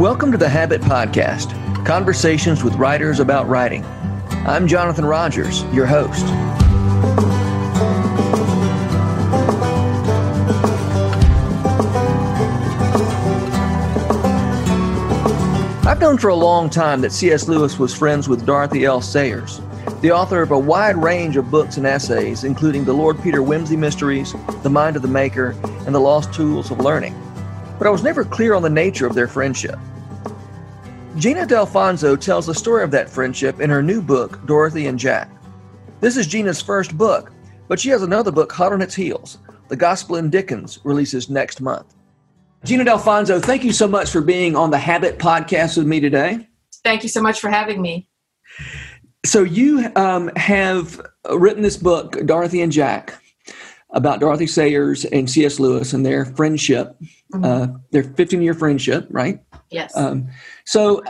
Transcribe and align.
Welcome 0.00 0.32
to 0.32 0.38
the 0.38 0.48
Habit 0.48 0.80
Podcast 0.80 1.54
conversations 1.84 2.64
with 2.64 2.74
writers 2.76 3.20
about 3.20 3.46
writing. 3.50 3.84
I'm 4.46 4.66
Jonathan 4.66 5.04
Rogers, 5.04 5.62
your 5.74 5.84
host. 5.84 6.24
I've 15.84 16.00
known 16.00 16.16
for 16.16 16.28
a 16.28 16.34
long 16.34 16.70
time 16.70 17.02
that 17.02 17.12
C.S. 17.12 17.46
Lewis 17.46 17.78
was 17.78 17.94
friends 17.94 18.26
with 18.26 18.46
Dorothy 18.46 18.86
L. 18.86 19.02
Sayers, 19.02 19.60
the 20.00 20.12
author 20.12 20.40
of 20.40 20.50
a 20.50 20.58
wide 20.58 20.96
range 20.96 21.36
of 21.36 21.50
books 21.50 21.76
and 21.76 21.86
essays, 21.86 22.44
including 22.44 22.86
the 22.86 22.94
Lord 22.94 23.22
Peter 23.22 23.42
Wimsey 23.42 23.76
Mysteries, 23.76 24.34
The 24.62 24.70
Mind 24.70 24.96
of 24.96 25.02
the 25.02 25.08
Maker, 25.08 25.54
and 25.84 25.94
The 25.94 26.00
Lost 26.00 26.32
Tools 26.32 26.70
of 26.70 26.78
Learning. 26.78 27.14
But 27.76 27.86
I 27.86 27.90
was 27.90 28.02
never 28.02 28.24
clear 28.24 28.54
on 28.54 28.62
the 28.62 28.70
nature 28.70 29.06
of 29.06 29.14
their 29.14 29.28
friendship. 29.28 29.78
Gina 31.16 31.44
Dalfonzo 31.44 32.18
tells 32.18 32.46
the 32.46 32.54
story 32.54 32.84
of 32.84 32.92
that 32.92 33.10
friendship 33.10 33.60
in 33.60 33.68
her 33.68 33.82
new 33.82 34.00
book, 34.00 34.46
Dorothy 34.46 34.86
and 34.86 34.96
Jack. 34.98 35.28
This 36.00 36.16
is 36.16 36.26
Gina's 36.26 36.62
first 36.62 36.96
book, 36.96 37.32
but 37.66 37.80
she 37.80 37.88
has 37.88 38.02
another 38.02 38.30
book 38.30 38.52
hot 38.52 38.72
on 38.72 38.80
its 38.80 38.94
heels. 38.94 39.38
The 39.68 39.76
Gospel 39.76 40.16
in 40.16 40.30
Dickens 40.30 40.78
releases 40.84 41.28
next 41.28 41.60
month. 41.60 41.94
Gina 42.64 42.84
Dalfonzo, 42.84 43.42
thank 43.42 43.64
you 43.64 43.72
so 43.72 43.88
much 43.88 44.10
for 44.10 44.20
being 44.20 44.54
on 44.54 44.70
the 44.70 44.78
Habit 44.78 45.18
podcast 45.18 45.76
with 45.76 45.86
me 45.86 45.98
today. 45.98 46.46
Thank 46.84 47.02
you 47.02 47.08
so 47.08 47.20
much 47.20 47.40
for 47.40 47.50
having 47.50 47.82
me. 47.82 48.08
So, 49.24 49.42
you 49.42 49.90
um, 49.96 50.30
have 50.36 51.00
written 51.28 51.62
this 51.62 51.76
book, 51.76 52.24
Dorothy 52.24 52.62
and 52.62 52.70
Jack, 52.70 53.20
about 53.90 54.20
Dorothy 54.20 54.46
Sayers 54.46 55.04
and 55.06 55.28
C.S. 55.28 55.58
Lewis 55.58 55.92
and 55.92 56.06
their 56.06 56.24
friendship, 56.24 56.96
mm-hmm. 57.34 57.44
uh, 57.44 57.66
their 57.90 58.04
15 58.04 58.40
year 58.42 58.54
friendship, 58.54 59.06
right? 59.10 59.40
Yes. 59.70 59.96
Um, 59.96 60.28
so, 60.64 61.02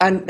I, 0.00 0.20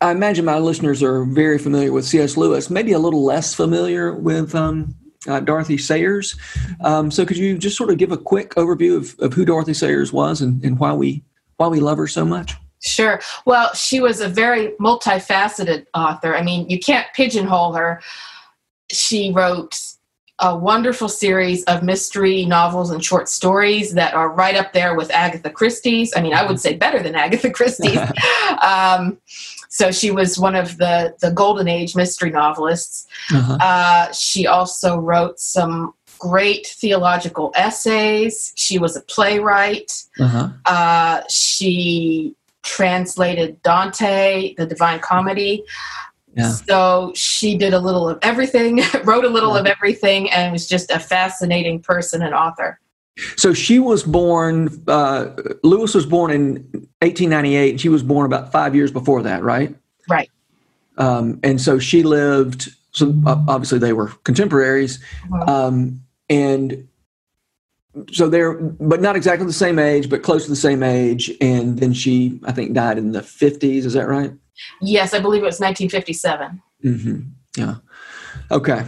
I, 0.00 0.12
imagine 0.12 0.44
my 0.44 0.58
listeners 0.58 1.02
are 1.02 1.24
very 1.24 1.58
familiar 1.58 1.92
with 1.92 2.04
C.S. 2.04 2.36
Lewis, 2.36 2.70
maybe 2.70 2.92
a 2.92 2.98
little 2.98 3.24
less 3.24 3.54
familiar 3.54 4.14
with 4.14 4.54
um, 4.54 4.94
uh, 5.26 5.40
Dorothy 5.40 5.78
Sayers. 5.78 6.36
Um, 6.82 7.10
so, 7.10 7.26
could 7.26 7.36
you 7.36 7.58
just 7.58 7.76
sort 7.76 7.90
of 7.90 7.98
give 7.98 8.12
a 8.12 8.16
quick 8.16 8.54
overview 8.54 8.96
of, 8.96 9.18
of 9.18 9.32
who 9.32 9.44
Dorothy 9.44 9.74
Sayers 9.74 10.12
was 10.12 10.40
and, 10.40 10.64
and 10.64 10.78
why 10.78 10.92
we 10.92 11.22
why 11.56 11.68
we 11.68 11.80
love 11.80 11.98
her 11.98 12.06
so 12.06 12.24
much? 12.24 12.54
Sure. 12.82 13.20
Well, 13.46 13.74
she 13.74 14.00
was 14.00 14.20
a 14.20 14.28
very 14.28 14.68
multifaceted 14.80 15.86
author. 15.94 16.36
I 16.36 16.42
mean, 16.42 16.68
you 16.68 16.78
can't 16.78 17.06
pigeonhole 17.14 17.72
her. 17.72 18.00
She 18.90 19.32
wrote 19.32 19.76
a 20.38 20.56
wonderful 20.56 21.08
series 21.08 21.64
of 21.64 21.82
mystery 21.82 22.44
novels 22.44 22.90
and 22.90 23.02
short 23.02 23.28
stories 23.28 23.94
that 23.94 24.12
are 24.14 24.30
right 24.30 24.54
up 24.54 24.72
there 24.72 24.94
with 24.94 25.10
Agatha 25.10 25.48
Christie's. 25.48 26.12
I 26.14 26.20
mean, 26.20 26.34
I 26.34 26.46
would 26.46 26.60
say 26.60 26.76
better 26.76 27.02
than 27.02 27.14
Agatha 27.14 27.50
Christie's. 27.50 27.98
um, 28.62 29.18
so 29.68 29.90
she 29.90 30.10
was 30.10 30.38
one 30.38 30.54
of 30.54 30.76
the 30.78 31.14
the 31.20 31.30
golden 31.30 31.68
age 31.68 31.96
mystery 31.96 32.30
novelists. 32.30 33.06
Uh-huh. 33.30 33.58
Uh, 33.60 34.12
she 34.12 34.46
also 34.46 34.98
wrote 34.98 35.38
some 35.40 35.94
great 36.18 36.66
theological 36.66 37.52
essays. 37.54 38.52
She 38.56 38.78
was 38.78 38.96
a 38.96 39.02
playwright. 39.02 39.92
Uh-huh. 40.18 40.48
Uh, 40.64 41.22
she 41.28 42.34
translated 42.62 43.62
Dante, 43.62 44.54
the 44.54 44.66
Divine 44.66 45.00
Comedy. 45.00 45.64
Yeah. 46.36 46.50
So 46.50 47.12
she 47.14 47.56
did 47.56 47.72
a 47.72 47.78
little 47.78 48.08
of 48.08 48.18
everything, 48.20 48.82
wrote 49.04 49.24
a 49.24 49.28
little 49.28 49.54
yeah. 49.54 49.60
of 49.60 49.66
everything, 49.66 50.30
and 50.30 50.52
was 50.52 50.68
just 50.68 50.90
a 50.90 51.00
fascinating 51.00 51.80
person 51.80 52.22
and 52.22 52.34
author. 52.34 52.78
So 53.36 53.54
she 53.54 53.78
was 53.78 54.02
born, 54.02 54.82
uh, 54.86 55.30
Lewis 55.62 55.94
was 55.94 56.04
born 56.04 56.30
in 56.30 56.52
1898, 57.00 57.70
and 57.70 57.80
she 57.80 57.88
was 57.88 58.02
born 58.02 58.26
about 58.26 58.52
five 58.52 58.74
years 58.74 58.92
before 58.92 59.22
that, 59.22 59.42
right? 59.42 59.74
Right. 60.10 60.30
Um, 60.98 61.40
and 61.42 61.58
so 61.58 61.78
she 61.78 62.02
lived, 62.02 62.68
so 62.90 63.14
obviously 63.26 63.78
they 63.78 63.94
were 63.94 64.08
contemporaries. 64.24 64.98
Mm-hmm. 65.30 65.48
Um, 65.48 66.00
and 66.28 66.86
so 68.12 68.28
they're, 68.28 68.52
but 68.52 69.00
not 69.00 69.16
exactly 69.16 69.46
the 69.46 69.52
same 69.54 69.78
age, 69.78 70.10
but 70.10 70.22
close 70.22 70.44
to 70.44 70.50
the 70.50 70.56
same 70.56 70.82
age. 70.82 71.32
And 71.40 71.78
then 71.78 71.94
she, 71.94 72.38
I 72.44 72.52
think, 72.52 72.74
died 72.74 72.98
in 72.98 73.12
the 73.12 73.20
50s. 73.20 73.86
Is 73.86 73.94
that 73.94 74.08
right? 74.08 74.32
Yes, 74.80 75.14
I 75.14 75.20
believe 75.20 75.42
it 75.42 75.46
was 75.46 75.60
1957. 75.60 76.62
Mm-hmm. 76.84 77.20
Yeah. 77.56 77.76
Okay. 78.50 78.84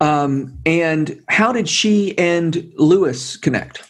Um, 0.00 0.58
and 0.66 1.22
how 1.28 1.52
did 1.52 1.68
she 1.68 2.16
and 2.18 2.72
Lewis 2.76 3.36
connect? 3.36 3.88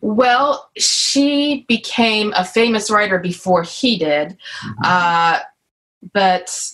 Well, 0.00 0.70
she 0.78 1.66
became 1.68 2.32
a 2.36 2.44
famous 2.44 2.90
writer 2.90 3.18
before 3.18 3.62
he 3.62 3.98
did. 3.98 4.38
Mm-hmm. 4.64 4.82
Uh, 4.84 5.38
but 6.14 6.70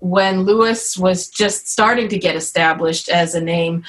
when 0.00 0.42
Lewis 0.42 0.98
was 0.98 1.28
just 1.28 1.68
starting 1.68 2.08
to 2.08 2.18
get 2.18 2.36
established 2.36 3.08
as 3.08 3.34
a 3.34 3.40
name, 3.40 3.84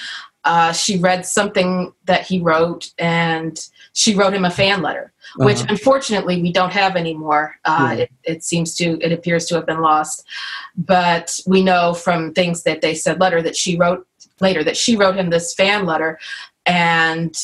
uh, 0.47 0.71
she 0.71 0.97
read 0.97 1.25
something 1.25 1.93
that 2.05 2.25
he 2.25 2.39
wrote 2.39 2.91
and 2.97 3.67
she 3.93 4.15
wrote 4.15 4.33
him 4.33 4.45
a 4.45 4.49
fan 4.49 4.81
letter 4.81 5.13
which 5.35 5.57
uh-huh. 5.57 5.67
unfortunately 5.69 6.41
we 6.41 6.51
don't 6.51 6.71
have 6.71 6.95
anymore. 6.95 7.55
Uh, 7.65 7.95
yeah. 7.97 8.03
it, 8.03 8.11
it, 8.23 8.43
seems 8.43 8.75
to, 8.75 8.97
it 9.01 9.11
appears 9.11 9.45
to 9.45 9.55
have 9.55 9.65
been 9.65 9.81
lost. 9.81 10.25
But 10.75 11.39
we 11.45 11.63
know 11.63 11.93
from 11.93 12.33
things 12.33 12.63
that 12.63 12.81
they 12.81 12.95
said 12.95 13.19
later 13.19 13.41
that 13.41 13.55
she 13.55 13.77
wrote 13.77 14.07
later 14.39 14.63
that 14.63 14.77
she 14.77 14.95
wrote 14.95 15.15
him 15.15 15.29
this 15.29 15.53
fan 15.53 15.85
letter, 15.85 16.19
and 16.65 17.35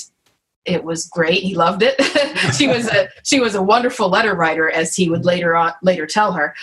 it 0.66 0.84
was 0.84 1.08
great. 1.08 1.41
He 1.41 1.56
loved 1.56 1.84
it. 1.84 2.02
she 2.56 2.68
was 2.68 2.88
a 2.88 3.09
she 3.24 3.40
was 3.40 3.56
a 3.56 3.64
wonderful 3.64 4.09
letter 4.09 4.35
writer, 4.35 4.70
as 4.70 4.96
he 4.96 5.09
would 5.09 5.25
later 5.25 5.56
on 5.56 5.74
later 5.81 6.06
tell 6.06 6.34
her. 6.34 6.56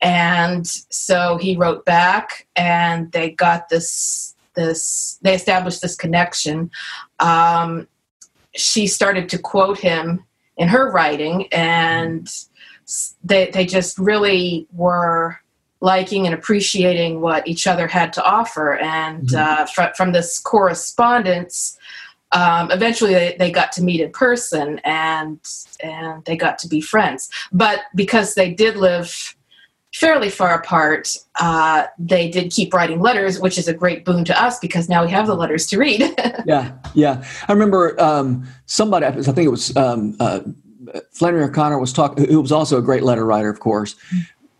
And 0.00 0.66
so 0.66 1.38
he 1.38 1.56
wrote 1.56 1.84
back, 1.84 2.46
and 2.54 3.10
they 3.12 3.30
got 3.30 3.68
this 3.68 4.34
this 4.58 5.18
they 5.22 5.34
established 5.34 5.80
this 5.80 5.96
connection. 5.96 6.70
Um, 7.20 7.86
she 8.54 8.86
started 8.86 9.28
to 9.30 9.38
quote 9.38 9.78
him 9.78 10.24
in 10.56 10.68
her 10.68 10.90
writing, 10.90 11.46
and 11.52 12.28
they 13.24 13.50
they 13.50 13.64
just 13.64 13.98
really 13.98 14.66
were 14.72 15.38
liking 15.80 16.26
and 16.26 16.34
appreciating 16.34 17.20
what 17.20 17.46
each 17.46 17.66
other 17.66 17.86
had 17.86 18.12
to 18.12 18.24
offer. 18.24 18.76
And 18.78 19.28
mm-hmm. 19.28 19.62
uh, 19.62 19.66
fr- 19.66 19.94
from 19.96 20.10
this 20.10 20.40
correspondence, 20.40 21.78
um, 22.32 22.72
eventually 22.72 23.14
they, 23.14 23.36
they, 23.38 23.52
got 23.52 23.70
to 23.72 23.82
meet 23.82 24.00
in 24.00 24.10
person 24.10 24.80
and 24.80 25.38
and 25.82 26.24
they 26.24 26.36
got 26.36 26.58
to 26.58 26.68
be 26.68 26.80
friends. 26.80 27.30
But 27.52 27.82
because 27.94 28.34
they 28.34 28.52
did 28.52 28.76
live 28.76 29.36
fairly 29.94 30.30
far 30.30 30.54
apart, 30.54 31.16
uh, 31.40 31.86
they 31.98 32.28
did 32.28 32.52
keep 32.52 32.72
writing 32.74 33.00
letters, 33.00 33.40
which 33.40 33.58
is 33.58 33.68
a 33.68 33.74
great 33.74 34.04
boon 34.04 34.24
to 34.24 34.42
us 34.42 34.58
because 34.58 34.88
now 34.88 35.04
we 35.04 35.10
have 35.10 35.26
the 35.26 35.34
letters 35.34 35.66
to 35.66 35.78
read. 35.78 36.00
yeah, 36.46 36.72
yeah. 36.94 37.24
I 37.48 37.52
remember 37.52 38.00
um, 38.00 38.46
somebody, 38.66 39.06
I 39.06 39.12
think 39.12 39.38
it 39.38 39.50
was 39.50 39.74
um, 39.76 40.16
uh, 40.20 40.40
Flannery 41.12 41.44
O'Connor 41.44 41.78
was 41.78 41.92
talking, 41.92 42.28
who 42.28 42.40
was 42.40 42.52
also 42.52 42.78
a 42.78 42.82
great 42.82 43.02
letter 43.02 43.24
writer, 43.24 43.48
of 43.48 43.60
course, 43.60 43.96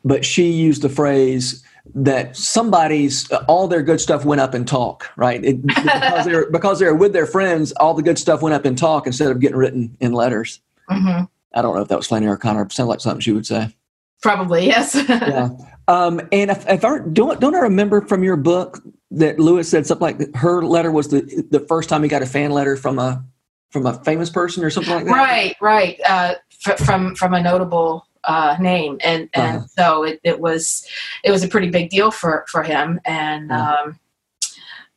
but 0.05 0.25
she 0.25 0.51
used 0.51 0.83
the 0.83 0.89
phrase 0.89 1.65
that 1.95 2.37
somebody's 2.37 3.31
all 3.49 3.67
their 3.67 3.83
good 3.83 4.01
stuff 4.01 4.25
went 4.25 4.41
up 4.41 4.55
in 4.55 4.65
talk, 4.65 5.11
right? 5.17 5.43
It, 5.45 5.67
because 5.67 6.25
they're 6.27 6.51
because 6.51 6.79
they're 6.79 6.95
with 6.95 7.13
their 7.13 7.27
friends, 7.27 7.73
all 7.73 7.95
the 7.95 8.03
good 8.03 8.19
stuff 8.19 8.43
went 8.43 8.55
up 8.55 8.67
in 8.67 8.77
talk 8.77 9.07
instead 9.07 9.31
of 9.31 9.41
getting 9.41 9.57
written 9.57 9.97
in 10.01 10.13
letters. 10.13 10.61
Mm-hmm. 10.91 11.25
I 11.55 11.63
don't 11.63 11.75
know 11.75 11.83
if 11.83 11.89
that 11.89 11.97
was 11.97 12.07
Flannery 12.07 12.33
O'Connor. 12.33 12.69
Sounds 12.71 12.89
like 12.89 13.01
something 13.01 13.21
she 13.21 13.33
would 13.33 13.47
say. 13.47 13.75
Probably 14.23 14.67
yes. 14.67 14.95
yeah. 15.09 15.51
Um, 15.87 16.21
and 16.33 16.51
if, 16.51 16.69
if 16.69 16.85
I 16.85 16.99
don't 17.13 17.41
don't 17.41 17.55
I 17.55 17.61
remember 17.61 18.01
from 18.03 18.23
your 18.23 18.37
book 18.37 18.81
that 19.11 19.39
Lewis 19.39 19.71
said 19.71 19.87
something 19.87 20.19
like 20.19 20.35
her 20.37 20.63
letter 20.63 20.91
was 20.91 21.09
the 21.09 21.47
the 21.51 21.61
first 21.61 21.89
time 21.89 22.03
he 22.03 22.09
got 22.09 22.23
a 22.23 22.27
fan 22.27 22.51
letter 22.51 22.77
from 22.77 22.99
a 22.99 23.25
from 23.71 23.87
a 23.87 23.95
famous 24.05 24.31
person 24.31 24.65
or 24.65 24.71
something 24.71 24.93
like 24.93 25.05
that. 25.05 25.11
Right, 25.13 25.57
right. 25.61 26.01
Uh, 26.07 26.35
f- 26.67 26.79
from 26.79 27.15
from 27.15 27.35
a 27.35 27.43
notable 27.43 28.07
uh, 28.25 28.57
name, 28.61 28.99
and 29.03 29.29
and 29.35 29.59
uh-huh. 29.59 29.67
so 29.67 30.03
it, 30.05 30.21
it 30.25 30.41
was 30.41 30.87
it 31.25 31.31
was 31.31 31.45
a 31.45 31.49
pretty 31.49 31.71
big 31.71 31.91
deal 31.91 32.11
for 32.11 32.45
for 32.49 32.63
him, 32.63 33.01
and. 33.05 33.53
Uh-huh. 33.53 33.85
Um, 33.85 34.01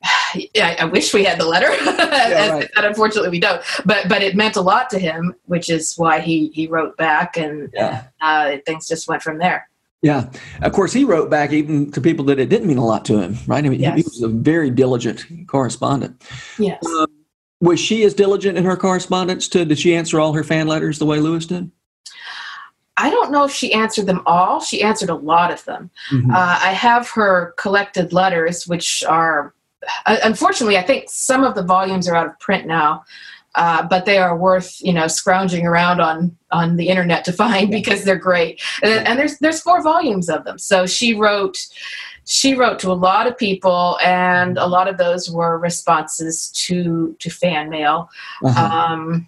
I, 0.34 0.78
I, 0.80 0.86
wish 0.86 1.14
we 1.14 1.24
had 1.24 1.40
the 1.40 1.46
letter. 1.46 1.70
yeah, 1.86 2.50
right. 2.50 2.70
unfortunately, 2.76 3.30
we 3.30 3.40
don't. 3.40 3.62
But 3.86 4.10
but 4.10 4.22
it 4.24 4.36
meant 4.36 4.56
a 4.56 4.62
lot 4.62 4.90
to 4.92 5.00
him, 5.00 5.36
which 5.46 5.70
is 5.70 5.96
why 5.98 6.20
he 6.20 6.48
he 6.50 6.68
wrote 6.68 6.98
back, 6.98 7.38
and 7.38 7.70
yeah. 7.74 8.06
uh, 8.22 8.58
things 8.66 8.88
just 8.88 9.08
went 9.08 9.22
from 9.22 9.38
there. 9.38 9.68
Yeah, 10.02 10.32
of 10.64 10.72
course, 10.72 10.92
he 10.92 11.04
wrote 11.04 11.30
back 11.30 11.52
even 11.52 11.92
to 11.92 12.02
people 12.02 12.26
that 12.26 12.40
it 12.40 12.50
didn't 12.50 12.68
mean 12.68 12.80
a 12.80 12.86
lot 12.86 13.06
to 13.06 13.20
him. 13.20 13.38
Right? 13.46 13.64
I 13.64 13.70
mean, 13.70 13.80
yes. 13.80 13.96
he, 13.96 14.02
he, 14.02 14.04
was 14.04 14.22
a 14.24 14.28
very 14.28 14.72
diligent 14.72 15.26
correspondent. 15.48 16.24
Yes. 16.58 16.84
Um, 16.86 17.08
was 17.60 17.80
she 17.80 18.04
as 18.04 18.16
diligent 18.16 18.58
in 18.58 18.66
her 18.66 18.76
correspondence? 18.76 19.48
To 19.50 19.64
did 19.64 19.78
she 19.78 19.94
answer 19.96 20.20
all 20.20 20.34
her 20.34 20.44
fan 20.44 20.68
letters 20.68 20.98
the 20.98 21.06
way 21.06 21.20
Lewis 21.20 21.46
did? 21.46 21.70
I 22.98 23.10
don't 23.10 23.32
know 23.32 23.44
if 23.44 23.52
she 23.52 23.74
answered 23.74 24.06
them 24.06 24.22
all. 24.26 24.60
She 24.60 24.82
answered 24.82 25.10
a 25.10 25.16
lot 25.16 25.52
of 25.52 25.64
them. 25.66 25.90
Mm-hmm. 26.12 26.32
Uh, 26.32 26.60
I 26.62 26.72
have 26.72 27.10
her 27.12 27.54
collected 27.58 28.14
letters, 28.14 28.68
which 28.68 29.04
are 29.04 29.54
unfortunately, 30.06 30.78
I 30.78 30.84
think 30.84 31.06
some 31.10 31.44
of 31.44 31.56
the 31.56 31.64
volumes 31.64 32.08
are 32.08 32.16
out 32.16 32.28
of 32.28 32.40
print 32.40 32.68
now. 32.68 33.04
uh, 33.56 33.86
but 33.86 34.06
they 34.06 34.18
are 34.18 34.38
worth 34.38 34.82
you 34.82 34.94
know 34.94 35.08
scrounging 35.08 35.66
around 35.68 36.00
on 36.00 36.36
on 36.52 36.78
the 36.78 36.88
internet 36.88 37.26
to 37.26 37.34
find 37.44 37.70
because 37.70 38.04
they're 38.04 38.16
great. 38.16 38.62
And, 38.84 39.06
and 39.08 39.20
there's 39.20 39.38
there's 39.40 39.62
four 39.62 39.82
volumes 39.82 40.30
of 40.30 40.46
them. 40.46 40.58
So 40.58 40.86
she 40.86 41.14
wrote 41.14 41.58
she 42.26 42.54
wrote 42.54 42.80
to 42.80 42.92
a 42.92 42.94
lot 42.94 43.28
of 43.28 43.38
people, 43.38 43.98
and 44.04 44.58
a 44.58 44.68
lot 44.68 44.88
of 44.88 44.98
those 44.98 45.30
were 45.30 45.58
responses 45.58 46.50
to 46.68 47.16
to 47.20 47.30
fan 47.30 47.70
mail. 47.70 48.10
Uh-huh. 48.44 48.94
Um, 48.94 49.28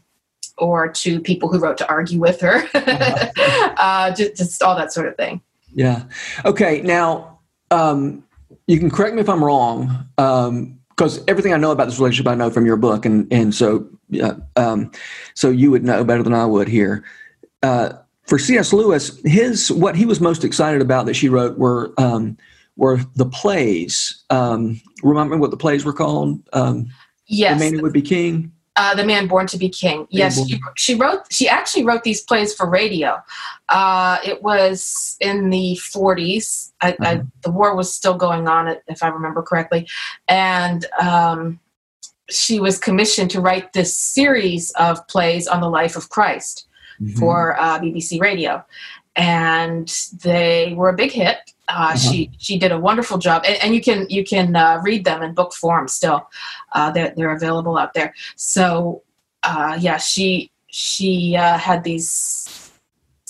or 0.59 0.87
to 0.87 1.19
people 1.19 1.51
who 1.51 1.57
wrote 1.57 1.79
to 1.79 1.89
argue 1.89 2.19
with 2.19 2.39
her, 2.39 2.63
uh-huh. 2.75 3.73
uh, 3.77 4.13
just, 4.13 4.35
just, 4.35 4.61
all 4.61 4.75
that 4.75 4.93
sort 4.93 5.07
of 5.07 5.17
thing. 5.17 5.41
Yeah. 5.73 6.03
Okay. 6.45 6.81
Now, 6.81 7.39
um, 7.71 8.23
you 8.67 8.79
can 8.79 8.89
correct 8.89 9.15
me 9.15 9.21
if 9.21 9.29
I'm 9.29 9.43
wrong, 9.43 10.07
because 10.15 11.17
um, 11.17 11.23
everything 11.27 11.53
I 11.53 11.57
know 11.57 11.71
about 11.71 11.85
this 11.85 11.99
relationship 11.99 12.27
I 12.27 12.35
know 12.35 12.49
from 12.49 12.65
your 12.65 12.77
book, 12.77 13.05
and 13.05 13.31
and 13.31 13.53
so 13.53 13.87
yeah, 14.09 14.35
um, 14.55 14.91
so 15.33 15.49
you 15.49 15.71
would 15.71 15.83
know 15.83 16.03
better 16.03 16.23
than 16.23 16.33
I 16.33 16.45
would 16.45 16.67
here. 16.67 17.03
Uh, 17.61 17.93
for 18.25 18.39
C.S. 18.39 18.71
Lewis, 18.71 19.19
his 19.25 19.71
what 19.71 19.95
he 19.95 20.05
was 20.05 20.21
most 20.21 20.43
excited 20.45 20.81
about 20.81 21.05
that 21.07 21.15
she 21.15 21.27
wrote 21.27 21.57
were 21.57 21.93
um, 21.97 22.37
were 22.77 22.99
the 23.15 23.25
plays. 23.25 24.23
Um, 24.29 24.81
remember 25.03 25.37
what 25.37 25.51
the 25.51 25.57
plays 25.57 25.83
were 25.83 25.93
called? 25.93 26.41
Um, 26.53 26.87
yes, 27.27 27.59
the 27.59 27.65
man 27.65 27.73
who 27.73 27.81
would 27.83 27.93
be 27.93 28.01
king. 28.01 28.52
Uh, 28.75 28.95
the 28.95 29.05
man 29.05 29.27
born 29.27 29.45
to 29.45 29.57
be 29.57 29.69
king. 29.69 30.07
Yes, 30.09 30.47
she, 30.47 30.59
she, 30.75 30.95
wrote. 30.95 31.31
She 31.31 31.47
actually 31.47 31.85
wrote 31.85 32.03
these 32.03 32.21
plays 32.21 32.55
for 32.55 32.67
radio. 32.67 33.21
Uh, 33.69 34.17
it 34.25 34.41
was 34.41 35.15
in 35.19 35.51
the 35.51 35.77
40s. 35.79 36.71
I, 36.81 36.93
uh-huh. 36.93 37.05
I, 37.05 37.21
the 37.43 37.51
war 37.51 37.75
was 37.75 37.93
still 37.93 38.15
going 38.15 38.47
on, 38.47 38.75
if 38.87 39.03
I 39.03 39.09
remember 39.09 39.43
correctly, 39.43 39.87
and 40.27 40.85
um, 40.99 41.59
she 42.29 42.59
was 42.59 42.79
commissioned 42.79 43.29
to 43.31 43.41
write 43.41 43.73
this 43.73 43.95
series 43.95 44.71
of 44.71 45.07
plays 45.07 45.47
on 45.47 45.61
the 45.61 45.69
life 45.69 45.95
of 45.95 46.09
Christ 46.09 46.67
mm-hmm. 47.01 47.19
for 47.19 47.59
uh, 47.59 47.79
BBC 47.79 48.19
Radio, 48.19 48.65
and 49.15 49.87
they 50.23 50.73
were 50.75 50.89
a 50.89 50.95
big 50.95 51.11
hit. 51.11 51.52
Uh, 51.73 51.79
uh-huh. 51.79 51.97
She 51.97 52.31
she 52.37 52.59
did 52.59 52.71
a 52.71 52.77
wonderful 52.77 53.17
job, 53.17 53.43
and, 53.45 53.57
and 53.63 53.75
you 53.75 53.81
can 53.81 54.05
you 54.09 54.23
can 54.23 54.55
uh, 54.55 54.79
read 54.83 55.05
them 55.05 55.23
in 55.23 55.33
book 55.33 55.53
form 55.53 55.87
still. 55.87 56.29
Uh, 56.71 56.91
they're 56.91 57.13
they're 57.15 57.35
available 57.35 57.77
out 57.77 57.93
there. 57.93 58.13
So 58.35 59.01
uh, 59.43 59.77
yeah, 59.79 59.97
she 59.97 60.51
she 60.67 61.35
uh, 61.35 61.57
had 61.57 61.83
these 61.83 62.71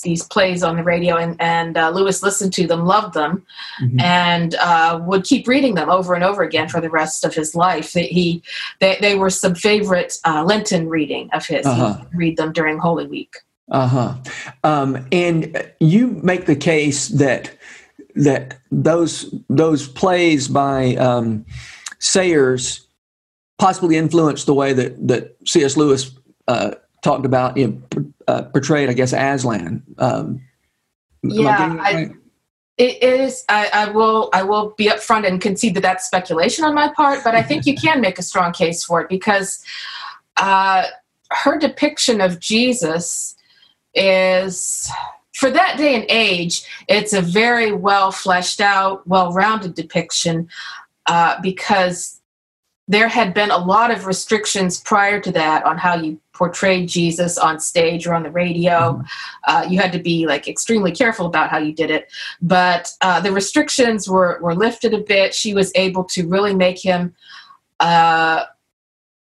these 0.02 0.24
plays 0.24 0.62
on 0.62 0.76
the 0.76 0.82
radio, 0.82 1.16
and 1.16 1.36
and 1.40 1.78
uh, 1.78 1.88
Lewis 1.88 2.22
listened 2.22 2.52
to 2.54 2.66
them, 2.66 2.84
loved 2.84 3.14
them, 3.14 3.46
mm-hmm. 3.82 4.00
and 4.00 5.06
would 5.06 5.24
keep 5.24 5.48
reading 5.48 5.74
them 5.74 5.88
over 5.88 6.14
and 6.14 6.22
over 6.22 6.42
again 6.42 6.68
for 6.68 6.80
the 6.82 6.90
rest 6.90 7.24
of 7.24 7.34
his 7.34 7.54
life. 7.54 7.92
He 7.92 8.42
they 8.80 8.98
they 9.00 9.14
were 9.14 9.30
some 9.30 9.54
favorite 9.54 10.18
Lenten 10.26 10.88
reading 10.88 11.30
of 11.32 11.46
his. 11.46 11.64
Uh-huh. 11.64 12.04
read 12.12 12.36
them 12.36 12.52
during 12.52 12.78
Holy 12.78 13.06
Week. 13.06 13.36
Uh 13.70 13.88
huh. 13.88 14.14
Um, 14.62 15.06
and 15.10 15.70
you 15.80 16.08
make 16.22 16.44
the 16.44 16.56
case 16.56 17.08
that 17.08 17.56
that 18.14 18.58
those 18.70 19.34
those 19.48 19.88
plays 19.88 20.48
by 20.48 20.94
um, 20.96 21.44
Sayers 21.98 22.86
possibly 23.58 23.96
influenced 23.96 24.46
the 24.46 24.54
way 24.54 24.72
that 24.72 25.08
that 25.08 25.36
C.S. 25.46 25.76
Lewis 25.76 26.10
uh, 26.48 26.72
talked 27.02 27.26
about, 27.26 27.56
you 27.56 27.68
know, 27.68 28.04
uh, 28.26 28.42
portrayed, 28.42 28.88
I 28.88 28.92
guess, 28.94 29.12
Aslan. 29.12 29.82
Um, 29.98 30.40
yeah, 31.22 31.76
I, 31.80 31.94
right? 31.94 32.12
it 32.76 33.02
is. 33.02 33.44
I, 33.48 33.70
I, 33.72 33.90
will. 33.90 34.30
I 34.32 34.42
will 34.42 34.74
be 34.76 34.86
upfront 34.86 35.26
and 35.26 35.40
concede 35.40 35.74
that 35.76 35.82
that's 35.82 36.04
speculation 36.04 36.64
on 36.64 36.74
my 36.74 36.92
part, 36.94 37.22
but 37.24 37.34
I 37.34 37.42
think 37.42 37.66
you 37.66 37.74
can 37.74 38.00
make 38.00 38.18
a 38.18 38.22
strong 38.22 38.52
case 38.52 38.84
for 38.84 39.00
it 39.00 39.08
because 39.08 39.64
uh, 40.36 40.84
her 41.30 41.58
depiction 41.58 42.20
of 42.20 42.40
Jesus 42.40 43.36
is 43.94 44.90
for 45.34 45.50
that 45.50 45.76
day 45.76 45.94
and 45.94 46.06
age, 46.08 46.62
it's 46.88 47.12
a 47.12 47.20
very 47.20 47.72
well 47.72 48.10
fleshed 48.12 48.60
out, 48.60 49.06
well 49.06 49.32
rounded 49.32 49.74
depiction 49.74 50.48
uh, 51.06 51.40
because 51.42 52.20
there 52.86 53.08
had 53.08 53.32
been 53.32 53.50
a 53.50 53.58
lot 53.58 53.90
of 53.90 54.06
restrictions 54.06 54.78
prior 54.80 55.18
to 55.20 55.32
that 55.32 55.64
on 55.64 55.78
how 55.78 55.96
you 55.96 56.20
portrayed 56.34 56.88
Jesus 56.88 57.38
on 57.38 57.58
stage 57.58 58.06
or 58.06 58.14
on 58.14 58.22
the 58.22 58.30
radio. 58.30 58.70
Mm-hmm. 58.70 59.02
Uh, 59.46 59.66
you 59.68 59.78
had 59.78 59.92
to 59.92 59.98
be 59.98 60.26
like 60.26 60.46
extremely 60.46 60.92
careful 60.92 61.26
about 61.26 61.48
how 61.50 61.58
you 61.58 61.72
did 61.72 61.90
it. 61.90 62.12
But 62.42 62.92
uh, 63.00 63.20
the 63.20 63.32
restrictions 63.32 64.08
were, 64.08 64.38
were 64.42 64.54
lifted 64.54 64.92
a 64.92 64.98
bit. 64.98 65.34
She 65.34 65.54
was 65.54 65.72
able 65.74 66.04
to 66.04 66.28
really 66.28 66.54
make 66.54 66.78
him 66.78 67.14
uh, 67.80 68.44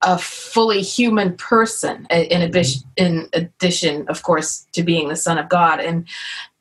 a 0.02 0.18
fully 0.18 0.82
human 0.82 1.36
person 1.36 2.08
in 2.10 2.42
addition 2.42 2.84
in 2.96 3.28
addition 3.34 4.08
of 4.08 4.24
course 4.24 4.66
to 4.72 4.82
being 4.82 5.10
the 5.10 5.16
son 5.16 5.38
of 5.38 5.50
god. 5.50 5.80
And 5.80 6.08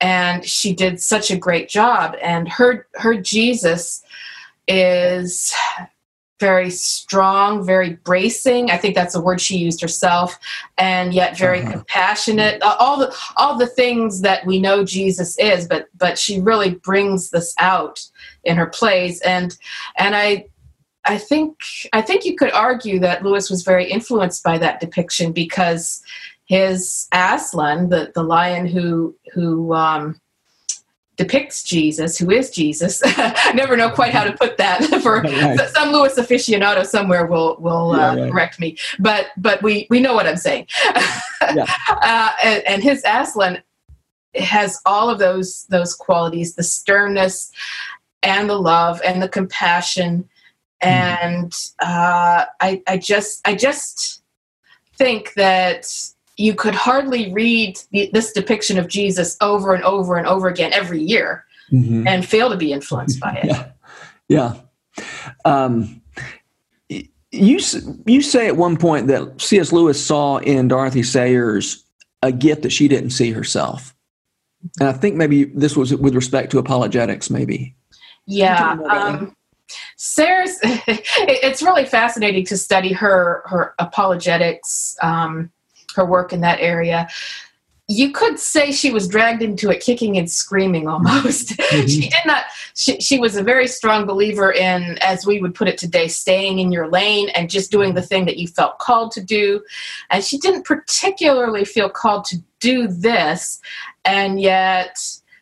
and 0.01 0.45
she 0.45 0.75
did 0.75 1.01
such 1.01 1.31
a 1.31 1.37
great 1.37 1.69
job. 1.69 2.17
And 2.21 2.49
her 2.49 2.89
her 2.95 3.15
jesus 3.15 4.03
is 4.67 5.55
very 6.41 6.71
strong 6.71 7.65
very 7.65 7.95
bracing. 7.95 8.71
I 8.71 8.77
think 8.77 8.97
that's 8.97 9.15
a 9.15 9.21
word 9.21 9.41
she 9.41 9.57
used 9.57 9.81
herself. 9.81 10.37
And 10.77 11.15
yet 11.15 11.39
very 11.39 11.61
uh-huh. 11.61 11.73
compassionate. 11.73 12.61
All 12.63 12.99
the 12.99 13.15
all 13.37 13.57
the 13.57 13.67
things 13.69 14.21
that 14.23 14.47
we 14.47 14.59
know 14.59 14.85
jesus 14.85 15.39
is 15.39 15.69
but 15.69 15.87
but 15.97 16.19
she 16.19 16.41
really 16.41 16.75
brings 16.75 17.31
this 17.31 17.55
out 17.61 18.05
in 18.43 18.57
her 18.57 18.67
plays. 18.67 19.21
And 19.21 19.57
and 19.97 20.17
i 20.17 20.47
I 21.09 21.19
think 21.19 21.59
I 21.93 22.03
think 22.03 22.25
you 22.25 22.37
could 22.37 22.53
argue 22.53 22.99
that 23.01 23.25
Lewis 23.25 23.51
was 23.51 23.63
very 23.63 23.91
influenced 23.91 24.45
by 24.45 24.59
that 24.59 24.81
depiction 24.81 25.33
because 25.33 26.03
his 26.45 27.09
Aslan, 27.13 27.91
the, 27.91 28.13
the 28.15 28.23
lion 28.23 28.67
who 28.67 29.15
who 29.33 29.75
um, 29.75 30.21
depicts 31.17 31.63
Jesus, 31.63 32.17
who 32.17 32.31
is 32.31 32.51
Jesus. 32.51 33.03
I 33.05 33.53
never 33.55 33.77
know 33.77 33.91
quite 33.91 34.15
how 34.15 34.25
to 34.25 34.33
put 34.33 34.57
that. 34.57 34.83
For 35.03 35.21
right. 35.23 35.69
some 35.71 35.93
Lewis 35.93 36.19
aficionado 36.19 36.87
somewhere 36.87 37.27
will 37.27 37.57
will 37.59 37.95
yeah, 37.97 38.11
uh, 38.11 38.17
right. 38.17 38.33
correct 38.33 38.61
me, 38.61 38.79
but 38.99 39.27
but 39.37 39.63
we 39.63 39.87
we 39.91 40.01
know 40.01 40.15
what 40.15 40.27
I'm 40.27 40.37
saying. 40.37 40.69
yeah. 41.55 41.67
uh, 41.89 42.31
and, 42.43 42.67
and 42.67 42.83
his 42.83 43.03
Aslan 43.05 43.63
has 44.35 44.81
all 44.87 45.11
of 45.11 45.19
those 45.19 45.67
those 45.67 45.95
qualities: 45.95 46.55
the 46.55 46.63
sternness, 46.63 47.53
and 48.23 48.49
the 48.49 48.59
love, 48.59 49.01
and 49.05 49.23
the 49.23 49.29
compassion. 49.29 50.29
And 50.81 51.53
uh, 51.83 52.45
I, 52.61 52.83
I 52.87 52.99
just 52.99 53.47
I 53.47 53.55
just 53.55 54.23
think 54.97 55.35
that 55.35 55.87
you 56.37 56.55
could 56.55 56.75
hardly 56.75 57.33
read 57.33 57.79
the, 57.91 58.11
this 58.13 58.33
depiction 58.33 58.79
of 58.79 58.89
Jesus 58.89 59.37
over 59.41 59.75
and 59.75 59.83
over 59.85 60.17
and 60.17 60.27
over 60.27 60.49
again 60.49 60.73
every 60.73 61.03
year 61.03 61.45
mm-hmm. 61.73 62.07
and 62.07 62.25
fail 62.25 62.51
to 62.51 62.57
be 62.57 62.73
influenced 62.73 63.21
by 63.21 63.33
it. 63.43 63.47
Yeah, 63.47 63.71
yeah. 64.29 64.55
Um, 65.45 66.03
you 66.89 67.59
you 68.07 68.23
say 68.23 68.47
at 68.47 68.57
one 68.57 68.77
point 68.77 69.09
that 69.09 69.41
C.S. 69.41 69.73
Lewis 69.73 70.05
saw 70.05 70.39
in 70.39 70.69
Dorothy 70.69 71.03
Sayers 71.03 71.85
a 72.23 72.33
gift 72.33 72.63
that 72.63 72.71
she 72.71 72.89
didn't 72.89 73.11
see 73.11 73.33
herself, 73.33 73.95
and 74.81 74.89
I 74.89 74.93
think 74.93 75.17
maybe 75.17 75.45
this 75.45 75.77
was 75.77 75.95
with 75.95 76.15
respect 76.15 76.51
to 76.53 76.59
apologetics, 76.59 77.31
maybe. 77.31 77.75
Yeah. 78.27 78.77
Um, 78.91 79.35
Sayers, 79.97 80.59
it's 80.63 81.63
really 81.63 81.85
fascinating 81.85 82.45
to 82.47 82.57
study 82.57 82.93
her 82.93 83.43
her 83.47 83.75
apologetics, 83.79 84.97
um, 85.03 85.51
her 85.95 86.05
work 86.05 86.33
in 86.33 86.41
that 86.41 86.61
area. 86.61 87.09
You 87.91 88.13
could 88.13 88.39
say 88.39 88.71
she 88.71 88.91
was 88.91 89.09
dragged 89.09 89.41
into 89.41 89.71
it 89.71 89.81
kicking 89.81 90.19
and 90.19 90.31
screaming 90.31 90.89
almost. 90.95 91.57
Mm-hmm. 91.57 91.87
she 91.87 92.09
did 92.09 92.27
not, 92.27 92.45
she, 92.75 93.01
she 93.01 93.19
was 93.19 93.37
a 93.37 93.43
very 93.43 93.67
strong 93.67 94.05
believer 94.05 94.53
in, 94.53 94.99
as 95.01 95.27
we 95.27 95.41
would 95.41 95.55
put 95.55 95.69
it 95.69 95.79
today, 95.79 96.07
staying 96.07 96.59
in 96.59 96.71
your 96.71 96.89
lane 96.89 97.31
and 97.31 97.49
just 97.49 97.71
doing 97.71 97.95
the 97.95 98.03
thing 98.03 98.27
that 98.27 98.37
you 98.37 98.47
felt 98.47 98.79
called 98.79 99.11
to 99.13 99.23
do. 99.23 99.63
And 100.11 100.23
she 100.23 100.37
didn't 100.39 100.65
particularly 100.65 101.65
feel 101.65 101.89
called 101.89 102.27
to 102.27 102.37
do 102.61 102.89
this. 102.89 103.59
And 104.05 104.41
yet, 104.41 104.99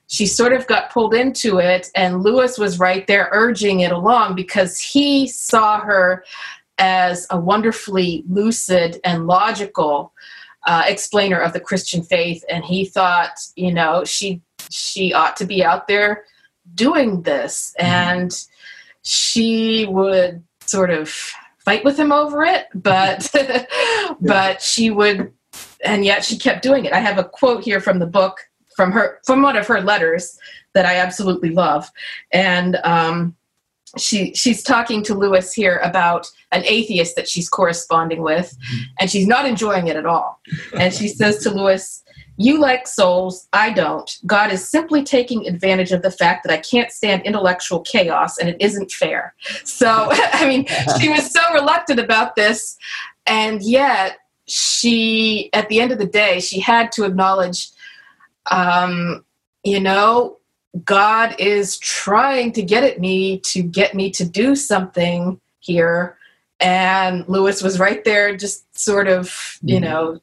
she 0.09 0.27
sort 0.27 0.53
of 0.53 0.67
got 0.67 0.91
pulled 0.91 1.15
into 1.15 1.59
it, 1.59 1.91
and 1.95 2.23
Lewis 2.23 2.59
was 2.59 2.79
right 2.79 3.07
there 3.07 3.29
urging 3.33 3.81
it 3.81 3.93
along 3.93 4.35
because 4.35 4.79
he 4.79 5.27
saw 5.27 5.81
her 5.81 6.25
as 6.79 7.27
a 7.31 7.39
wonderfully 7.39 8.25
lucid 8.29 9.01
and 9.03 9.27
logical 9.27 10.13
uh, 10.67 10.85
explainer 10.87 11.39
of 11.41 11.53
the 11.53 11.61
Christian 11.61 12.03
faith, 12.03 12.45
and 12.49 12.65
he 12.65 12.85
thought, 12.85 13.39
you 13.57 13.73
know, 13.73 14.05
she 14.05 14.43
she 14.71 15.13
ought 15.13 15.37
to 15.37 15.45
be 15.45 15.65
out 15.65 15.89
there 15.89 16.25
doing 16.75 17.23
this, 17.23 17.75
mm-hmm. 17.79 17.87
and 17.87 18.45
she 19.03 19.87
would 19.87 20.43
sort 20.61 20.91
of 20.91 21.09
fight 21.59 21.85
with 21.85 21.99
him 21.99 22.13
over 22.13 22.45
it, 22.45 22.67
but 22.75 23.31
but 24.21 24.63
she 24.63 24.91
would, 24.91 25.33
and 25.85 26.05
yet 26.05 26.25
she 26.25 26.39
kept 26.39 26.63
doing 26.63 26.85
it. 26.85 26.93
I 26.93 27.01
have 27.01 27.19
a 27.19 27.25
quote 27.25 27.65
here 27.65 27.81
from 27.81 27.99
the 27.99 28.07
book 28.07 28.39
from 28.76 28.92
her 28.92 29.21
from 29.25 29.42
one 29.42 29.56
of 29.56 29.66
her 29.66 29.80
letters 29.80 30.38
that 30.75 30.87
I 30.87 30.97
absolutely 30.97 31.50
love, 31.50 31.90
and 32.30 32.76
um, 32.85 33.35
she 33.99 34.35
she's 34.35 34.62
talking 34.62 35.02
to 35.04 35.14
Lewis 35.14 35.52
here 35.52 35.78
about 35.78 36.30
an 36.52 36.62
atheist 36.66 37.16
that 37.16 37.28
she's 37.28 37.49
corresponding 37.49 38.23
with, 38.23 38.56
mm-hmm. 38.56 38.83
and 39.00 39.11
she's 39.11 39.26
not 39.26 39.47
enjoying 39.47 39.88
it 39.88 39.97
at 39.97 40.06
all. 40.06 40.40
And 40.78 40.92
she 40.92 41.09
says 41.09 41.38
to 41.38 41.50
Lewis, 41.50 42.04
"You 42.37 42.61
like 42.61 42.87
souls, 42.87 43.49
I 43.54 43.73
don't. 43.73 44.14
God 44.26 44.52
is 44.52 44.68
simply 44.68 45.02
taking 45.02 45.49
advantage 45.49 45.92
of 45.92 46.02
the 46.02 46.11
fact 46.11 46.45
that 46.45 46.52
I 46.52 46.59
can't 46.59 46.92
stand 46.92 47.23
intellectual 47.23 47.80
chaos, 47.80 48.37
and 48.37 48.49
it 48.49 48.56
isn't 48.61 48.92
fair." 48.92 49.35
So, 49.64 50.09
I 50.11 50.47
mean, 50.47 50.66
she 51.00 51.09
was 51.09 51.33
so 51.33 51.40
reluctant 51.54 51.99
about 51.99 52.37
this, 52.37 52.76
and 53.26 53.62
yet 53.62 54.18
she, 54.47 55.50
at 55.52 55.68
the 55.68 55.80
end 55.80 55.92
of 55.92 55.99
the 55.99 56.06
day, 56.06 56.40
she 56.40 56.61
had 56.61 56.92
to 56.92 57.04
acknowledge, 57.04 57.68
um, 58.50 59.25
you 59.65 59.81
know, 59.81 60.38
God 60.85 61.35
is 61.38 61.79
trying 61.79 62.53
to 62.53 62.62
get 62.62 62.85
at 62.85 63.00
me 63.00 63.38
to 63.41 63.62
get 63.62 63.95
me 63.95 64.11
to 64.11 64.25
do 64.25 64.55
something 64.55 65.41
here. 65.61 66.19
And 66.61 67.29
Lewis 67.29 67.62
was 67.62 67.79
right 67.79 68.05
there, 68.05 68.37
just 68.37 68.79
sort 68.79 69.09
of, 69.09 69.59
you 69.62 69.76
mm-hmm. 69.76 69.85
know, 69.85 70.21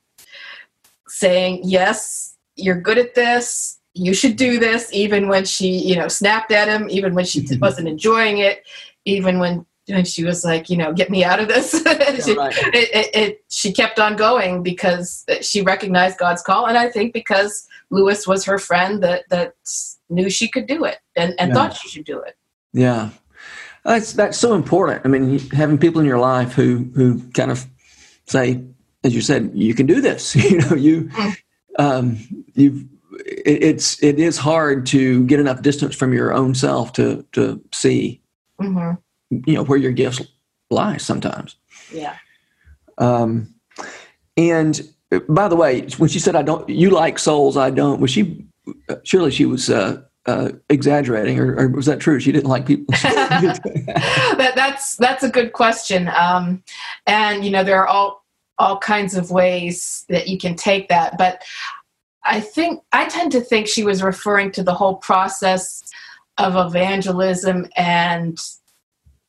saying, 1.07 1.61
Yes, 1.63 2.35
you're 2.55 2.79
good 2.79 2.97
at 2.97 3.15
this. 3.15 3.79
You 3.95 4.13
should 4.13 4.37
do 4.37 4.57
this, 4.57 4.91
even 4.91 5.27
when 5.27 5.45
she, 5.45 5.67
you 5.67 5.95
know, 5.95 6.07
snapped 6.07 6.51
at 6.51 6.67
him, 6.67 6.87
even 6.89 7.13
when 7.13 7.25
she 7.25 7.41
mm-hmm. 7.41 7.59
wasn't 7.61 7.87
enjoying 7.87 8.39
it, 8.39 8.65
even 9.05 9.39
when 9.39 9.65
when 9.87 10.05
she 10.05 10.23
was 10.23 10.45
like, 10.45 10.69
you 10.69 10.77
know, 10.77 10.93
get 10.93 11.09
me 11.09 11.23
out 11.23 11.39
of 11.39 11.47
this. 11.47 11.71
she, 12.25 12.33
right. 12.35 12.55
it, 12.73 12.89
it, 12.93 13.15
it, 13.15 13.45
she 13.49 13.73
kept 13.73 13.99
on 13.99 14.15
going 14.15 14.63
because 14.63 15.25
she 15.41 15.61
recognized 15.61 16.17
God's 16.17 16.41
call, 16.41 16.67
and 16.67 16.77
I 16.77 16.89
think 16.89 17.13
because 17.13 17.67
Lewis 17.89 18.25
was 18.25 18.45
her 18.45 18.57
friend 18.57 19.03
that 19.03 19.23
that 19.29 19.53
knew 20.09 20.29
she 20.29 20.47
could 20.47 20.67
do 20.67 20.85
it 20.85 20.97
and, 21.15 21.33
and 21.39 21.49
yeah. 21.49 21.53
thought 21.53 21.75
she 21.75 21.89
should 21.89 22.05
do 22.05 22.19
it. 22.19 22.37
Yeah. 22.71 23.09
That's 23.83 24.13
that's 24.13 24.37
so 24.37 24.53
important. 24.53 25.01
I 25.05 25.09
mean, 25.09 25.39
having 25.49 25.77
people 25.77 25.99
in 25.99 26.07
your 26.07 26.19
life 26.19 26.53
who 26.53 26.89
who 26.95 27.21
kind 27.31 27.51
of 27.51 27.65
say, 28.25 28.63
as 29.03 29.13
you 29.13 29.21
said, 29.21 29.51
you 29.53 29.73
can 29.73 29.85
do 29.85 29.99
this. 29.99 30.35
you 30.51 30.59
know, 30.59 30.75
you 30.75 31.03
mm. 31.03 31.35
um, 31.77 32.17
you 32.53 32.87
it, 33.25 33.63
it's 33.63 34.01
it 34.01 34.19
is 34.19 34.37
hard 34.37 34.85
to 34.87 35.25
get 35.25 35.39
enough 35.39 35.61
distance 35.61 35.95
from 35.95 36.13
your 36.13 36.33
own 36.33 36.55
self 36.55 36.93
to 36.93 37.25
to 37.33 37.61
see, 37.73 38.21
mm-hmm. 38.61 38.95
You 39.45 39.55
know, 39.55 39.63
where 39.63 39.77
your 39.77 39.91
gifts 39.91 40.21
lie. 40.69 40.97
Sometimes. 40.97 41.55
Yeah. 41.91 42.17
Um, 42.97 43.53
and 44.37 44.81
by 45.29 45.47
the 45.47 45.55
way, 45.55 45.87
when 45.97 46.09
she 46.09 46.19
said, 46.19 46.35
"I 46.35 46.41
don't," 46.41 46.67
you 46.69 46.89
like 46.89 47.19
souls, 47.19 47.57
I 47.57 47.69
don't. 47.69 47.99
Was 47.99 48.11
she 48.11 48.45
surely 49.03 49.31
she 49.31 49.45
was 49.45 49.69
uh, 49.69 50.01
uh, 50.25 50.51
exaggerating, 50.69 51.39
or, 51.39 51.55
or, 51.55 51.67
was 51.69 51.85
that 51.85 51.99
true? 51.99 52.19
She 52.19 52.31
didn't 52.31 52.49
like 52.49 52.65
people. 52.65 52.85
that, 53.03 54.53
that's 54.55 54.95
that's 54.97 55.23
a 55.23 55.29
good 55.29 55.53
question, 55.53 56.09
um, 56.09 56.63
and 57.07 57.43
you 57.43 57.51
know 57.51 57.63
there 57.63 57.79
are 57.79 57.87
all 57.87 58.23
all 58.59 58.77
kinds 58.77 59.15
of 59.15 59.31
ways 59.31 60.05
that 60.09 60.27
you 60.27 60.37
can 60.37 60.55
take 60.55 60.87
that, 60.89 61.17
but 61.17 61.43
I 62.23 62.39
think 62.39 62.81
I 62.91 63.05
tend 63.05 63.31
to 63.33 63.41
think 63.41 63.67
she 63.67 63.83
was 63.83 64.01
referring 64.01 64.51
to 64.53 64.63
the 64.63 64.73
whole 64.73 64.95
process 64.95 65.83
of 66.37 66.55
evangelism 66.55 67.67
and 67.75 68.39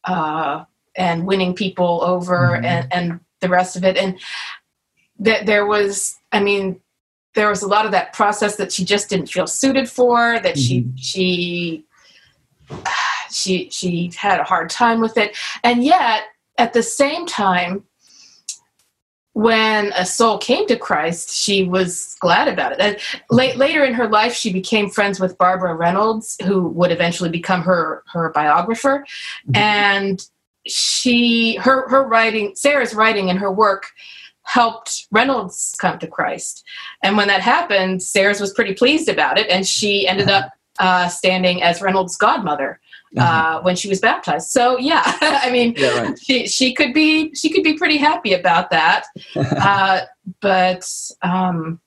uh, 0.05 0.65
and 0.97 1.27
winning 1.27 1.55
people 1.55 2.01
over 2.03 2.51
mm-hmm. 2.55 2.65
and, 2.65 2.93
and 2.93 3.21
the 3.41 3.49
rest 3.49 3.77
of 3.77 3.85
it, 3.85 3.97
and 3.97 4.19
that 5.19 5.47
there 5.47 5.67
was, 5.67 6.17
I 6.33 6.41
mean, 6.41 6.81
there 7.35 7.49
was 7.49 7.63
a 7.63 7.69
lot 7.69 7.85
of 7.85 7.93
that 7.93 8.13
process 8.13 8.57
that 8.57 8.73
she 8.73 8.85
just 8.85 9.11
didn't 9.11 9.27
feel 9.27 9.47
suited 9.47 9.89
for 9.89 10.39
that 10.41 10.55
mm-hmm. 10.55 10.97
she 10.97 11.85
she 11.85 11.85
she 13.31 13.69
she 13.71 14.13
had 14.17 14.41
a 14.41 14.45
hard 14.45 14.71
time 14.71 15.01
with 15.01 15.19
it 15.19 15.37
and 15.63 15.85
yet 15.85 16.23
at 16.57 16.73
the 16.73 16.83
same 16.83 17.27
time 17.27 17.85
when 19.35 19.93
a 19.97 20.07
soul 20.07 20.39
came 20.39 20.67
to 20.69 20.79
Christ, 20.79 21.31
she 21.31 21.65
was 21.65 22.17
glad 22.21 22.47
about 22.49 22.73
it. 22.73 22.81
And 22.81 22.97
late, 23.31 23.57
later 23.57 23.85
in 23.85 23.93
her 23.93 24.09
life, 24.09 24.33
she 24.33 24.53
became 24.53 24.89
friends 24.89 25.19
with 25.19 25.37
Barbara 25.39 25.75
Reynolds, 25.75 26.37
who 26.45 26.69
would 26.69 26.93
eventually 26.93 27.31
become 27.31 27.61
her 27.63 28.05
her 28.13 28.31
biographer. 28.31 29.05
Mm-hmm. 29.49 29.57
And 29.57 30.27
she, 30.67 31.57
her 31.57 31.89
her 31.89 32.07
writing, 32.07 32.55
Sayers 32.55 32.95
writing 32.95 33.29
and 33.29 33.39
her 33.41 33.53
work 33.53 33.87
helped 34.45 35.09
Reynolds 35.11 35.75
come 35.81 35.99
to 35.99 36.07
Christ. 36.07 36.65
And 37.03 37.17
when 37.17 37.29
that 37.29 37.41
happened, 37.41 38.03
Sayers 38.03 38.41
was 38.41 38.53
pretty 38.53 38.75
pleased 38.75 39.09
about 39.09 39.37
it, 39.37 39.51
and 39.51 39.67
she 39.67 40.07
ended 40.07 40.31
up 40.31 40.53
uh, 40.79 41.09
standing 41.09 41.63
as 41.63 41.83
Reynolds' 41.83 42.17
godmother 42.17 42.81
uh, 43.17 43.23
uh-huh. 43.23 43.61
when 43.63 43.77
she 43.77 43.89
was 43.89 44.01
baptized. 44.01 44.51
So 44.51 44.79
yeah, 44.79 45.03
I 45.21 45.51
mean, 45.51 45.75
yeah, 45.77 46.01
right. 46.01 46.19
she 46.19 46.47
she 46.47 46.75
could 46.75 46.93
be 46.93 47.35
she 47.35 47.51
could 47.51 47.63
be 47.63 47.75
pretty 47.75 47.97
happy 47.97 48.33
about 48.33 48.71
that. 48.71 49.07
uh, 49.37 50.03
but 50.41 50.89
um, 51.23 51.81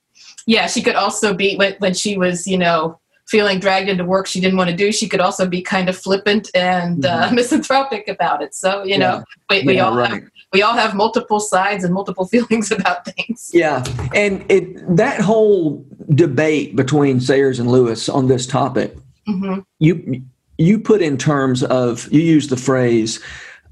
yeah, 0.46 0.66
she 0.66 0.82
could 0.82 0.94
also 0.94 1.34
be 1.34 1.56
when 1.56 1.74
when 1.78 1.94
she 1.94 2.16
was 2.16 2.46
you 2.46 2.58
know 2.58 2.98
feeling 3.26 3.58
dragged 3.60 3.90
into 3.90 4.06
work 4.06 4.26
she 4.26 4.40
didn't 4.40 4.56
want 4.56 4.70
to 4.70 4.76
do, 4.76 4.90
she 4.90 5.06
could 5.06 5.20
also 5.20 5.46
be 5.46 5.60
kind 5.60 5.90
of 5.90 5.96
flippant 5.96 6.50
and 6.54 7.04
uh, 7.04 7.26
mm-hmm. 7.26 7.34
misanthropic 7.34 8.08
about 8.08 8.42
it. 8.42 8.54
So 8.54 8.84
you 8.84 8.98
know, 8.98 9.22
we, 9.50 9.62
we 9.64 9.80
all 9.80 9.96
right. 9.96 10.10
have 10.10 10.22
we 10.52 10.62
all 10.62 10.74
have 10.74 10.94
multiple 10.94 11.40
sides 11.40 11.84
and 11.84 11.92
multiple 11.92 12.26
feelings 12.26 12.70
about 12.72 13.04
things. 13.04 13.50
Yeah, 13.52 13.84
and 14.14 14.44
it 14.50 14.96
that 14.96 15.20
whole 15.20 15.84
debate 16.14 16.74
between 16.74 17.20
Sayers 17.20 17.58
and 17.58 17.70
Lewis 17.70 18.08
on 18.08 18.28
this 18.28 18.46
topic, 18.46 18.96
mm-hmm. 19.28 19.60
you 19.78 20.22
you 20.58 20.78
put 20.78 21.00
in 21.00 21.16
terms 21.16 21.62
of 21.64 22.10
you 22.12 22.20
use 22.20 22.48
the 22.48 22.56
phrase 22.56 23.20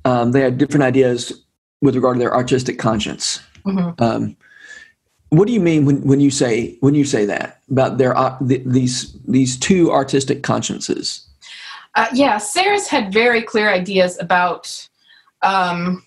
um, 0.06 0.30
they 0.30 0.40
had 0.40 0.56
different 0.56 0.84
ideas 0.84 1.42
with 1.82 1.96
regard 1.96 2.14
to 2.14 2.20
their 2.20 2.34
artistic 2.34 2.78
conscience. 2.78 3.40
Mm-hmm. 3.66 4.02
Um, 4.02 4.36
what 5.30 5.48
do 5.48 5.52
you 5.52 5.60
mean 5.60 5.84
when, 5.84 6.00
when 6.02 6.20
you 6.20 6.30
say 6.30 6.76
when 6.80 6.94
you 6.94 7.04
say 7.04 7.26
that 7.26 7.60
about 7.68 7.98
their 7.98 8.16
uh, 8.16 8.38
th- 8.38 8.62
these 8.64 9.12
these 9.26 9.58
two 9.58 9.90
artistic 9.90 10.44
consciences? 10.44 11.26
Uh, 11.96 12.06
yeah, 12.12 12.38
Sayers 12.38 12.86
had 12.86 13.12
very 13.12 13.42
clear 13.42 13.68
ideas 13.68 14.18
about 14.20 14.88
um, 15.42 16.06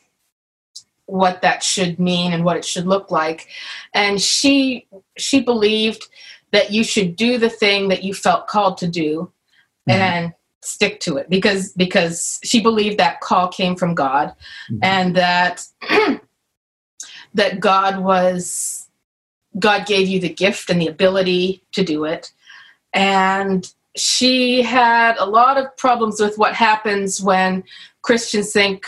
what 1.05 1.41
that 1.41 1.61
should 1.61 1.99
mean 1.99 2.31
and 2.31 2.45
what 2.45 2.55
it 2.55 2.63
should 2.63 2.87
look 2.87 3.11
like, 3.11 3.49
and 3.93 4.21
she 4.21 4.87
she 5.17 5.41
believed 5.41 6.07
that 6.51 6.71
you 6.71 6.85
should 6.85 7.17
do 7.17 7.37
the 7.37 7.49
thing 7.49 7.89
that 7.89 8.03
you 8.03 8.13
felt 8.13 8.47
called 8.47 8.77
to 8.77 8.87
do, 8.87 9.29
mm-hmm. 9.89 10.01
and 10.01 10.33
stick 10.61 10.99
to 10.99 11.17
it 11.17 11.29
because 11.29 11.71
because 11.73 12.39
she 12.43 12.61
believed 12.61 12.97
that 12.97 13.21
call 13.21 13.47
came 13.47 13.75
from 13.75 13.95
God, 13.95 14.33
mm-hmm. 14.71 14.79
and 14.83 15.15
that 15.15 15.65
that 17.33 17.59
God 17.59 17.99
was 17.99 18.87
God 19.57 19.85
gave 19.85 20.07
you 20.07 20.19
the 20.19 20.33
gift 20.33 20.69
and 20.69 20.81
the 20.81 20.87
ability 20.87 21.63
to 21.71 21.83
do 21.83 22.05
it. 22.05 22.31
And 22.93 23.71
she 23.95 24.61
had 24.61 25.17
a 25.17 25.25
lot 25.25 25.57
of 25.57 25.75
problems 25.77 26.19
with 26.19 26.37
what 26.37 26.53
happens 26.53 27.21
when 27.21 27.63
Christians 28.01 28.51
think, 28.51 28.85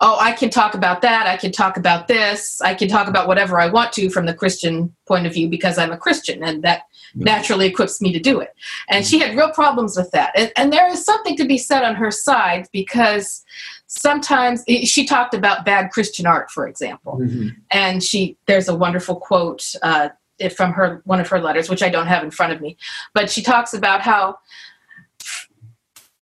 oh, 0.00 0.18
I 0.20 0.32
can 0.32 0.50
talk 0.50 0.74
about 0.74 1.00
that, 1.02 1.26
I 1.26 1.36
can 1.36 1.52
talk 1.52 1.76
about 1.76 2.06
this, 2.06 2.60
I 2.60 2.74
can 2.74 2.88
talk 2.88 3.08
about 3.08 3.28
whatever 3.28 3.58
I 3.58 3.68
want 3.68 3.92
to 3.94 4.10
from 4.10 4.26
the 4.26 4.34
Christian 4.34 4.94
point 5.06 5.26
of 5.26 5.32
view 5.32 5.48
because 5.48 5.78
I'm 5.78 5.92
a 5.92 5.96
Christian, 5.96 6.42
and 6.44 6.62
that 6.62 6.82
naturally 7.16 7.66
equips 7.66 8.00
me 8.00 8.12
to 8.12 8.20
do 8.20 8.40
it. 8.40 8.54
And 8.88 9.06
she 9.06 9.18
had 9.18 9.36
real 9.36 9.50
problems 9.50 9.96
with 9.96 10.10
that. 10.12 10.32
And, 10.36 10.52
and 10.56 10.72
there 10.72 10.88
is 10.88 11.04
something 11.04 11.36
to 11.36 11.44
be 11.44 11.58
said 11.58 11.82
on 11.82 11.94
her 11.94 12.10
side 12.10 12.68
because 12.72 13.44
sometimes 13.86 14.64
she 14.84 15.06
talked 15.06 15.34
about 15.34 15.64
bad 15.64 15.90
Christian 15.90 16.26
art, 16.26 16.50
for 16.50 16.66
example, 16.66 17.18
mm-hmm. 17.20 17.48
and 17.70 18.02
she 18.02 18.36
there's 18.46 18.68
a 18.68 18.74
wonderful 18.74 19.16
quote 19.16 19.74
uh, 19.82 20.10
from 20.54 20.72
her 20.72 21.02
one 21.04 21.20
of 21.20 21.28
her 21.28 21.40
letters, 21.40 21.70
which 21.70 21.82
I 21.82 21.88
don't 21.88 22.06
have 22.06 22.22
in 22.22 22.30
front 22.30 22.52
of 22.52 22.60
me, 22.60 22.76
but 23.14 23.30
she 23.30 23.42
talks 23.42 23.72
about 23.72 24.02
how 24.02 24.38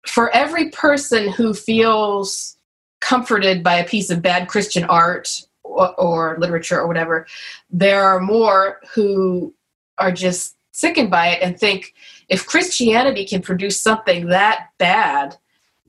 for 0.06 0.30
every 0.32 0.70
person 0.70 1.32
who 1.32 1.54
feels 1.54 2.58
comforted 3.00 3.64
by 3.64 3.76
a 3.76 3.86
piece 3.86 4.10
of 4.10 4.22
bad 4.22 4.48
Christian 4.48 4.84
art 4.86 5.42
or, 5.64 6.00
or 6.00 6.38
literature 6.40 6.80
or 6.80 6.88
whatever, 6.88 7.26
there 7.70 8.04
are 8.04 8.20
more 8.20 8.80
who 8.94 9.54
are 9.98 10.12
just 10.12 10.56
sickened 10.74 11.10
by 11.10 11.28
it 11.28 11.42
and 11.42 11.58
think 11.58 11.94
if 12.28 12.46
Christianity 12.46 13.26
can 13.26 13.42
produce 13.42 13.82
something 13.82 14.28
that 14.28 14.68
bad, 14.78 15.38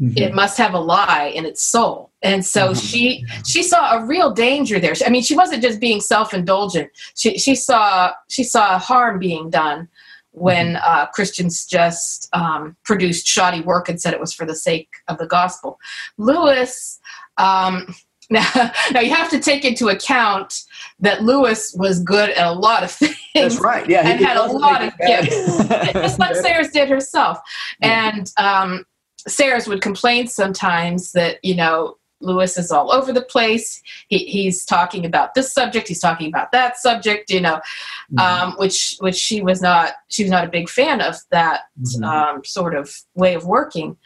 Mm-hmm. 0.02 0.18
it 0.18 0.34
must 0.34 0.58
have 0.58 0.74
a 0.74 0.80
lie 0.80 1.30
in 1.36 1.46
its 1.46 1.62
soul 1.62 2.10
and 2.20 2.44
so 2.44 2.70
mm-hmm. 2.70 2.80
she 2.80 3.24
she 3.46 3.62
saw 3.62 3.96
a 3.96 4.04
real 4.04 4.32
danger 4.32 4.80
there 4.80 4.92
i 5.06 5.08
mean 5.08 5.22
she 5.22 5.36
wasn't 5.36 5.62
just 5.62 5.78
being 5.78 6.00
self-indulgent 6.00 6.90
she, 7.14 7.38
she 7.38 7.54
saw 7.54 8.10
she 8.28 8.42
saw 8.42 8.76
harm 8.76 9.20
being 9.20 9.50
done 9.50 9.88
when 10.32 10.74
mm-hmm. 10.74 10.82
uh, 10.84 11.06
christians 11.06 11.64
just 11.64 12.28
um, 12.32 12.76
produced 12.82 13.24
shoddy 13.24 13.60
work 13.60 13.88
and 13.88 14.02
said 14.02 14.12
it 14.12 14.18
was 14.18 14.34
for 14.34 14.44
the 14.44 14.56
sake 14.56 14.88
of 15.06 15.16
the 15.18 15.28
gospel 15.28 15.78
lewis 16.18 16.98
um, 17.36 17.94
now, 18.30 18.72
now 18.90 18.98
you 18.98 19.14
have 19.14 19.30
to 19.30 19.38
take 19.38 19.64
into 19.64 19.90
account 19.90 20.64
that 20.98 21.22
lewis 21.22 21.72
was 21.78 22.00
good 22.00 22.30
at 22.30 22.48
a 22.48 22.52
lot 22.52 22.82
of 22.82 22.90
things 22.90 23.16
that's 23.34 23.60
right 23.60 23.88
yeah 23.88 24.06
and 24.06 24.24
had 24.24 24.36
a 24.36 24.46
lot 24.46 24.82
of 24.82 24.96
gifts 24.98 25.66
just 25.92 26.18
like 26.18 26.34
sayers 26.36 26.68
did 26.70 26.88
herself 26.88 27.38
and 27.82 28.32
um, 28.36 28.84
Sayers 29.26 29.66
would 29.66 29.80
complain 29.80 30.26
sometimes 30.26 31.12
that 31.12 31.38
you 31.42 31.54
know 31.54 31.96
Lewis 32.20 32.58
is 32.58 32.70
all 32.70 32.92
over 32.92 33.12
the 33.12 33.22
place. 33.22 33.82
He, 34.08 34.18
he's 34.18 34.64
talking 34.64 35.04
about 35.04 35.34
this 35.34 35.52
subject. 35.52 35.88
He's 35.88 36.00
talking 36.00 36.28
about 36.28 36.52
that 36.52 36.76
subject. 36.76 37.30
You 37.30 37.40
know, 37.40 37.60
mm-hmm. 38.12 38.18
um, 38.18 38.54
which 38.58 38.96
which 39.00 39.16
she 39.16 39.40
was 39.40 39.62
not. 39.62 39.94
She 40.08 40.24
was 40.24 40.30
not 40.30 40.44
a 40.44 40.50
big 40.50 40.68
fan 40.68 41.00
of 41.00 41.16
that 41.30 41.62
mm-hmm. 41.80 42.04
um, 42.04 42.44
sort 42.44 42.74
of 42.74 42.94
way 43.14 43.34
of 43.34 43.46
working. 43.46 43.96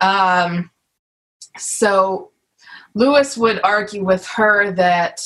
Um, 0.00 0.70
so 1.58 2.30
Lewis 2.94 3.36
would 3.36 3.60
argue 3.62 4.04
with 4.04 4.26
her 4.28 4.72
that 4.72 5.20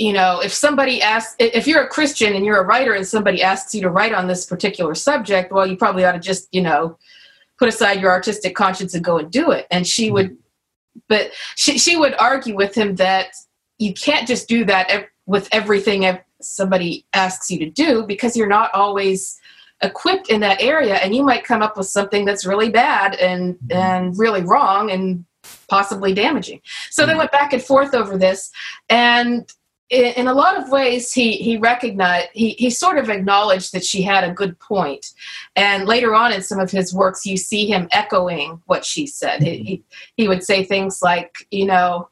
you 0.00 0.14
know 0.14 0.40
if 0.40 0.52
somebody 0.52 1.02
asks 1.02 1.36
if 1.38 1.66
you're 1.66 1.82
a 1.82 1.88
christian 1.88 2.34
and 2.34 2.44
you're 2.44 2.60
a 2.60 2.64
writer 2.64 2.94
and 2.94 3.06
somebody 3.06 3.42
asks 3.42 3.74
you 3.74 3.82
to 3.82 3.90
write 3.90 4.14
on 4.14 4.26
this 4.26 4.46
particular 4.46 4.94
subject 4.94 5.52
well 5.52 5.66
you 5.66 5.76
probably 5.76 6.04
ought 6.04 6.12
to 6.12 6.18
just 6.18 6.48
you 6.52 6.62
know 6.62 6.98
put 7.58 7.68
aside 7.68 8.00
your 8.00 8.10
artistic 8.10 8.56
conscience 8.56 8.94
and 8.94 9.04
go 9.04 9.18
and 9.18 9.30
do 9.30 9.50
it 9.50 9.66
and 9.70 9.86
she 9.86 10.10
would 10.10 10.36
but 11.08 11.30
she, 11.54 11.78
she 11.78 11.96
would 11.96 12.14
argue 12.18 12.56
with 12.56 12.74
him 12.74 12.96
that 12.96 13.34
you 13.78 13.92
can't 13.94 14.26
just 14.26 14.48
do 14.48 14.64
that 14.64 15.06
with 15.26 15.48
everything 15.52 16.18
somebody 16.40 17.06
asks 17.12 17.50
you 17.50 17.58
to 17.58 17.70
do 17.70 18.04
because 18.06 18.36
you're 18.36 18.48
not 18.48 18.72
always 18.74 19.38
equipped 19.82 20.30
in 20.30 20.40
that 20.40 20.62
area 20.62 20.94
and 20.96 21.14
you 21.14 21.22
might 21.22 21.44
come 21.44 21.62
up 21.62 21.76
with 21.76 21.86
something 21.86 22.24
that's 22.24 22.46
really 22.46 22.70
bad 22.70 23.14
and 23.16 23.54
mm-hmm. 23.54 23.76
and 23.76 24.18
really 24.18 24.42
wrong 24.42 24.90
and 24.90 25.24
possibly 25.68 26.12
damaging 26.12 26.60
so 26.90 27.04
they 27.04 27.12
mm-hmm. 27.12 27.20
went 27.20 27.32
back 27.32 27.52
and 27.52 27.62
forth 27.62 27.94
over 27.94 28.16
this 28.18 28.50
and 28.88 29.52
in, 29.90 30.28
a 30.28 30.34
lot 30.34 30.56
of 30.56 30.70
ways 30.70 31.12
he 31.12 31.32
he 31.32 31.56
recognized 31.56 32.28
he, 32.32 32.50
he 32.50 32.70
sort 32.70 32.96
of 32.96 33.10
acknowledged 33.10 33.72
that 33.72 33.84
she 33.84 34.02
had 34.02 34.24
a 34.24 34.32
good 34.32 34.58
point 34.60 35.12
and 35.56 35.86
later 35.86 36.14
on 36.14 36.32
in 36.32 36.42
some 36.42 36.60
of 36.60 36.70
his 36.70 36.94
works 36.94 37.26
you 37.26 37.36
see 37.36 37.66
him 37.66 37.88
echoing 37.90 38.62
what 38.66 38.84
she 38.84 39.06
said 39.06 39.40
mm-hmm. 39.40 39.64
he, 39.64 39.84
he 40.16 40.28
would 40.28 40.44
say 40.44 40.64
things 40.64 41.02
like 41.02 41.46
you 41.50 41.66
know 41.66 42.08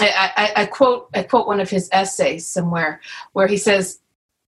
I, 0.00 0.30
I, 0.36 0.62
I 0.62 0.66
quote 0.66 1.08
I 1.14 1.22
quote 1.24 1.46
one 1.46 1.60
of 1.60 1.70
his 1.70 1.88
essays 1.92 2.46
somewhere 2.46 3.00
where 3.32 3.48
he 3.48 3.56
says 3.56 3.98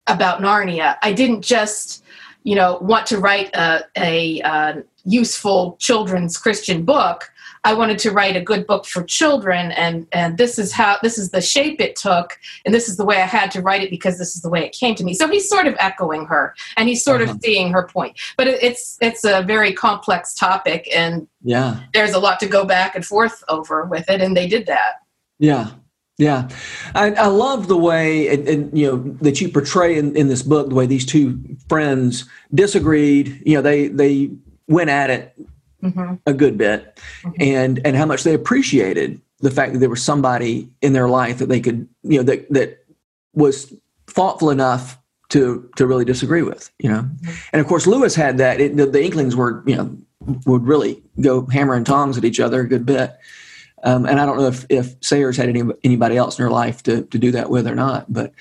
about 0.07 0.41
Narnia 0.41 0.97
I 1.03 1.13
didn't 1.13 1.43
just 1.43 2.05
you 2.43 2.55
know 2.55 2.79
want 2.81 3.07
to 3.07 3.19
write 3.19 3.55
a, 3.55 3.85
a, 3.97 4.41
uh, 4.43 4.75
useful 5.05 5.77
children's 5.81 6.37
Christian 6.37 6.85
book 6.85 7.31
I 7.65 7.75
wanted 7.75 7.99
to 8.01 8.11
write 8.11 8.37
a 8.37 8.41
good 8.41 8.67
book 8.67 8.87
for 8.87 9.03
children, 9.03 9.73
and 9.73 10.07
and 10.13 10.39
this 10.39 10.59
is 10.59 10.73
how 10.73 10.97
this 11.03 11.19
is 11.19 11.31
the 11.31 11.43
shape 11.43 11.81
it 11.81 11.95
took, 11.95 12.39
and 12.65 12.75
this 12.75 12.89
is 12.89 12.97
the 12.97 13.05
way 13.05 13.17
I 13.21 13.27
had 13.27 13.51
to 13.53 13.61
write 13.61 13.83
it 13.83 13.91
because 13.91 14.19
this 14.19 14.35
is 14.35 14.41
the 14.41 14.49
way 14.49 14.65
it 14.65 14.73
came 14.73 14.95
to 14.95 15.05
me. 15.05 15.13
So 15.13 15.29
he's 15.29 15.49
sort 15.49 15.67
of 15.67 15.77
echoing 15.79 16.25
her, 16.27 16.55
and 16.77 16.89
he's 16.89 17.05
sort 17.05 17.21
uh-huh. 17.21 17.33
of 17.33 17.41
seeing 17.43 17.71
her 17.73 17.87
point. 17.87 18.19
But 18.37 18.49
it, 18.49 18.63
it's 18.63 18.97
it's 19.01 19.25
a 19.25 19.43
very 19.43 19.75
complex 19.75 20.35
topic, 20.35 20.89
and 20.95 21.29
yeah, 21.43 21.81
there's 21.93 22.13
a 22.13 22.19
lot 22.19 22.41
to 22.41 22.47
go 22.47 22.65
back 22.65 22.95
and 22.95 23.05
forth 23.05 23.45
over 23.49 23.85
with 23.85 24.09
it, 24.09 24.23
and 24.23 24.35
they 24.35 24.49
did 24.49 24.67
that. 24.67 25.03
Yeah, 25.39 25.71
yeah, 26.21 26.49
I, 26.95 27.13
I 27.13 27.27
love 27.29 27.67
the 27.67 27.79
way 27.79 28.29
and, 28.29 28.47
and, 28.47 28.79
you 28.79 28.87
know 28.87 28.97
that 29.23 29.41
you 29.41 29.49
portray 29.49 29.97
in, 29.97 30.15
in 30.15 30.29
this 30.29 30.43
book 30.43 30.69
the 30.69 30.75
way 30.75 30.85
these 30.85 31.07
two 31.07 31.41
friends 31.67 32.27
disagreed. 32.55 33.43
You 33.47 33.55
know, 33.55 33.63
they 33.63 33.89
they 33.89 34.31
went 34.69 34.91
at 34.91 35.09
it 35.09 35.35
mm-hmm. 35.83 36.17
a 36.27 36.35
good 36.35 36.59
bit, 36.59 37.01
mm-hmm. 37.23 37.31
and 37.41 37.81
and 37.87 37.97
how 37.97 38.05
much 38.05 38.23
they 38.25 38.35
appreciated 38.35 39.19
the 39.39 39.51
fact 39.51 39.73
that 39.73 39.79
there 39.79 39.89
was 39.89 40.03
somebody 40.03 40.69
in 40.83 40.93
their 40.93 41.09
life 41.09 41.39
that 41.39 41.49
they 41.49 41.61
could 41.61 41.89
you 42.03 42.19
know 42.19 42.23
that 42.23 42.51
that 42.53 42.85
was 43.33 43.73
thoughtful 44.07 44.51
enough 44.51 44.99
to 45.31 45.71
to 45.77 45.87
really 45.87 46.05
disagree 46.05 46.43
with 46.43 46.71
you 46.79 46.91
know 46.91 47.03
mm-hmm. 47.03 47.33
and 47.53 47.61
of 47.61 47.67
course 47.67 47.87
lewis 47.87 48.15
had 48.15 48.37
that 48.37 48.61
it, 48.61 48.77
the, 48.77 48.85
the, 48.85 49.03
inklings 49.03 49.35
were 49.35 49.63
you 49.67 49.77
know 49.77 49.97
would 50.45 50.67
really 50.67 51.03
go 51.21 51.47
hammer 51.47 51.75
and 51.75 51.87
tongs 51.87 52.19
at 52.19 52.25
each 52.25 52.41
other 52.41 52.61
a 52.61 52.69
good 52.69 52.85
bit 52.85 53.17
um, 53.83 54.07
and 54.07 54.21
i 54.21 54.27
don't 54.27 54.39
know 54.39 54.47
if 54.47 54.67
if 54.69 54.95
sayers 55.01 55.37
had 55.37 55.49
any, 55.49 55.63
anybody 55.85 56.17
else 56.17 56.39
in 56.39 56.43
her 56.43 56.51
life 56.51 56.83
to 56.83 57.03
to 57.07 57.19
do 57.19 57.31
that 57.31 57.51
with 57.51 57.67
or 57.67 57.75
not 57.75 58.13
but 58.13 58.33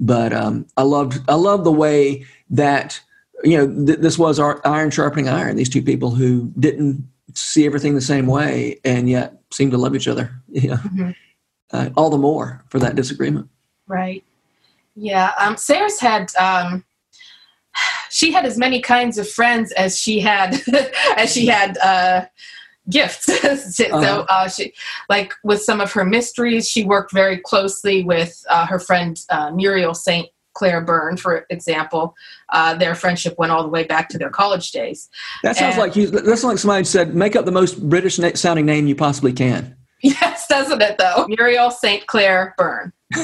but 0.00 0.32
um, 0.32 0.66
i 0.76 0.82
loved 0.82 1.18
i 1.28 1.34
loved 1.34 1.64
the 1.64 1.72
way 1.72 2.24
that 2.50 3.00
you 3.44 3.56
know, 3.56 3.86
th- 3.86 3.98
this 3.98 4.18
was 4.18 4.38
our 4.38 4.60
iron 4.66 4.90
sharpening 4.90 5.28
iron. 5.28 5.56
These 5.56 5.68
two 5.68 5.82
people 5.82 6.10
who 6.10 6.52
didn't 6.58 7.08
see 7.34 7.66
everything 7.66 7.94
the 7.94 8.00
same 8.00 8.26
way 8.26 8.80
and 8.84 9.08
yet 9.08 9.40
seemed 9.50 9.72
to 9.72 9.78
love 9.78 9.94
each 9.94 10.08
other. 10.08 10.32
You 10.50 10.70
know, 10.70 10.76
mm-hmm. 10.76 11.10
uh, 11.72 11.90
all 11.96 12.10
the 12.10 12.18
more 12.18 12.64
for 12.68 12.78
that 12.78 12.96
disagreement. 12.96 13.48
Right. 13.86 14.24
Yeah. 14.96 15.32
Um, 15.38 15.56
Sayers 15.56 16.00
had. 16.00 16.34
Um, 16.36 16.84
she 18.10 18.32
had 18.32 18.46
as 18.46 18.56
many 18.56 18.80
kinds 18.80 19.18
of 19.18 19.28
friends 19.28 19.70
as 19.72 19.98
she 19.98 20.18
had 20.18 20.60
as 21.16 21.32
she 21.32 21.46
had 21.46 21.76
uh, 21.78 22.24
gifts. 22.90 23.24
so 23.76 23.84
uh-huh. 23.86 24.24
uh, 24.28 24.48
she, 24.48 24.72
like 25.08 25.32
with 25.44 25.62
some 25.62 25.80
of 25.80 25.92
her 25.92 26.04
mysteries, 26.04 26.68
she 26.68 26.84
worked 26.84 27.12
very 27.12 27.38
closely 27.38 28.04
with 28.04 28.42
uh, 28.48 28.66
her 28.66 28.78
friend 28.78 29.20
uh, 29.30 29.50
Muriel 29.50 29.94
Saint 29.94 30.28
Clare 30.58 30.80
Byrne, 30.80 31.16
for 31.16 31.46
example, 31.50 32.16
uh, 32.52 32.74
their 32.74 32.96
friendship 32.96 33.36
went 33.38 33.52
all 33.52 33.62
the 33.62 33.68
way 33.68 33.84
back 33.84 34.08
to 34.08 34.18
their 34.18 34.30
college 34.30 34.72
days. 34.72 35.08
That 35.44 35.56
sounds 35.56 35.76
and, 35.76 35.82
like 35.82 35.94
you. 35.94 36.08
That's 36.08 36.42
like 36.42 36.58
somebody 36.58 36.84
said, 36.84 37.14
make 37.14 37.36
up 37.36 37.44
the 37.44 37.52
most 37.52 37.88
British 37.88 38.16
sounding 38.34 38.66
name 38.66 38.88
you 38.88 38.96
possibly 38.96 39.32
can. 39.32 39.76
Yes, 40.00 40.37
doesn't 40.48 40.82
it 40.82 40.98
though? 40.98 41.26
Muriel 41.28 41.70
St. 41.70 42.06
Clare 42.06 42.54
Byrne. 42.56 42.92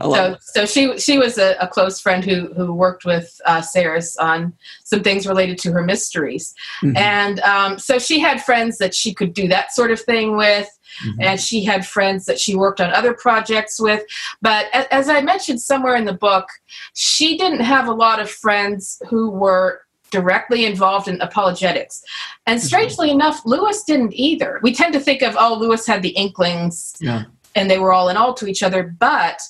so, 0.00 0.36
so 0.40 0.64
she 0.64 0.96
she 0.96 1.18
was 1.18 1.38
a, 1.38 1.56
a, 1.60 1.66
close 1.66 2.00
friend 2.00 2.24
who 2.24 2.54
who 2.54 2.72
worked 2.72 3.04
with 3.04 3.40
uh, 3.46 3.60
Sayers 3.60 4.16
on 4.18 4.52
some 4.84 5.02
things 5.02 5.26
related 5.26 5.58
to 5.58 5.72
her 5.72 5.82
mysteries, 5.82 6.54
mm-hmm. 6.80 6.96
and 6.96 7.40
um, 7.40 7.76
so 7.76 7.98
she 7.98 8.20
had 8.20 8.44
friends 8.44 8.78
that 8.78 8.94
she 8.94 9.12
could 9.12 9.34
do 9.34 9.48
that 9.48 9.72
sort 9.72 9.90
of 9.90 10.00
thing 10.00 10.36
with. 10.36 10.68
Mm-hmm. 11.04 11.22
And 11.22 11.40
she 11.40 11.64
had 11.64 11.84
friends 11.84 12.24
that 12.26 12.38
she 12.38 12.54
worked 12.54 12.80
on 12.80 12.92
other 12.92 13.14
projects 13.14 13.80
with. 13.80 14.04
But 14.40 14.66
as 14.92 15.08
I 15.08 15.22
mentioned 15.22 15.60
somewhere 15.60 15.96
in 15.96 16.04
the 16.04 16.12
book, 16.12 16.46
she 16.94 17.36
didn't 17.36 17.62
have 17.62 17.88
a 17.88 17.92
lot 17.92 18.20
of 18.20 18.30
friends 18.30 19.02
who 19.10 19.28
were 19.28 19.80
directly 20.14 20.64
involved 20.64 21.08
in 21.08 21.20
apologetics. 21.20 22.04
And 22.46 22.58
mm-hmm. 22.58 22.66
strangely 22.66 23.10
enough, 23.10 23.40
Lewis 23.44 23.82
didn't 23.82 24.14
either. 24.14 24.60
We 24.62 24.72
tend 24.72 24.92
to 24.94 25.00
think 25.00 25.22
of, 25.22 25.36
oh, 25.36 25.58
Lewis 25.58 25.86
had 25.86 26.02
the 26.02 26.10
inklings 26.10 26.94
yeah. 27.00 27.24
and 27.56 27.68
they 27.68 27.78
were 27.78 27.92
all 27.92 28.08
in 28.10 28.16
all 28.16 28.32
to 28.34 28.46
each 28.46 28.62
other, 28.62 28.94
but 28.98 29.42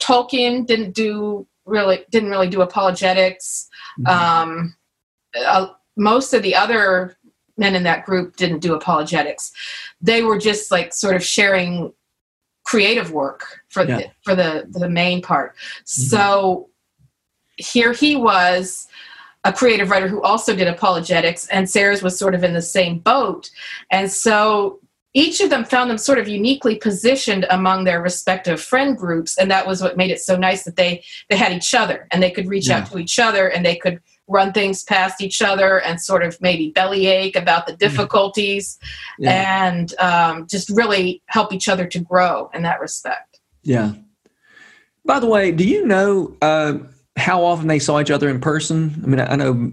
Tolkien 0.00 0.64
didn't 0.64 0.92
do 0.92 1.46
really 1.64 2.04
didn't 2.10 2.30
really 2.30 2.48
do 2.48 2.60
apologetics. 2.60 3.68
Mm-hmm. 4.00 4.50
Um, 4.50 4.76
uh, 5.36 5.68
most 5.96 6.34
of 6.34 6.42
the 6.42 6.54
other 6.54 7.16
men 7.56 7.74
in 7.74 7.82
that 7.84 8.04
group 8.04 8.36
didn't 8.36 8.60
do 8.60 8.74
apologetics. 8.74 9.52
They 10.00 10.22
were 10.22 10.38
just 10.38 10.70
like 10.70 10.94
sort 10.94 11.16
of 11.16 11.24
sharing 11.24 11.92
creative 12.64 13.10
work 13.10 13.62
for 13.68 13.84
yeah. 13.84 13.96
the 13.96 14.06
for 14.22 14.34
the 14.34 14.66
the 14.70 14.88
main 14.88 15.20
part. 15.22 15.56
Mm-hmm. 15.56 15.84
So 15.84 16.68
here 17.56 17.92
he 17.92 18.16
was 18.16 18.88
a 19.44 19.52
creative 19.52 19.90
writer 19.90 20.08
who 20.08 20.22
also 20.22 20.54
did 20.54 20.68
apologetics 20.68 21.46
and 21.48 21.68
Sayers 21.68 22.02
was 22.02 22.18
sort 22.18 22.34
of 22.34 22.44
in 22.44 22.54
the 22.54 22.62
same 22.62 22.98
boat. 22.98 23.50
And 23.90 24.10
so 24.10 24.78
each 25.14 25.40
of 25.40 25.50
them 25.50 25.64
found 25.64 25.90
them 25.90 25.98
sort 25.98 26.18
of 26.18 26.28
uniquely 26.28 26.76
positioned 26.76 27.44
among 27.50 27.84
their 27.84 28.00
respective 28.00 28.60
friend 28.60 28.96
groups 28.96 29.36
and 29.36 29.50
that 29.50 29.66
was 29.66 29.82
what 29.82 29.96
made 29.96 30.10
it 30.10 30.20
so 30.20 30.36
nice 30.36 30.64
that 30.64 30.76
they 30.76 31.04
they 31.28 31.36
had 31.36 31.52
each 31.52 31.74
other 31.74 32.08
and 32.10 32.22
they 32.22 32.30
could 32.30 32.46
reach 32.46 32.68
yeah. 32.68 32.78
out 32.78 32.90
to 32.90 32.98
each 32.98 33.18
other 33.18 33.48
and 33.48 33.66
they 33.66 33.76
could 33.76 34.00
run 34.28 34.52
things 34.52 34.84
past 34.84 35.20
each 35.20 35.42
other 35.42 35.80
and 35.80 36.00
sort 36.00 36.22
of 36.22 36.40
maybe 36.40 36.70
bellyache 36.70 37.36
about 37.36 37.66
the 37.66 37.72
mm-hmm. 37.72 37.78
difficulties 37.78 38.78
yeah. 39.18 39.66
and 39.66 39.94
um, 39.98 40.46
just 40.46 40.70
really 40.70 41.22
help 41.26 41.52
each 41.52 41.68
other 41.68 41.86
to 41.86 41.98
grow 41.98 42.50
in 42.54 42.62
that 42.62 42.80
respect. 42.80 43.40
Yeah. 43.62 43.92
By 45.04 45.18
the 45.18 45.26
way, 45.26 45.50
do 45.50 45.64
you 45.68 45.86
know 45.86 46.36
uh, 46.40 46.78
how 47.16 47.44
often 47.44 47.68
they 47.68 47.78
saw 47.78 48.00
each 48.00 48.10
other 48.10 48.28
in 48.28 48.40
person? 48.40 49.00
I 49.02 49.06
mean, 49.06 49.20
I 49.20 49.36
know 49.36 49.72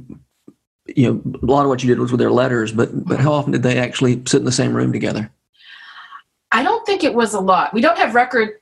you 0.95 1.13
know 1.13 1.39
a 1.41 1.45
lot 1.45 1.63
of 1.63 1.69
what 1.69 1.83
you 1.83 1.89
did 1.89 1.99
was 1.99 2.11
with 2.11 2.19
their 2.19 2.31
letters, 2.31 2.71
but 2.71 2.89
but 3.05 3.19
how 3.19 3.33
often 3.33 3.51
did 3.51 3.63
they 3.63 3.77
actually 3.77 4.21
sit 4.27 4.39
in 4.39 4.45
the 4.45 4.51
same 4.51 4.75
room 4.75 4.91
together? 4.91 5.31
I 6.51 6.63
don't 6.63 6.85
think 6.85 7.03
it 7.03 7.13
was 7.13 7.33
a 7.33 7.39
lot. 7.39 7.73
We 7.73 7.81
don't 7.81 7.97
have 7.97 8.15
record 8.15 8.59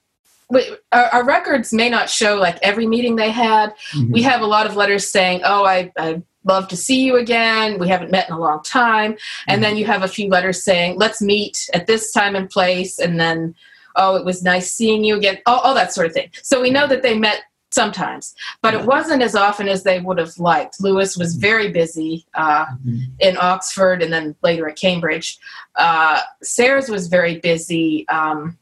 our, 0.91 1.05
our, 1.05 1.25
records 1.25 1.73
may 1.73 1.89
not 1.89 2.09
show 2.09 2.37
like 2.37 2.57
every 2.61 2.87
meeting 2.87 3.17
they 3.17 3.31
had. 3.31 3.73
Mm-hmm. 3.93 4.13
We 4.13 4.21
have 4.21 4.41
a 4.41 4.45
lot 4.45 4.65
of 4.65 4.75
letters 4.75 5.07
saying, 5.07 5.41
"Oh, 5.43 5.65
I, 5.65 5.91
I 5.97 6.21
love 6.45 6.67
to 6.69 6.77
see 6.77 7.03
you 7.03 7.17
again. 7.17 7.79
We 7.79 7.89
haven't 7.89 8.11
met 8.11 8.29
in 8.29 8.35
a 8.35 8.39
long 8.39 8.63
time." 8.63 9.13
Mm-hmm. 9.13 9.51
And 9.51 9.63
then 9.63 9.77
you 9.77 9.85
have 9.85 10.03
a 10.03 10.07
few 10.07 10.29
letters 10.29 10.63
saying, 10.63 10.97
"Let's 10.97 11.21
meet 11.21 11.69
at 11.73 11.87
this 11.87 12.11
time 12.11 12.35
and 12.35 12.49
place." 12.49 12.97
And 12.97 13.19
then, 13.19 13.55
"Oh, 13.95 14.15
it 14.15 14.23
was 14.23 14.41
nice 14.41 14.71
seeing 14.71 15.03
you 15.03 15.17
again." 15.17 15.39
All, 15.45 15.59
all 15.59 15.75
that 15.75 15.93
sort 15.93 16.07
of 16.07 16.13
thing. 16.13 16.29
So 16.43 16.61
we 16.61 16.69
know 16.69 16.87
that 16.87 17.03
they 17.03 17.17
met 17.17 17.41
sometimes, 17.77 18.33
but 18.63 18.73
it 18.73 18.83
wasn't 18.83 19.21
as 19.21 19.35
often 19.35 19.67
as 19.69 19.83
they 19.83 19.99
would 19.99 20.17
have 20.17 20.35
liked. 20.39 20.81
Lewis 20.81 21.15
was 21.15 21.33
mm-hmm. 21.33 21.49
very 21.49 21.69
busy 21.71 22.25
uh, 22.33 22.65
mm-hmm. 22.65 23.03
in 23.19 23.37
Oxford 23.39 24.01
and 24.01 24.11
then 24.11 24.35
later 24.41 24.67
at 24.67 24.75
Cambridge. 24.75 25.37
Uh, 25.75 26.19
Sayers 26.41 26.89
was 26.89 27.07
very 27.07 27.37
busy. 27.39 28.07
Um, 28.09 28.57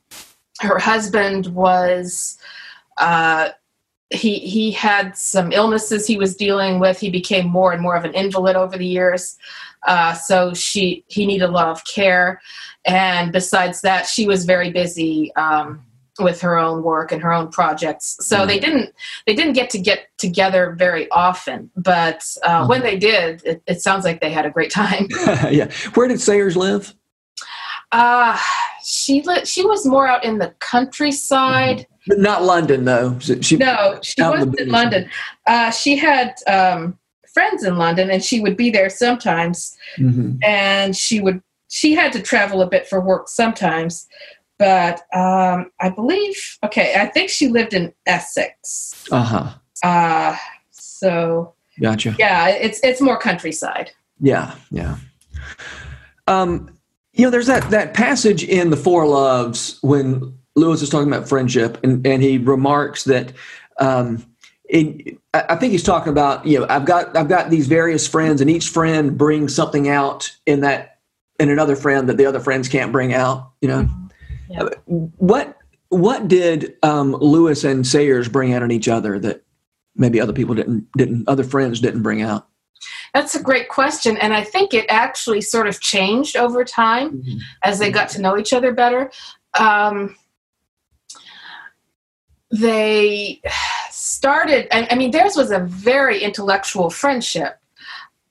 her 0.59 0.77
husband 0.77 1.47
was 1.47 2.37
uh, 2.97 3.49
he 4.09 4.39
he 4.39 4.71
had 4.71 5.17
some 5.17 5.53
illnesses 5.53 6.05
he 6.05 6.17
was 6.17 6.35
dealing 6.35 6.79
with. 6.79 6.99
He 6.99 7.09
became 7.09 7.47
more 7.47 7.71
and 7.71 7.81
more 7.81 7.95
of 7.95 8.03
an 8.03 8.13
invalid 8.13 8.57
over 8.57 8.77
the 8.77 8.85
years. 8.85 9.37
Uh, 9.87 10.13
so 10.13 10.53
she 10.53 11.05
he 11.07 11.25
needed 11.25 11.49
a 11.49 11.51
lot 11.59 11.69
of 11.69 11.85
care, 11.85 12.41
and 12.83 13.31
besides 13.31 13.81
that, 13.81 14.05
she 14.07 14.27
was 14.27 14.45
very 14.45 14.71
busy 14.71 15.33
um, 15.35 15.85
with 16.19 16.41
her 16.41 16.57
own 16.57 16.83
work 16.83 17.11
and 17.11 17.21
her 17.21 17.33
own 17.33 17.49
projects. 17.49 18.17
So 18.21 18.37
mm-hmm. 18.37 18.47
they 18.47 18.59
didn't 18.59 18.93
they 19.27 19.35
didn't 19.35 19.53
get 19.53 19.69
to 19.71 19.79
get 19.79 20.07
together 20.17 20.75
very 20.77 21.09
often. 21.11 21.69
But 21.75 22.25
uh, 22.43 22.59
mm-hmm. 22.59 22.69
when 22.69 22.81
they 22.81 22.97
did, 22.97 23.41
it, 23.45 23.63
it, 23.67 23.81
sounds 23.81 24.05
like 24.05 24.21
they 24.21 24.31
had 24.31 24.45
a 24.45 24.49
great 24.49 24.71
time. 24.71 25.07
yeah, 25.51 25.71
where 25.93 26.07
did 26.07 26.21
Sayers 26.21 26.55
live? 26.55 26.93
Uh, 27.91 28.37
she 28.83 29.21
li- 29.23 29.45
she 29.45 29.65
was 29.65 29.85
more 29.85 30.07
out 30.07 30.23
in 30.23 30.37
the 30.37 30.53
countryside. 30.59 31.79
Mm-hmm 31.79 31.91
but 32.07 32.19
not 32.19 32.43
London, 32.43 32.85
though. 32.85 33.17
She, 33.19 33.57
no, 33.57 33.99
she 34.03 34.21
wasn't 34.21 34.59
in 34.59 34.69
London. 34.69 35.09
Uh, 35.47 35.71
she 35.71 35.95
had 35.97 36.35
um, 36.45 36.99
friends 37.33 37.63
in 37.63 37.77
London, 37.77 38.11
and 38.11 38.23
she 38.23 38.39
would 38.39 38.55
be 38.55 38.69
there 38.69 38.89
sometimes. 38.89 39.75
Mm-hmm. 39.97 40.37
And 40.43 40.95
she 40.95 41.19
would 41.19 41.41
she 41.69 41.93
had 41.93 42.13
to 42.13 42.21
travel 42.21 42.61
a 42.61 42.67
bit 42.67 42.87
for 42.87 43.01
work 43.01 43.27
sometimes. 43.27 44.07
But 44.57 45.01
um, 45.13 45.71
I 45.79 45.89
believe, 45.89 46.35
okay, 46.63 46.95
I 46.97 47.07
think 47.07 47.29
she 47.29 47.49
lived 47.49 47.73
in 47.73 47.93
Essex. 48.05 49.05
Uh-huh. 49.11 49.53
Uh 49.83 50.37
So. 50.71 51.53
Gotcha. 51.81 52.15
Yeah, 52.17 52.49
it's 52.49 52.79
it's 52.83 53.01
more 53.01 53.19
countryside. 53.19 53.91
Yeah, 54.21 54.55
yeah. 54.71 54.97
Um, 56.27 56.69
you 57.13 57.25
know, 57.25 57.29
there's 57.29 57.47
that 57.47 57.69
that 57.71 57.93
passage 57.93 58.43
in 58.43 58.69
the 58.69 58.77
Four 58.77 59.07
Loves 59.07 59.77
when 59.81 60.37
Lewis 60.55 60.81
is 60.81 60.89
talking 60.89 61.11
about 61.11 61.27
friendship, 61.27 61.77
and, 61.83 62.05
and 62.07 62.23
he 62.23 62.37
remarks 62.37 63.03
that 63.05 63.33
um, 63.79 64.25
it, 64.65 65.17
I 65.33 65.55
think 65.55 65.71
he's 65.71 65.83
talking 65.83 66.11
about 66.11 66.45
you 66.45 66.59
know 66.59 66.65
I've 66.69 66.85
got 66.85 67.15
I've 67.15 67.29
got 67.29 67.49
these 67.49 67.67
various 67.67 68.07
friends, 68.07 68.41
and 68.41 68.49
each 68.49 68.69
friend 68.69 69.17
brings 69.17 69.53
something 69.53 69.89
out 69.89 70.31
in 70.45 70.61
that 70.61 70.99
in 71.39 71.49
another 71.49 71.75
friend 71.75 72.07
that 72.09 72.17
the 72.17 72.25
other 72.25 72.39
friends 72.39 72.67
can't 72.67 72.91
bring 72.91 73.13
out. 73.13 73.51
You 73.61 73.67
know, 73.67 73.89
yeah. 74.49 74.63
Uh, 74.63 74.69
what 74.85 75.57
what 75.89 76.27
did 76.27 76.75
um, 76.83 77.13
Lewis 77.13 77.63
and 77.63 77.85
Sayers 77.85 78.27
bring 78.27 78.53
out 78.53 78.63
in 78.63 78.71
each 78.71 78.87
other 78.87 79.19
that 79.19 79.43
maybe 79.95 80.19
other 80.19 80.33
people 80.33 80.55
didn't 80.55 80.87
didn't 80.97 81.27
other 81.27 81.43
friends 81.43 81.79
didn't 81.79 82.03
bring 82.03 82.21
out? 82.21 82.47
That's 83.13 83.35
a 83.35 83.41
great 83.41 83.69
question, 83.69 84.17
and 84.17 84.33
I 84.33 84.43
think 84.43 84.73
it 84.73 84.85
actually 84.89 85.41
sort 85.41 85.67
of 85.67 85.79
changed 85.79 86.35
over 86.35 86.63
time 86.63 87.17
mm-hmm. 87.17 87.37
as 87.63 87.79
they 87.79 87.91
got 87.91 88.09
to 88.09 88.21
know 88.21 88.37
each 88.37 88.53
other 88.53 88.73
better. 88.73 89.11
Um, 89.57 90.15
they 92.51 93.41
started 93.89 94.67
I, 94.75 94.87
I, 94.91 94.95
mean 94.95 95.11
theirs 95.11 95.35
was 95.35 95.51
a 95.51 95.59
very 95.59 96.21
intellectual 96.21 96.89
friendship 96.89 97.59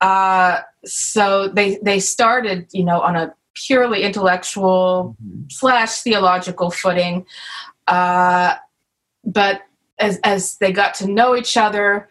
uh, 0.00 0.60
so 0.84 1.48
they 1.48 1.78
they 1.82 2.00
started 2.00 2.68
you 2.72 2.84
know 2.84 3.00
on 3.00 3.16
a 3.16 3.34
purely 3.54 4.02
intellectual 4.02 5.16
mm-hmm. 5.22 5.42
slash 5.48 6.02
theological 6.02 6.70
footing 6.70 7.24
uh, 7.86 8.54
but 9.24 9.62
as 9.98 10.18
as 10.24 10.56
they 10.58 10.72
got 10.72 10.94
to 10.94 11.06
know 11.06 11.36
each 11.36 11.56
other 11.56 12.08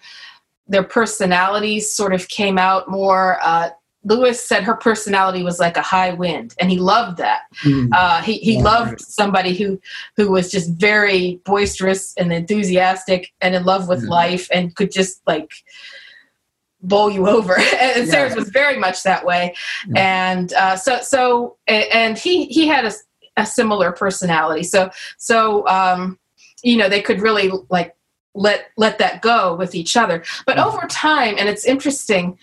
their 0.68 0.84
personalities 0.84 1.92
sort 1.94 2.14
of 2.14 2.28
came 2.30 2.58
out 2.58 2.90
more 2.90 3.40
uh, 3.44 3.70
Lewis 4.06 4.46
said 4.46 4.64
her 4.64 4.76
personality 4.76 5.44
was 5.44 5.60
like 5.60 5.78
a 5.78 5.82
high 5.82 6.14
wind, 6.14 6.54
and 6.60 6.70
he 6.70 6.78
loved 6.78 7.18
that. 7.18 7.44
Mm. 7.64 7.90
Uh, 7.94 8.22
he 8.22 8.38
he 8.38 8.56
yeah, 8.56 8.62
loved 8.62 8.92
right. 8.92 9.02
somebody 9.02 9.54
who 9.56 9.80
who 10.18 10.30
was 10.30 10.52
just 10.52 10.72
very 10.72 11.40
boisterous 11.46 12.14
and 12.18 12.34
enthusiastic 12.34 13.32
and 13.42 13.56
in 13.56 13.64
love 13.64 13.88
with 13.88 14.04
life 14.04 14.50
and 14.54 14.76
could 14.76 14.92
just 14.92 15.22
like 15.26 15.52
bowl 16.84 17.10
you 17.10 17.28
over. 17.28 17.58
and 17.80 18.06
yeah. 18.06 18.06
Sayers 18.06 18.36
was 18.36 18.50
very 18.50 18.78
much 18.78 19.04
that 19.04 19.26
way, 19.26 19.56
yeah. 19.88 20.30
and 20.30 20.54
uh, 20.54 20.76
so 20.76 21.02
so 21.02 21.58
and 21.68 22.18
he 22.18 22.46
he 22.46 22.68
had 22.68 22.86
a, 22.86 22.92
a 23.38 23.46
similar 23.46 23.92
personality. 23.92 24.64
So 24.64 24.92
so 25.18 25.68
um, 25.68 26.20
you 26.62 26.78
know 26.78 26.90
they 26.90 27.02
could 27.02 27.22
really 27.22 27.52
like 27.70 27.96
let 28.36 28.68
let 28.78 28.98
that 29.00 29.22
go 29.22 29.56
with 29.56 29.76
each 29.76 29.98
other. 29.98 30.24
But 30.46 30.58
mm. 30.58 30.66
over 30.66 30.86
time, 30.88 31.36
and 31.38 31.50
it's 31.50 31.66
interesting 31.66 32.38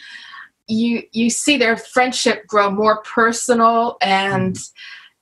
you 0.71 1.03
you 1.13 1.29
see 1.29 1.57
their 1.57 1.77
friendship 1.77 2.47
grow 2.47 2.71
more 2.71 3.03
personal 3.03 3.97
and 4.01 4.59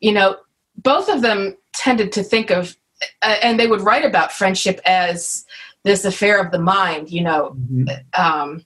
you 0.00 0.12
know 0.12 0.36
both 0.76 1.08
of 1.08 1.22
them 1.22 1.56
tended 1.72 2.12
to 2.12 2.22
think 2.22 2.50
of 2.50 2.76
uh, 3.22 3.36
and 3.42 3.58
they 3.58 3.66
would 3.66 3.80
write 3.80 4.04
about 4.04 4.32
friendship 4.32 4.80
as 4.84 5.46
this 5.84 6.04
affair 6.04 6.40
of 6.40 6.52
the 6.52 6.58
mind 6.58 7.10
you 7.10 7.22
know 7.22 7.56
mm-hmm. 7.72 8.22
um, 8.22 8.64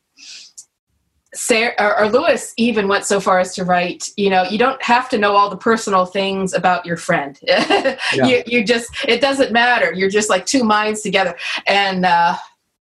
Sarah, 1.34 1.74
or, 1.78 1.98
or, 1.98 2.08
Lewis 2.10 2.52
even 2.58 2.88
went 2.88 3.06
so 3.06 3.18
far 3.18 3.40
as 3.40 3.54
to 3.54 3.64
write, 3.64 4.10
you 4.18 4.28
know, 4.28 4.42
you 4.44 4.58
don't 4.58 4.82
have 4.82 5.08
to 5.08 5.18
know 5.18 5.34
all 5.34 5.48
the 5.48 5.56
personal 5.56 6.04
things 6.04 6.52
about 6.52 6.84
your 6.84 6.98
friend. 6.98 7.38
yeah. 7.42 7.96
you, 8.12 8.42
you 8.46 8.64
just, 8.64 8.90
it 9.08 9.22
doesn't 9.22 9.50
matter. 9.50 9.94
You're 9.94 10.10
just 10.10 10.28
like 10.28 10.44
two 10.44 10.62
minds 10.62 11.00
together. 11.00 11.34
And 11.66 12.04
uh, 12.04 12.36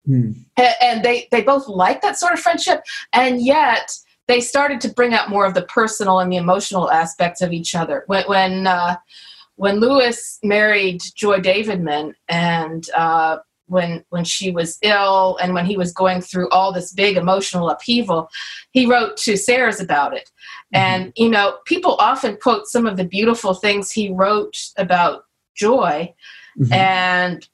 Mm. 0.07 0.35
And 0.81 1.03
they, 1.03 1.27
they 1.31 1.41
both 1.41 1.67
like 1.67 2.01
that 2.01 2.17
sort 2.17 2.33
of 2.33 2.39
friendship. 2.39 2.83
And 3.13 3.41
yet 3.41 3.95
they 4.27 4.41
started 4.41 4.81
to 4.81 4.89
bring 4.89 5.13
out 5.13 5.29
more 5.29 5.45
of 5.45 5.53
the 5.53 5.63
personal 5.63 6.19
and 6.19 6.31
the 6.31 6.37
emotional 6.37 6.91
aspects 6.91 7.41
of 7.41 7.51
each 7.51 7.75
other. 7.75 8.03
When, 8.07 8.23
when, 8.25 8.67
uh, 8.67 8.97
when 9.55 9.79
Lewis 9.79 10.39
married 10.43 11.01
Joy 11.15 11.39
Davidman 11.39 12.13
and 12.27 12.89
uh, 12.91 13.37
when 13.71 14.03
when 14.09 14.23
she 14.23 14.51
was 14.51 14.77
ill 14.81 15.37
and 15.41 15.53
when 15.53 15.65
he 15.65 15.77
was 15.77 15.93
going 15.93 16.21
through 16.21 16.49
all 16.49 16.71
this 16.71 16.93
big 16.93 17.17
emotional 17.17 17.69
upheaval, 17.69 18.29
he 18.71 18.85
wrote 18.85 19.17
to 19.17 19.37
Sayers 19.37 19.79
about 19.79 20.15
it. 20.15 20.29
Mm-hmm. 20.75 20.83
And 20.83 21.13
you 21.15 21.29
know, 21.29 21.57
people 21.65 21.95
often 21.95 22.37
quote 22.37 22.67
some 22.67 22.85
of 22.85 22.97
the 22.97 23.05
beautiful 23.05 23.53
things 23.53 23.91
he 23.91 24.09
wrote 24.09 24.57
about 24.77 25.25
Joy, 25.55 26.13
mm-hmm. 26.59 26.73
and 26.73 27.47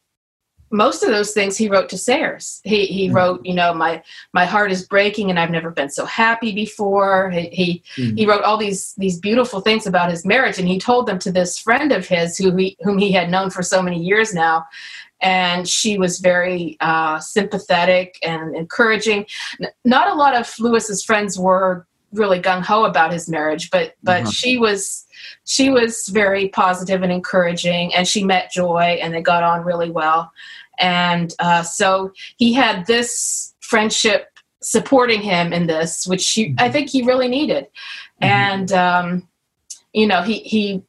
most 0.69 1.01
of 1.03 1.09
those 1.09 1.33
things 1.33 1.55
he 1.55 1.69
wrote 1.69 1.89
to 1.89 1.97
Sayers. 1.97 2.61
He 2.63 2.85
he 2.87 3.07
mm-hmm. 3.07 3.15
wrote, 3.15 3.45
you 3.45 3.53
know, 3.53 3.73
my 3.73 4.03
my 4.33 4.45
heart 4.45 4.71
is 4.71 4.87
breaking 4.87 5.29
and 5.29 5.39
I've 5.39 5.51
never 5.51 5.71
been 5.71 5.89
so 5.89 6.05
happy 6.05 6.51
before. 6.51 7.29
He 7.29 7.49
he, 7.49 7.83
mm-hmm. 7.95 8.17
he 8.17 8.25
wrote 8.25 8.43
all 8.43 8.57
these 8.57 8.93
these 8.97 9.19
beautiful 9.19 9.61
things 9.61 9.87
about 9.87 10.11
his 10.11 10.25
marriage, 10.25 10.57
and 10.57 10.67
he 10.67 10.79
told 10.79 11.07
them 11.07 11.19
to 11.19 11.31
this 11.31 11.57
friend 11.57 11.91
of 11.91 12.07
his 12.07 12.37
who 12.37 12.55
he 12.55 12.77
whom 12.81 12.97
he 12.97 13.11
had 13.11 13.29
known 13.29 13.49
for 13.49 13.63
so 13.63 13.81
many 13.81 14.01
years 14.01 14.33
now. 14.33 14.65
And 15.21 15.67
she 15.67 15.97
was 15.97 16.19
very 16.19 16.77
uh, 16.79 17.19
sympathetic 17.19 18.19
and 18.23 18.55
encouraging. 18.55 19.25
Not 19.83 20.09
a 20.09 20.13
lot 20.13 20.35
of 20.35 20.53
Lewis's 20.59 21.03
friends 21.03 21.39
were 21.39 21.87
really 22.13 22.39
gung 22.39 22.63
ho 22.63 22.85
about 22.85 23.11
his 23.11 23.27
marriage, 23.29 23.69
but 23.69 23.95
but 24.03 24.21
uh-huh. 24.21 24.31
she 24.31 24.57
was 24.57 25.05
she 25.45 25.69
was 25.69 26.07
very 26.07 26.49
positive 26.49 27.01
and 27.03 27.11
encouraging, 27.11 27.93
and 27.93 28.07
she 28.07 28.23
met 28.23 28.51
Joy, 28.51 28.99
and 29.01 29.13
they 29.13 29.21
got 29.21 29.43
on 29.43 29.63
really 29.63 29.89
well. 29.89 30.31
And 30.79 31.33
uh, 31.39 31.63
so 31.63 32.11
he 32.37 32.53
had 32.53 32.85
this 32.85 33.55
friendship 33.61 34.29
supporting 34.61 35.21
him 35.21 35.53
in 35.53 35.67
this, 35.67 36.05
which 36.05 36.29
he, 36.31 36.55
I 36.57 36.69
think 36.69 36.89
he 36.89 37.03
really 37.03 37.27
needed. 37.27 37.65
Mm-hmm. 38.21 38.25
And 38.25 38.71
um, 38.71 39.27
you 39.93 40.07
know, 40.07 40.21
he 40.21 40.39
he 40.39 40.83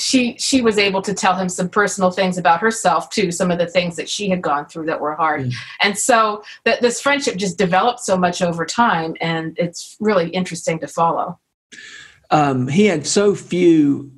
she 0.00 0.36
she 0.38 0.62
was 0.62 0.78
able 0.78 1.02
to 1.02 1.14
tell 1.14 1.34
him 1.36 1.48
some 1.48 1.68
personal 1.68 2.10
things 2.10 2.38
about 2.38 2.60
herself 2.60 3.10
too 3.10 3.30
some 3.30 3.50
of 3.50 3.58
the 3.58 3.66
things 3.66 3.96
that 3.96 4.08
she 4.08 4.28
had 4.28 4.40
gone 4.40 4.66
through 4.66 4.86
that 4.86 5.00
were 5.00 5.14
hard 5.14 5.42
mm. 5.42 5.54
and 5.82 5.96
so 5.96 6.42
that 6.64 6.80
this 6.80 7.00
friendship 7.00 7.36
just 7.36 7.58
developed 7.58 8.00
so 8.00 8.16
much 8.16 8.42
over 8.42 8.64
time 8.64 9.14
and 9.20 9.56
it's 9.58 9.96
really 10.00 10.30
interesting 10.30 10.78
to 10.78 10.86
follow 10.86 11.38
um, 12.32 12.68
he 12.68 12.86
had 12.86 13.06
so 13.06 13.34
few 13.34 14.10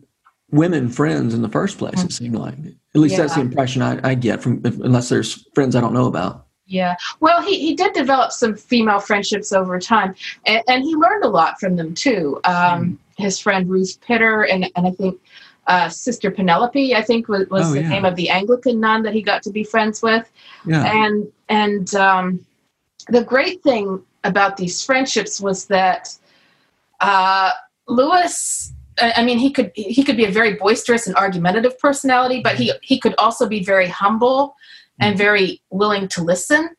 women 0.53 0.89
friends 0.89 1.35
in 1.35 1.43
the 1.43 1.49
first 1.49 1.79
place. 1.79 1.95
Mm-hmm. 1.95 2.07
It 2.07 2.13
seemed 2.13 2.37
like, 2.37 2.55
at 2.95 3.01
least 3.01 3.15
yeah. 3.15 3.23
that's 3.23 3.35
the 3.35 3.41
impression 3.41 3.83
I, 3.83 3.99
I 4.11 4.15
get 4.15 4.43
from, 4.43 4.61
if, 4.65 4.79
unless 4.81 5.09
there's 5.09 5.47
friends 5.55 5.75
I 5.75 5.81
don't 5.81 5.95
know 5.95 6.07
about. 6.07 6.47
Yeah, 6.67 6.95
well, 7.21 7.43
he, 7.43 7.59
he 7.59 7.75
did 7.75 7.93
develop 7.93 8.33
some 8.33 8.55
female 8.55 9.01
friendships 9.01 9.53
over 9.53 9.79
time, 9.81 10.15
and, 10.47 10.63
and 10.69 10.83
he 10.83 10.95
learned 10.95 11.25
a 11.25 11.29
lot 11.29 11.59
from 11.59 11.77
them 11.77 11.95
too. 11.95 12.41
Um, 12.45 12.55
mm. 12.55 12.99
His 13.19 13.39
friend 13.39 13.69
Ruth 13.69 14.01
Pitter, 14.01 14.45
and 14.45 14.71
and 14.75 14.87
I 14.87 14.91
think 14.93 15.21
uh, 15.67 15.89
Sister 15.89 16.31
Penelope, 16.31 16.95
I 16.95 17.03
think 17.03 17.29
was, 17.29 17.49
was 17.49 17.71
oh, 17.71 17.75
the 17.75 17.83
yeah. 17.83 17.89
name 17.89 18.05
of 18.05 18.17
the 18.17 18.29
Anglican 18.29 18.81
nun 18.81 19.03
that 19.05 19.15
he 19.15 19.23
got 19.23 19.43
to 19.45 19.51
be 19.51 19.65
friends 19.65 20.03
with. 20.03 20.31
Yeah. 20.67 20.85
And 20.85 21.31
and 21.49 21.95
um, 21.95 22.47
the 23.09 23.25
great 23.25 23.63
thing 23.63 24.03
about 24.25 24.57
these 24.57 24.85
friendships 24.85 25.41
was 25.41 25.67
that 25.67 26.17
uh, 27.01 27.51
Lewis 27.89 28.73
I 29.01 29.25
mean, 29.25 29.39
he 29.39 29.51
could 29.51 29.73
he 29.75 30.05
could 30.05 30.17
be 30.17 30.27
a 30.27 30.31
very 30.31 30.55
boisterous 30.55 31.07
and 31.07 31.17
argumentative 31.17 31.79
personality, 31.79 32.41
but 32.43 32.57
he 32.57 32.73
he 32.83 32.99
could 32.99 33.15
also 33.19 33.49
be 33.49 33.65
very 33.65 33.89
humble 33.89 34.55
and 35.01 35.17
very 35.17 35.63
willing 35.71 36.09
to 36.09 36.23
listen. 36.23 36.71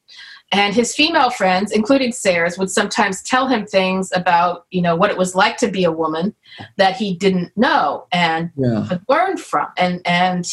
And 0.54 0.76
his 0.76 0.94
female 0.96 1.32
friends, 1.32 1.72
including 1.72 2.12
Sayers, 2.12 2.58
would 2.58 2.70
sometimes 2.70 3.24
tell 3.24 3.48
him 3.48 3.66
things 3.66 4.12
about 4.14 4.66
you 4.70 4.82
know 4.82 4.96
what 4.96 5.10
it 5.12 5.18
was 5.18 5.36
like 5.36 5.58
to 5.58 5.68
be 5.68 5.84
a 5.84 5.92
woman 5.92 6.34
that 6.78 6.96
he 6.96 7.16
didn't 7.16 7.52
know 7.58 8.06
and 8.12 8.52
yeah. 8.56 8.86
had 8.86 9.02
learned 9.10 9.40
from. 9.40 9.68
And 9.78 10.02
and 10.06 10.46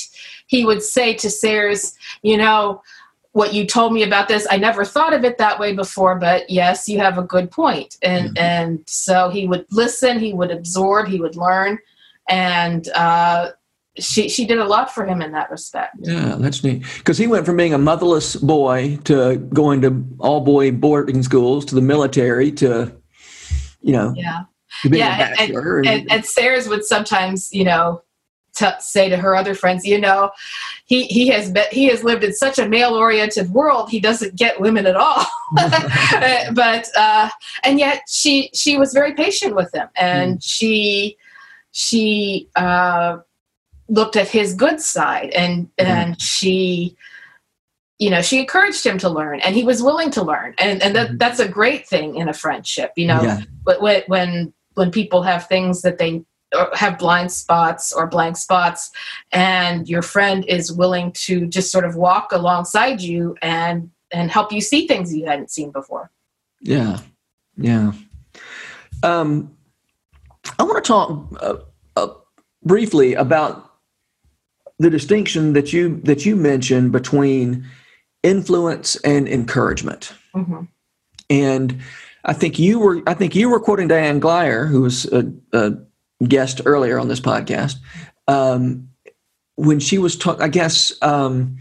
he 0.47 0.65
would 0.65 0.83
say 0.83 1.15
to 1.15 1.29
Sayers, 1.31 1.95
you 2.23 2.37
know, 2.39 2.83
what 3.33 3.55
you 3.55 3.65
told 3.67 3.93
me 3.93 4.03
about 4.03 4.27
this 4.27 4.45
i 4.51 4.57
never 4.57 4.85
thought 4.85 5.15
of 5.15 5.25
it 5.25 5.39
that 5.39 5.59
way 5.61 5.73
before 5.73 6.17
but 6.17 6.51
yes 6.51 6.89
you 6.89 6.99
have 6.99 7.17
a 7.17 7.23
good 7.23 7.49
point 7.49 7.97
and 8.03 8.31
Mhm. 8.31 8.41
and 8.41 8.79
so 8.89 9.29
he 9.29 9.47
would 9.47 9.67
listen 9.71 10.19
he 10.19 10.33
would 10.33 10.51
absorb 10.51 11.07
he 11.07 11.21
would 11.21 11.37
learn 11.37 11.79
and 12.29 12.89
uh 12.89 13.51
she 14.01 14.29
she 14.29 14.45
did 14.47 14.59
a 14.59 14.65
lot 14.65 14.93
for 14.93 15.07
him 15.07 15.23
in 15.23 15.33
that 15.33 15.51
respect 15.51 15.97
Yeah, 16.01 16.37
that's 16.39 16.65
neat. 16.65 16.83
Because 16.99 17.19
he 17.19 17.27
went 17.27 17.47
from 17.47 17.57
being 17.57 17.75
a 17.75 17.79
motherless 17.79 18.37
boy 18.37 18.99
to 19.05 19.37
going 19.53 19.81
to 19.83 20.05
all 20.19 20.41
boy 20.41 20.73
boarding 20.73 21.23
schools 21.23 21.65
to 21.67 21.75
the 21.75 21.81
military 21.83 22.51
to, 22.53 22.93
you 23.83 23.93
know, 23.93 24.13
yeah 24.17 24.43
to 24.83 24.89
being 24.89 25.01
Yeah, 25.01 25.19
a 25.19 25.23
and- 25.29 25.37
bachelor. 25.37 25.79
and- 25.79 25.87
and, 25.89 26.13
and 26.13 26.25
Sayers 26.25 26.69
would 26.69 26.85
sometimes, 26.85 27.53
you 27.53 27.65
know, 27.65 28.03
t- 28.57 28.67
say 28.81 29.09
to 29.09 29.17
her 29.17 29.35
other 29.37 29.55
friends, 29.55 29.85
you 29.85 30.01
know, 30.01 30.31
he 30.87 31.05
he 31.07 31.29
has 31.29 31.51
been, 31.51 31.67
he 31.71 31.87
has 31.87 32.03
lived 32.05 32.25
in 32.25 32.33
such 32.33 32.59
a 32.59 32.69
male 32.69 32.95
oriented 32.95 33.51
world, 33.51 33.91
he 33.91 34.01
doesn't 34.01 34.35
get 34.37 34.61
women 34.61 34.87
at 34.87 34.97
all. 34.97 35.25
but 36.55 36.89
uh, 36.97 37.29
and 37.65 37.79
yet 37.79 38.03
she 38.09 38.51
she 38.55 38.77
was 38.79 38.93
very 38.93 39.15
patient 39.15 39.55
with 39.55 39.73
him, 39.75 39.89
and 39.97 40.43
she 40.43 41.17
she 41.73 42.49
uh, 42.57 43.19
looked 43.91 44.17
at 44.17 44.29
his 44.29 44.55
good 44.55 44.81
side, 44.81 45.31
and 45.31 45.69
and 45.79 46.21
she. 46.21 46.97
You 47.99 48.09
know, 48.09 48.23
she 48.23 48.39
encouraged 48.39 48.87
him 48.87 48.97
to 48.97 49.11
learn, 49.11 49.41
and 49.41 49.55
he 49.55 49.63
was 49.63 49.83
willing 49.83 50.11
to 50.13 50.23
learn, 50.23 50.55
and 50.57 50.83
and 50.83 50.97
that, 50.97 51.11
Mhm. 51.11 51.19
that's 51.19 51.39
a 51.39 51.47
great 51.47 51.87
thing 51.87 52.17
in 52.17 52.31
a 52.31 52.33
friendship. 52.33 52.93
You 52.97 53.09
know, 53.09 53.23
yeah, 53.23 53.43
but 53.63 53.83
when 53.83 54.03
when 54.07 54.55
when 54.73 54.91
people 54.91 55.21
have 55.21 55.47
things 55.49 55.83
that 55.83 55.99
they 55.99 56.25
or 56.55 56.71
have 56.73 56.99
blind 56.99 57.31
spots 57.31 57.93
or 57.93 58.07
blank 58.07 58.37
spots 58.37 58.91
and 59.33 59.89
your 59.89 60.03
friend 60.03 60.45
is 60.49 60.73
willing 60.73 61.13
to 61.13 61.47
just 61.47 61.71
sort 61.71 61.85
of 61.85 61.95
walk 61.95 62.33
alongside 62.33 63.01
you 63.03 63.37
and 63.43 63.91
and 64.13 64.31
help 64.31 64.51
you 64.51 64.61
see 64.61 64.87
things 64.87 65.15
you 65.15 65.27
hadn't 65.27 65.51
seen 65.51 65.71
before 65.71 66.11
yeah, 66.61 66.99
yeah. 67.57 67.93
Um, 69.03 69.57
I 70.59 70.63
want 70.63 70.83
to 70.85 70.87
talk 70.87 71.27
uh, 71.41 71.57
uh, 71.97 72.09
briefly 72.65 73.15
about 73.15 73.70
the 74.81 74.91
distinction 74.91 75.53
that 75.53 75.73
you 75.75 76.01
that 76.05 76.25
you 76.25 76.35
mentioned 76.35 76.91
between 76.91 77.67
influence 78.23 78.97
and 78.97 79.29
encouragement. 79.29 80.15
Mhm. 80.35 80.69
And 81.29 81.79
I 82.25 82.33
think 82.33 82.59
you 82.59 82.79
were 82.81 83.03
I 83.07 83.15
think 83.15 83.35
you 83.35 83.51
were 83.51 83.61
quoting 83.61 83.89
Diana 83.89 84.19
Glyer, 84.19 84.67
who 84.67 84.81
was 84.81 85.05
a, 85.13 85.31
a 85.53 85.75
guest 86.27 86.63
earlier 86.65 86.99
on 86.99 87.09
this 87.09 87.21
podcast, 87.21 87.77
um, 88.27 88.89
when 89.57 89.81
she 89.81 89.99
was 89.99 90.17
talking. 90.17 90.43
I 90.43 90.49
guess 90.49 90.93
um, 91.03 91.59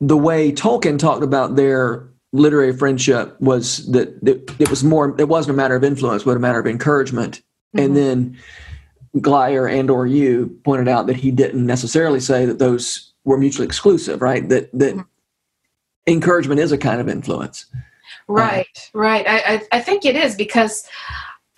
the 0.00 0.16
way 0.16 0.50
Tolkien 0.50 0.98
talked 0.98 1.22
about 1.22 1.56
their 1.56 2.08
literary 2.32 2.72
friendship 2.72 3.38
was 3.40 3.86
that, 3.90 4.24
that 4.24 4.54
it 4.58 4.70
was 4.70 4.82
more. 4.82 5.14
It 5.20 5.28
wasn't 5.28 5.54
a 5.54 5.56
matter 5.56 5.76
of 5.76 5.84
influence, 5.84 6.22
but 6.22 6.38
a 6.38 6.40
matter 6.40 6.58
of 6.58 6.66
encouragement. 6.66 7.42
Mhm. 7.76 7.84
And 7.84 7.96
then 7.96 8.38
Glyer 9.16 9.70
and 9.70 9.90
or 9.90 10.06
you 10.06 10.58
pointed 10.64 10.88
out 10.88 11.06
that 11.08 11.16
he 11.16 11.30
didn't 11.30 11.66
necessarily 11.66 12.20
say 12.20 12.46
that 12.46 12.58
those 12.58 13.12
were 13.24 13.36
mutually 13.38 13.66
exclusive, 13.66 14.22
right? 14.22 14.48
That 14.48 14.70
that 14.78 14.94
Mhm. 14.94 15.06
encouragement 16.06 16.60
is 16.60 16.72
a 16.72 16.78
kind 16.78 17.00
of 17.00 17.08
influence. 17.08 17.66
right 18.28 18.90
right 18.94 19.26
I, 19.28 19.38
I 19.54 19.62
i 19.72 19.80
think 19.80 20.04
it 20.04 20.14
is 20.16 20.34
because 20.36 20.84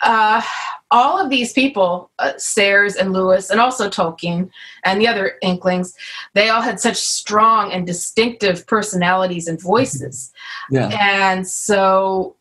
uh 0.03 0.43
all 0.91 1.19
of 1.19 1.31
these 1.31 1.53
people 1.53 2.11
uh, 2.19 2.33
sayers 2.37 2.97
and 2.97 3.13
lewis 3.13 3.51
and 3.51 3.61
also 3.61 3.89
tolkien 3.89 4.51
and 4.85 5.01
the 5.01 5.07
other 5.09 5.35
inklings 5.43 5.95
they 6.35 6.49
all 6.51 6.61
had 6.63 6.81
such 6.81 6.97
strong 6.97 7.73
and 7.73 7.87
distinctive 7.87 8.67
personalities 8.67 9.47
and 9.49 9.61
voices 9.61 10.33
Yeah. 10.71 10.89
and 11.01 11.47
so 11.47 12.37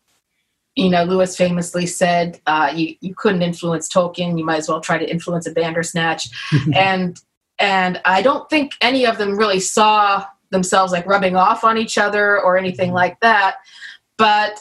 you 0.75 0.89
know 0.89 1.03
lewis 1.03 1.35
famously 1.35 1.85
said 1.85 2.39
uh, 2.47 2.71
you, 2.73 2.95
you 3.01 3.13
couldn't 3.15 3.41
influence 3.41 3.89
tolkien 3.89 4.37
you 4.37 4.45
might 4.45 4.57
as 4.57 4.69
well 4.69 4.81
try 4.81 4.97
to 4.97 5.09
influence 5.09 5.47
a 5.47 5.51
bandersnatch. 5.51 6.29
And 6.75 7.19
and 7.59 8.01
i 8.05 8.21
don't 8.21 8.49
think 8.49 8.71
any 8.81 9.05
of 9.05 9.17
them 9.17 9.37
really 9.37 9.59
saw 9.59 10.25
themselves 10.51 10.91
like 10.91 11.05
rubbing 11.07 11.35
off 11.35 11.63
on 11.63 11.77
each 11.77 11.97
other 11.97 12.39
or 12.39 12.57
anything 12.57 12.91
like 12.91 13.19
that. 13.21 13.55
But 14.17 14.59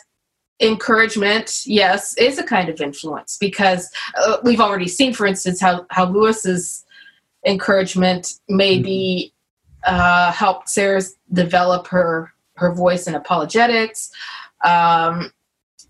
encouragement 0.61 1.63
yes 1.67 2.17
is 2.19 2.39
a 2.39 2.43
kind 2.43 2.69
of 2.69 2.81
influence 2.83 3.39
because 3.39 3.91
uh, 4.23 4.37
we've 4.45 4.61
already 4.61 4.89
seen 4.89 5.11
for 5.15 5.25
instance 5.27 5.59
how 5.59 5.87
how 5.89 6.05
lewis's 6.05 6.85
encouragement 7.47 8.35
maybe 8.47 9.33
uh, 9.85 10.31
helped 10.33 10.69
sayers 10.69 11.15
develop 11.33 11.87
her 11.87 12.33
her 12.57 12.75
voice 12.75 13.07
in 13.07 13.15
apologetics. 13.15 14.11
Um, 14.63 15.33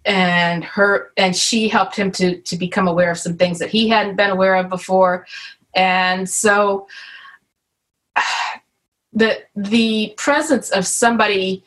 and 0.04 0.64
her 0.64 1.12
and 1.16 1.36
she 1.36 1.68
helped 1.68 1.94
him 1.96 2.10
to 2.10 2.40
to 2.40 2.56
become 2.56 2.88
aware 2.88 3.10
of 3.10 3.18
some 3.18 3.36
things 3.36 3.58
that 3.58 3.68
he 3.68 3.88
hadn't 3.88 4.16
been 4.16 4.30
aware 4.30 4.56
of 4.56 4.68
before 4.68 5.26
and 5.74 6.28
so 6.28 6.86
the 9.12 9.38
the 9.54 10.14
presence 10.16 10.70
of 10.70 10.86
somebody 10.86 11.62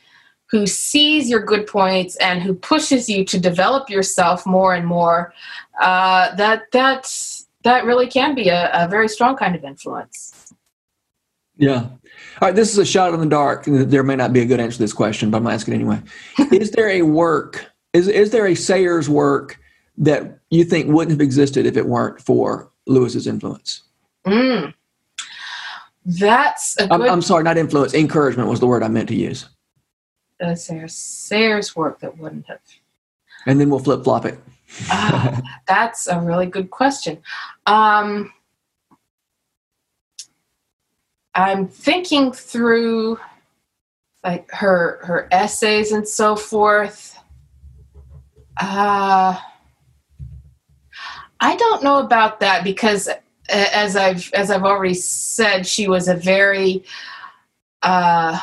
who 0.50 0.66
sees 0.66 1.28
your 1.28 1.40
good 1.40 1.66
points 1.66 2.16
and 2.16 2.42
who 2.42 2.54
pushes 2.54 3.08
you 3.08 3.24
to 3.24 3.38
develop 3.38 3.88
yourself 3.88 4.46
more 4.46 4.74
and 4.74 4.86
more 4.86 5.32
uh, 5.80 6.34
that 6.36 6.62
that 6.72 7.10
that 7.62 7.84
really 7.84 8.06
can 8.06 8.34
be 8.34 8.48
a, 8.48 8.70
a 8.72 8.88
very 8.88 9.08
strong 9.08 9.36
kind 9.36 9.54
of 9.54 9.64
influence 9.64 10.52
Yeah. 11.56 11.82
All 12.40 12.48
right. 12.48 12.54
This 12.54 12.72
is 12.72 12.78
a 12.78 12.84
shot 12.84 13.14
in 13.14 13.20
the 13.20 13.26
dark. 13.26 13.64
There 13.66 14.02
may 14.02 14.16
not 14.16 14.32
be 14.32 14.40
a 14.40 14.44
good 14.44 14.58
answer 14.58 14.76
to 14.76 14.82
this 14.82 14.92
question, 14.92 15.30
but 15.30 15.36
I'm 15.36 15.46
asking 15.46 15.74
anyway. 15.74 16.00
is 16.52 16.72
there 16.72 16.88
a 16.88 17.02
work? 17.02 17.73
Is 17.94 18.08
is 18.08 18.30
there 18.30 18.46
a 18.46 18.54
Sayers 18.54 19.08
work 19.08 19.58
that 19.96 20.40
you 20.50 20.64
think 20.64 20.88
wouldn't 20.88 21.12
have 21.12 21.24
existed 21.24 21.64
if 21.64 21.76
it 21.76 21.86
weren't 21.86 22.20
for 22.20 22.70
Lewis's 22.86 23.26
influence? 23.26 23.82
mm. 24.26 24.74
that's 26.04 26.78
a 26.80 26.92
I'm, 26.92 27.00
good 27.00 27.10
I'm 27.10 27.22
sorry, 27.22 27.44
not 27.44 27.56
influence. 27.56 27.94
Encouragement 27.94 28.48
was 28.48 28.60
the 28.60 28.66
word 28.66 28.82
I 28.82 28.88
meant 28.88 29.08
to 29.10 29.14
use. 29.14 29.48
uh, 30.42 30.54
Sayers, 30.54 30.94
Sayers 30.94 31.76
work 31.76 32.00
that 32.00 32.18
wouldn't 32.18 32.46
have 32.46 32.58
And 33.46 33.60
then 33.60 33.70
we'll 33.70 33.78
flip 33.78 34.02
flop 34.02 34.26
it. 34.26 34.38
Ah, 34.90 35.40
that's 35.68 36.08
a 36.08 36.20
really 36.20 36.46
good 36.46 36.70
question. 36.70 37.22
Um, 37.66 38.32
I'm 41.34 41.68
thinking 41.68 42.32
through 42.32 43.18
like 44.24 44.50
her 44.50 44.98
her 45.02 45.28
essays 45.30 45.92
and 45.92 46.08
so 46.08 46.34
forth. 46.34 47.13
Uh, 48.60 49.38
I 51.40 51.56
don't 51.56 51.82
know 51.82 51.98
about 51.98 52.40
that 52.40 52.64
because 52.64 53.08
as 53.52 53.96
I've 53.96 54.32
as 54.32 54.50
I've 54.50 54.62
already 54.64 54.94
said, 54.94 55.66
she 55.66 55.88
was 55.88 56.08
a 56.08 56.14
very 56.14 56.84
uh, 57.82 58.38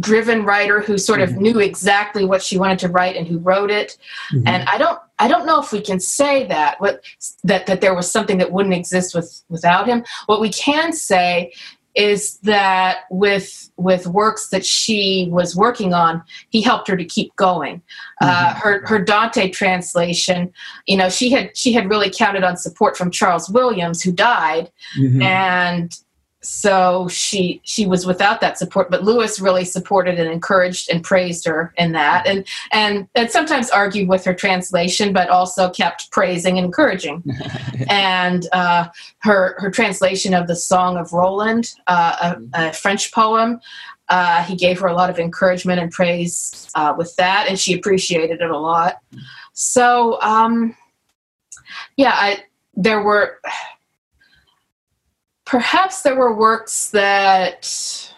driven 0.00 0.44
writer 0.44 0.80
who 0.80 0.98
sort 0.98 1.20
of 1.20 1.30
Mhm. 1.30 1.36
knew 1.38 1.58
exactly 1.60 2.24
what 2.24 2.42
she 2.42 2.58
wanted 2.58 2.78
to 2.80 2.88
write 2.88 3.16
and 3.16 3.26
who 3.26 3.38
wrote 3.38 3.70
it. 3.70 3.96
And 4.44 4.68
i 4.68 4.76
don't 4.76 4.98
i 5.20 5.28
don't 5.28 5.46
know 5.46 5.60
if 5.60 5.70
we 5.70 5.80
can 5.80 6.00
say 6.00 6.44
that 6.48 6.80
what 6.80 7.00
that 7.44 7.66
that 7.66 7.80
there 7.80 7.94
was 7.94 8.10
something 8.10 8.38
that 8.38 8.50
wouldn't 8.50 8.74
exist 8.74 9.14
with 9.14 9.42
without 9.48 9.86
him. 9.86 10.04
What 10.26 10.40
we 10.40 10.50
can 10.50 10.92
say 10.92 11.52
is 11.94 12.38
that 12.38 13.00
with 13.10 13.70
with 13.76 14.06
works 14.06 14.48
that 14.48 14.64
she 14.66 15.28
was 15.30 15.54
working 15.54 15.94
on 15.94 16.22
he 16.50 16.60
helped 16.60 16.88
her 16.88 16.96
to 16.96 17.04
keep 17.04 17.34
going 17.36 17.80
uh, 18.20 18.52
Mhm. 18.52 18.56
her 18.56 18.86
her 18.86 18.98
dante 18.98 19.48
translation 19.48 20.52
you 20.86 20.96
know 20.96 21.08
she 21.08 21.30
had 21.30 21.56
she 21.56 21.72
had 21.72 21.88
really 21.88 22.10
counted 22.10 22.42
on 22.42 22.56
support 22.56 22.96
from 22.96 23.10
charles 23.10 23.48
williams 23.48 24.02
who 24.02 24.10
died 24.12 24.70
Mhm. 24.98 25.22
and 25.22 25.98
so 26.44 27.08
she 27.08 27.60
she 27.64 27.86
was 27.86 28.06
without 28.06 28.40
that 28.40 28.58
support 28.58 28.90
but 28.90 29.02
lewis 29.02 29.40
really 29.40 29.64
supported 29.64 30.18
and 30.18 30.30
encouraged 30.30 30.90
and 30.90 31.02
praised 31.02 31.46
her 31.46 31.72
in 31.76 31.92
that. 31.92 32.26
And 32.26 32.46
and 32.72 33.08
and 33.14 33.30
sometimes 33.30 33.70
argued 33.70 34.08
with 34.08 34.24
her 34.24 34.34
translation 34.34 35.12
but 35.12 35.28
also 35.28 35.70
kept 35.70 36.10
praising 36.10 36.58
and 36.58 36.66
encouraging. 36.66 37.22
And 37.88 38.46
uh, 38.52 38.88
her 39.18 39.56
her 39.58 39.70
translation 39.70 40.34
of 40.34 40.46
the 40.46 40.56
song 40.56 40.96
of 40.96 41.12
roland 41.12 41.74
uh, 41.86 42.36
a, 42.54 42.68
a 42.68 42.72
french 42.72 43.12
poem 43.12 43.60
uh, 44.08 44.42
he 44.44 44.54
gave 44.56 44.78
her 44.80 44.86
a 44.86 44.94
lot 44.94 45.10
of 45.10 45.18
encouragement 45.18 45.80
and 45.80 45.90
praise 45.90 46.70
uh, 46.74 46.94
with 46.96 47.14
that 47.16 47.46
and 47.48 47.58
she 47.58 47.74
appreciated 47.74 48.40
it 48.40 48.50
a 48.50 48.58
lot. 48.58 49.00
So 49.52 50.20
um, 50.20 50.76
yeah 51.96 52.12
I, 52.14 52.44
there 52.74 53.02
were 53.02 53.38
perhaps 55.54 56.02
there 56.02 56.16
were 56.16 56.34
works 56.34 56.90
that 56.90 58.10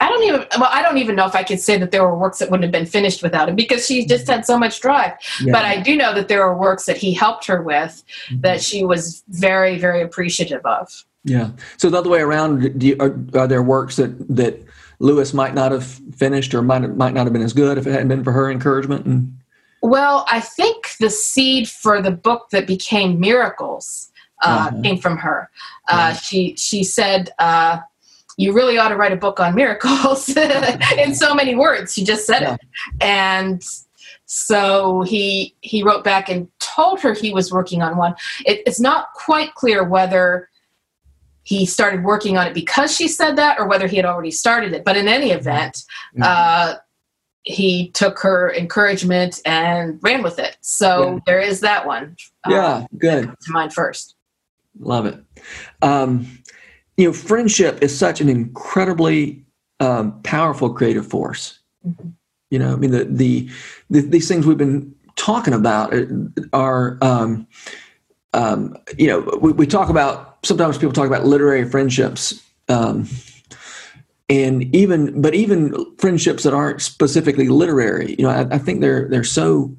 I 0.00 0.08
don't 0.08 0.22
even 0.22 0.46
well 0.60 0.70
I 0.72 0.80
don't 0.80 0.98
even 0.98 1.16
know 1.16 1.26
if 1.26 1.34
I 1.34 1.42
could 1.42 1.58
say 1.58 1.76
that 1.76 1.90
there 1.90 2.04
were 2.04 2.16
works 2.16 2.38
that 2.38 2.50
wouldn't 2.50 2.62
have 2.62 2.70
been 2.72 2.86
finished 2.86 3.20
without 3.20 3.48
him 3.48 3.56
because 3.56 3.84
she 3.84 4.06
just 4.06 4.28
had 4.28 4.46
so 4.46 4.56
much 4.56 4.80
drive. 4.80 5.14
Yeah. 5.42 5.52
But 5.54 5.64
I 5.64 5.80
do 5.80 5.96
know 5.96 6.14
that 6.14 6.28
there 6.28 6.46
were 6.46 6.56
works 6.56 6.86
that 6.86 6.96
he 6.96 7.12
helped 7.12 7.46
her 7.46 7.62
with 7.62 8.04
Mhm. 8.30 8.42
that 8.42 8.62
she 8.62 8.84
was 8.84 9.24
very 9.28 9.76
very 9.76 10.00
appreciative 10.02 10.64
of. 10.64 11.04
Yeah. 11.24 11.50
So 11.78 11.90
the 11.90 11.98
other 11.98 12.10
way 12.10 12.20
around, 12.20 12.78
do 12.78 12.86
you, 12.86 12.96
are, 13.00 13.12
are 13.34 13.48
there 13.48 13.62
works 13.62 13.96
that 13.96 14.12
that 14.36 14.62
Lewis 15.00 15.34
might 15.34 15.54
not 15.54 15.72
have 15.72 15.84
finished 16.16 16.54
or 16.54 16.62
might 16.62 16.82
might 16.96 17.12
not 17.12 17.26
have 17.26 17.32
been 17.32 17.42
as 17.42 17.52
good 17.52 17.76
if 17.76 17.88
it 17.88 17.90
hadn't 17.90 18.08
been 18.08 18.22
for 18.22 18.30
her 18.32 18.48
encouragement? 18.52 19.04
And 19.04 19.36
well, 19.82 20.26
I 20.30 20.38
think 20.38 20.96
the 21.00 21.10
seed 21.10 21.68
for 21.68 22.00
the 22.00 22.12
book 22.12 22.50
that 22.50 22.68
became 22.68 23.18
Miracles 23.18 24.12
uh, 24.44 24.68
uh-huh. 24.70 24.82
came 24.82 24.98
from 24.98 25.16
her. 25.18 25.50
Uh, 25.88 26.12
She 26.14 26.54
she 26.56 26.84
said. 26.84 27.30
Uh, 27.38 27.78
you 28.40 28.52
really 28.52 28.78
ought 28.78 28.90
to 28.90 28.94
write 28.94 29.10
a 29.10 29.16
book 29.16 29.40
on 29.40 29.52
miracles 29.56 30.28
in 30.96 31.12
so 31.12 31.34
many 31.34 31.56
words. 31.56 31.92
She 31.92 32.04
just 32.04 32.24
said 32.24 32.42
yeah. 32.42 32.54
it, 32.54 32.60
and 33.00 33.60
so 34.26 35.02
he 35.02 35.56
he 35.60 35.82
wrote 35.82 36.04
back 36.04 36.28
and 36.28 36.48
told 36.60 37.00
her 37.00 37.14
he 37.14 37.32
was 37.32 37.50
working 37.50 37.82
on 37.82 37.96
one. 37.96 38.14
It, 38.46 38.62
it's 38.64 38.78
not 38.78 39.12
quite 39.14 39.54
clear 39.54 39.82
whether 39.82 40.48
he 41.42 41.64
started 41.64 42.04
working 42.04 42.36
on 42.36 42.46
it 42.46 42.52
because 42.52 42.94
she 42.94 43.08
said 43.08 43.36
that 43.36 43.58
or 43.58 43.66
whether 43.66 43.86
he 43.86 43.96
had 43.96 44.04
already 44.04 44.30
started 44.30 44.74
it. 44.74 44.84
But 44.84 44.98
in 44.98 45.08
any 45.08 45.30
event, 45.30 45.82
mm-hmm. 46.14 46.22
uh, 46.22 46.74
he 47.44 47.88
took 47.92 48.18
her 48.18 48.52
encouragement 48.52 49.40
and 49.46 49.98
ran 50.02 50.22
with 50.22 50.38
it. 50.38 50.58
So 50.60 51.14
yeah. 51.14 51.18
there 51.24 51.40
is 51.40 51.60
that 51.60 51.86
one. 51.86 52.16
Yeah, 52.46 52.74
um, 52.74 52.88
good. 52.98 53.34
To 53.44 53.52
mind 53.52 53.72
first. 53.72 54.14
Love 54.80 55.06
it. 55.06 55.18
Um, 55.82 56.26
you 56.96 57.06
know, 57.06 57.12
friendship 57.12 57.82
is 57.82 57.96
such 57.96 58.20
an 58.20 58.28
incredibly 58.28 59.44
um, 59.80 60.20
powerful 60.22 60.72
creative 60.72 61.06
force. 61.06 61.58
Mm-hmm. 61.86 62.08
You 62.50 62.58
know, 62.58 62.72
I 62.72 62.76
mean, 62.76 62.90
the, 62.90 63.04
the, 63.04 63.48
the 63.90 64.00
these 64.00 64.26
things 64.26 64.46
we've 64.46 64.56
been 64.56 64.94
talking 65.16 65.52
about 65.52 65.92
are, 66.52 66.98
um, 67.02 67.46
um, 68.32 68.76
you 68.96 69.06
know, 69.06 69.38
we, 69.40 69.52
we, 69.52 69.66
talk 69.66 69.90
about 69.90 70.38
sometimes 70.44 70.78
people 70.78 70.92
talk 70.92 71.06
about 71.06 71.26
literary 71.26 71.68
friendships, 71.68 72.42
um, 72.68 73.06
and 74.30 74.74
even 74.74 75.20
but 75.20 75.34
even 75.34 75.74
friendships 75.98 76.42
that 76.44 76.54
aren't 76.54 76.80
specifically 76.80 77.48
literary. 77.48 78.14
You 78.18 78.24
know, 78.24 78.30
I, 78.30 78.54
I 78.54 78.58
think 78.58 78.80
they're 78.80 79.08
they're 79.08 79.24
so 79.24 79.76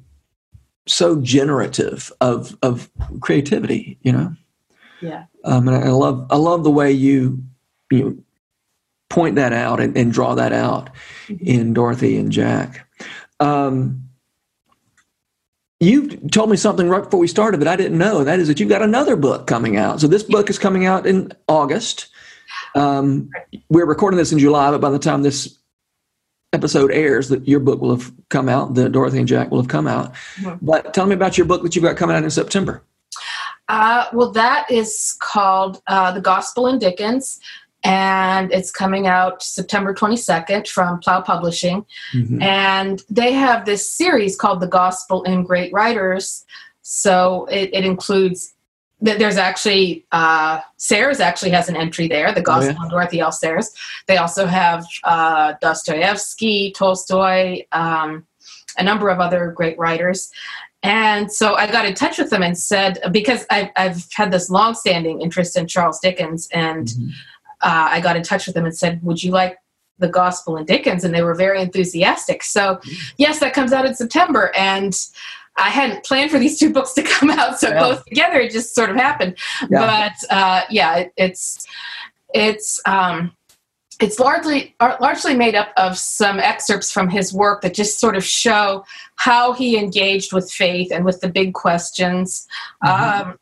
so 0.86 1.20
generative 1.20 2.12
of 2.20 2.56
of 2.62 2.88
creativity. 3.20 3.98
You 4.02 4.12
know. 4.12 4.36
Yeah. 5.00 5.24
Um, 5.44 5.68
and 5.68 5.76
I, 5.76 5.88
love 5.90 6.26
I 6.30 6.36
love 6.36 6.64
the 6.64 6.70
way 6.70 6.92
you 6.92 7.42
you 7.90 8.22
point 9.08 9.36
that 9.36 9.52
out 9.52 9.80
and, 9.80 9.96
and 9.96 10.12
draw 10.12 10.34
that 10.34 10.52
out 10.52 10.90
mm-hmm. 11.26 11.46
in 11.46 11.74
Dorothy 11.74 12.16
and 12.16 12.30
Jack. 12.30 12.86
Um, 13.40 14.08
you 15.80 16.08
told 16.28 16.50
me 16.50 16.56
something 16.56 16.88
right 16.88 17.02
before 17.02 17.18
we 17.18 17.26
started 17.26 17.60
that 17.60 17.68
I 17.68 17.76
didn't 17.76 17.98
know. 17.98 18.22
That 18.22 18.38
is 18.38 18.48
that 18.48 18.60
you've 18.60 18.68
got 18.68 18.82
another 18.82 19.16
book 19.16 19.46
coming 19.46 19.76
out. 19.76 20.00
So 20.00 20.06
this 20.06 20.22
book 20.22 20.50
is 20.50 20.58
coming 20.58 20.84
out 20.84 21.06
in 21.06 21.32
August. 21.48 22.08
Um, 22.74 23.30
we're 23.70 23.86
recording 23.86 24.18
this 24.18 24.30
in 24.30 24.38
July, 24.38 24.70
but 24.70 24.80
by 24.80 24.90
the 24.90 24.98
time 24.98 25.22
this 25.22 25.58
episode 26.52 26.90
airs, 26.92 27.30
that 27.30 27.48
your 27.48 27.60
book 27.60 27.80
will 27.80 27.96
have 27.96 28.12
come 28.28 28.48
out. 28.48 28.74
The 28.74 28.88
Dorothy 28.88 29.18
and 29.18 29.28
Jack 29.28 29.50
will 29.50 29.60
have 29.60 29.68
come 29.68 29.86
out. 29.86 30.12
Mm-hmm. 30.36 30.64
But 30.64 30.92
tell 30.92 31.06
me 31.06 31.14
about 31.14 31.38
your 31.38 31.46
book 31.46 31.62
that 31.62 31.74
you've 31.74 31.84
got 31.84 31.96
coming 31.96 32.14
out 32.14 32.24
in 32.24 32.30
September. 32.30 32.82
Uh, 33.70 34.06
well, 34.12 34.32
that 34.32 34.68
is 34.68 35.16
called 35.20 35.80
uh, 35.86 36.10
The 36.10 36.20
Gospel 36.20 36.66
in 36.66 36.80
Dickens, 36.80 37.38
and 37.84 38.52
it's 38.52 38.72
coming 38.72 39.06
out 39.06 39.44
September 39.44 39.94
22nd 39.94 40.66
from 40.66 40.98
Plough 40.98 41.20
Publishing. 41.20 41.86
Mm-hmm. 42.12 42.42
And 42.42 43.00
they 43.08 43.32
have 43.32 43.64
this 43.64 43.88
series 43.88 44.36
called 44.36 44.58
The 44.58 44.66
Gospel 44.66 45.22
in 45.22 45.44
Great 45.44 45.72
Writers. 45.72 46.44
So 46.82 47.44
it, 47.44 47.70
it 47.72 47.84
includes 47.84 48.54
there's 49.00 49.36
actually 49.36 50.04
uh, 50.10 50.60
Sayers 50.76 51.20
actually 51.20 51.52
has 51.52 51.68
an 51.68 51.76
entry 51.76 52.08
there, 52.08 52.34
the 52.34 52.42
Gospel 52.42 52.74
oh, 52.76 52.84
yeah. 52.84 52.90
Dorothy 52.90 53.20
L. 53.20 53.30
Sayers. 53.30 53.70
They 54.08 54.16
also 54.16 54.46
have 54.46 54.84
uh, 55.04 55.54
Dostoevsky, 55.60 56.72
Tolstoy, 56.72 57.62
um, 57.70 58.26
a 58.76 58.82
number 58.82 59.10
of 59.10 59.20
other 59.20 59.52
great 59.52 59.78
writers. 59.78 60.30
And 60.82 61.30
so 61.30 61.54
I 61.54 61.70
got 61.70 61.84
in 61.84 61.94
touch 61.94 62.18
with 62.18 62.30
them 62.30 62.42
and 62.42 62.56
said, 62.56 62.98
because 63.12 63.44
I've, 63.50 63.68
I've 63.76 64.06
had 64.12 64.30
this 64.30 64.48
long-standing 64.48 65.20
interest 65.20 65.56
in 65.56 65.66
Charles 65.66 66.00
Dickens, 66.00 66.48
and 66.52 66.86
mm-hmm. 66.86 67.08
uh, 67.60 67.88
I 67.90 68.00
got 68.00 68.16
in 68.16 68.22
touch 68.22 68.46
with 68.46 68.54
them 68.54 68.64
and 68.64 68.76
said, 68.76 69.02
"Would 69.02 69.22
you 69.22 69.30
like 69.30 69.58
the 69.98 70.08
Gospel 70.08 70.56
in 70.56 70.64
Dickens?" 70.64 71.04
And 71.04 71.14
they 71.14 71.22
were 71.22 71.34
very 71.34 71.60
enthusiastic. 71.60 72.42
So, 72.42 72.76
mm-hmm. 72.76 73.12
yes, 73.18 73.40
that 73.40 73.52
comes 73.52 73.74
out 73.74 73.84
in 73.84 73.94
September, 73.94 74.52
and 74.56 74.96
I 75.56 75.68
hadn't 75.68 76.04
planned 76.04 76.30
for 76.30 76.38
these 76.38 76.58
two 76.58 76.72
books 76.72 76.94
to 76.94 77.02
come 77.04 77.30
out, 77.30 77.60
so 77.60 77.68
yeah. 77.68 77.80
both 77.80 78.04
together 78.06 78.40
it 78.40 78.50
just 78.50 78.74
sort 78.74 78.88
of 78.88 78.96
happened. 78.96 79.36
Yeah. 79.68 80.10
But 80.18 80.34
uh, 80.34 80.62
yeah, 80.70 80.96
it, 80.96 81.12
it's 81.18 81.66
it's 82.32 82.80
um, 82.86 83.32
it's 84.00 84.18
largely 84.18 84.74
largely 84.80 85.34
made 85.34 85.54
up 85.54 85.72
of 85.76 85.98
some 85.98 86.40
excerpts 86.40 86.90
from 86.90 87.08
his 87.08 87.32
work 87.32 87.60
that 87.62 87.74
just 87.74 88.00
sort 88.00 88.16
of 88.16 88.24
show 88.24 88.84
how 89.16 89.52
he 89.52 89.78
engaged 89.78 90.32
with 90.32 90.50
faith 90.50 90.90
and 90.90 91.04
with 91.04 91.20
the 91.20 91.28
big 91.28 91.52
questions. 91.52 92.46
Mm-hmm. 92.82 93.28
Um, 93.30 93.38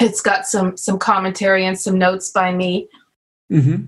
it's 0.00 0.20
got 0.20 0.46
some 0.46 0.76
some 0.76 0.98
commentary 0.98 1.64
and 1.64 1.78
some 1.78 1.98
notes 1.98 2.30
by 2.30 2.54
me. 2.54 2.88
Mm-hmm. 3.50 3.84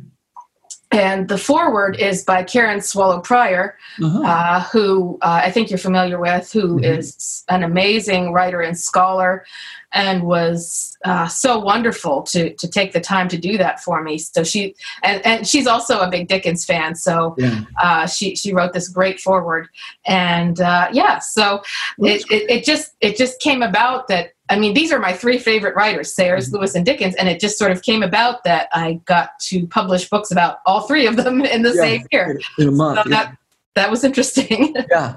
And 0.91 1.29
the 1.29 1.37
foreword 1.37 1.97
is 1.97 2.25
by 2.25 2.43
Karen 2.43 2.81
Swallow 2.81 3.21
Prior, 3.21 3.77
uh-huh. 4.03 4.23
uh, 4.23 4.61
who 4.73 5.19
uh, 5.21 5.43
I 5.45 5.51
think 5.51 5.71
you're 5.71 5.79
familiar 5.79 6.19
with, 6.19 6.51
who 6.51 6.77
mm-hmm. 6.77 6.85
is 6.85 7.45
an 7.51 7.63
amazing 7.63 8.33
writer 8.33 8.63
and 8.63 8.79
scholar 8.79 9.45
and 9.93 10.23
was 10.25 10.97
uh, 11.05 11.27
so 11.29 11.59
wonderful 11.59 12.23
to 12.23 12.55
to 12.55 12.69
take 12.69 12.93
the 12.93 13.01
time 13.01 13.29
to 13.29 13.39
do 13.39 13.59
that 13.59 13.81
for 13.81 14.03
me. 14.03 14.19
So 14.19 14.45
she 14.45 14.75
and, 15.03 15.25
and 15.27 15.47
she's 15.47 15.67
also 15.67 16.01
a 16.01 16.11
big 16.11 16.29
Dickens 16.29 16.65
fan. 16.65 16.95
So 16.95 17.35
yeah. 17.39 17.61
uh, 17.83 18.07
she 18.07 18.35
she 18.37 18.53
wrote 18.53 18.73
this 18.73 18.89
great 18.89 19.21
foreword, 19.21 19.69
and 20.07 20.61
uh, 20.61 20.89
yeah, 20.93 21.19
so 21.19 21.63
it, 21.99 22.25
it, 22.31 22.51
it 22.51 22.65
just 22.65 22.93
it 23.01 23.17
just 23.17 23.41
came 23.41 23.63
about 23.63 24.09
that. 24.09 24.33
I 24.51 24.59
mean, 24.59 24.75
these 24.75 24.93
are 24.93 24.99
my 24.99 25.13
three 25.13 25.39
favorite 25.39 25.75
writers: 25.75 26.13
Sayers, 26.13 26.47
mm-hmm. 26.47 26.57
Lewis, 26.57 26.75
and 26.75 26.85
Dickens, 26.85 27.15
and 27.17 27.29
it 27.29 27.41
just 27.41 27.59
sort 27.59 27.71
of 27.71 27.83
came 27.83 28.03
about 28.03 28.45
that 28.45 28.69
I 28.73 29.01
got 29.05 29.39
to 29.41 29.67
publish 29.67 30.09
books 30.09 30.31
about 30.31 30.59
all 30.67 30.83
three 30.83 31.07
of 31.07 31.17
them 31.17 31.45
in 31.45 31.63
the 31.63 31.75
yeah, 31.75 31.83
same 31.83 32.07
year. 32.11 32.41
In 32.59 32.69
a 32.69 32.73
month, 32.73 33.03
so 33.03 33.11
yeah. 33.11 33.17
that 33.17 33.39
that 33.75 33.91
was 33.91 34.05
interesting. 34.05 34.75
yeah. 34.91 35.17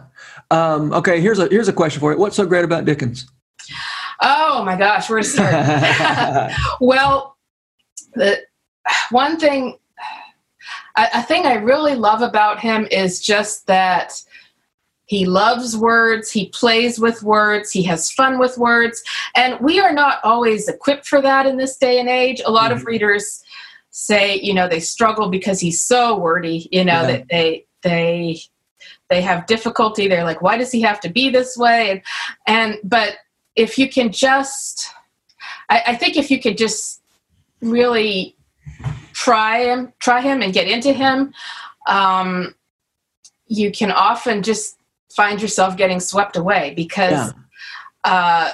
Um, 0.49 0.93
okay. 0.93 1.21
Here's 1.21 1.39
a 1.39 1.47
here's 1.47 1.67
a 1.67 1.73
question 1.73 1.99
for 1.99 2.11
you. 2.11 2.17
What's 2.17 2.35
so 2.35 2.45
great 2.45 2.65
about 2.65 2.85
Dickens? 2.85 3.29
Oh 4.21 4.63
my 4.63 4.77
gosh, 4.77 5.09
where 5.09 5.19
to 5.19 5.25
start? 5.25 6.51
well, 6.81 7.37
the 8.13 8.41
one 9.09 9.39
thing, 9.39 9.79
a, 10.95 11.07
a 11.15 11.23
thing 11.23 11.45
I 11.45 11.55
really 11.55 11.95
love 11.95 12.21
about 12.21 12.59
him 12.59 12.87
is 12.91 13.19
just 13.19 13.65
that 13.67 14.21
he 15.11 15.25
loves 15.25 15.75
words, 15.75 16.31
he 16.31 16.47
plays 16.47 16.97
with 16.97 17.21
words, 17.21 17.69
he 17.69 17.83
has 17.83 18.09
fun 18.09 18.39
with 18.39 18.57
words, 18.57 19.03
and 19.35 19.59
we 19.59 19.77
are 19.77 19.91
not 19.91 20.19
always 20.23 20.69
equipped 20.69 21.05
for 21.05 21.21
that 21.21 21.45
in 21.45 21.57
this 21.57 21.75
day 21.75 21.99
and 21.99 22.07
age. 22.07 22.41
A 22.45 22.49
lot 22.49 22.71
mm-hmm. 22.71 22.79
of 22.79 22.85
readers 22.85 23.43
say, 23.89 24.39
you 24.39 24.53
know, 24.53 24.69
they 24.69 24.79
struggle 24.79 25.27
because 25.27 25.59
he's 25.59 25.81
so 25.81 26.17
wordy, 26.17 26.69
you 26.71 26.85
know, 26.85 27.01
yeah. 27.01 27.07
that 27.07 27.27
they 27.29 27.65
they 27.81 28.39
they 29.09 29.21
have 29.21 29.47
difficulty. 29.47 30.07
They're 30.07 30.23
like, 30.23 30.41
why 30.41 30.57
does 30.57 30.71
he 30.71 30.79
have 30.83 31.01
to 31.01 31.09
be 31.09 31.29
this 31.29 31.57
way? 31.57 31.91
And 31.91 32.01
and 32.47 32.79
but 32.81 33.17
if 33.57 33.77
you 33.77 33.89
can 33.89 34.13
just, 34.13 34.93
I, 35.69 35.83
I 35.87 35.95
think 35.97 36.15
if 36.15 36.31
you 36.31 36.39
could 36.39 36.57
just 36.57 37.01
really 37.59 38.37
try 39.11 39.65
him, 39.65 39.91
try 39.99 40.21
him 40.21 40.41
and 40.41 40.53
get 40.53 40.69
into 40.69 40.93
him, 40.93 41.33
um, 41.85 42.55
you 43.47 43.73
can 43.73 43.91
often 43.91 44.41
just 44.41 44.77
find 45.15 45.41
yourself 45.41 45.77
getting 45.77 45.99
swept 45.99 46.35
away 46.35 46.73
because, 46.75 47.33
yeah. 48.05 48.11
uh, 48.11 48.51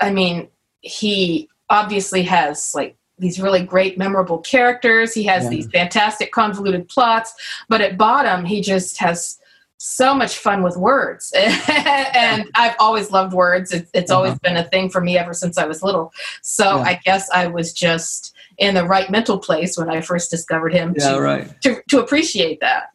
I 0.00 0.10
mean, 0.10 0.48
he 0.80 1.48
obviously 1.70 2.22
has 2.22 2.72
like 2.74 2.96
these 3.18 3.40
really 3.40 3.62
great 3.62 3.96
memorable 3.96 4.38
characters 4.38 5.14
he 5.14 5.22
has 5.22 5.44
yeah. 5.44 5.50
these 5.50 5.66
fantastic 5.68 6.32
convoluted 6.32 6.88
plots 6.88 7.32
but 7.68 7.80
at 7.80 7.96
bottom 7.96 8.44
he 8.44 8.60
just 8.60 8.98
has 8.98 9.38
so 9.78 10.14
much 10.14 10.38
fun 10.38 10.62
with 10.62 10.76
words 10.76 11.32
and 11.36 12.50
i've 12.54 12.74
always 12.78 13.10
loved 13.10 13.32
words 13.32 13.72
it, 13.72 13.88
it's 13.94 14.10
uh-huh. 14.10 14.18
always 14.22 14.38
been 14.40 14.56
a 14.56 14.64
thing 14.64 14.90
for 14.90 15.00
me 15.00 15.16
ever 15.16 15.32
since 15.32 15.56
i 15.56 15.64
was 15.64 15.82
little 15.82 16.12
so 16.42 16.76
yeah. 16.76 16.82
i 16.82 17.00
guess 17.04 17.30
i 17.30 17.46
was 17.46 17.72
just 17.72 18.34
in 18.58 18.74
the 18.74 18.84
right 18.84 19.10
mental 19.10 19.38
place 19.38 19.78
when 19.78 19.88
i 19.88 20.00
first 20.00 20.30
discovered 20.30 20.72
him 20.72 20.94
yeah, 20.98 21.12
to, 21.12 21.20
right. 21.20 21.62
to, 21.62 21.82
to 21.88 22.00
appreciate 22.00 22.60
that 22.60 22.90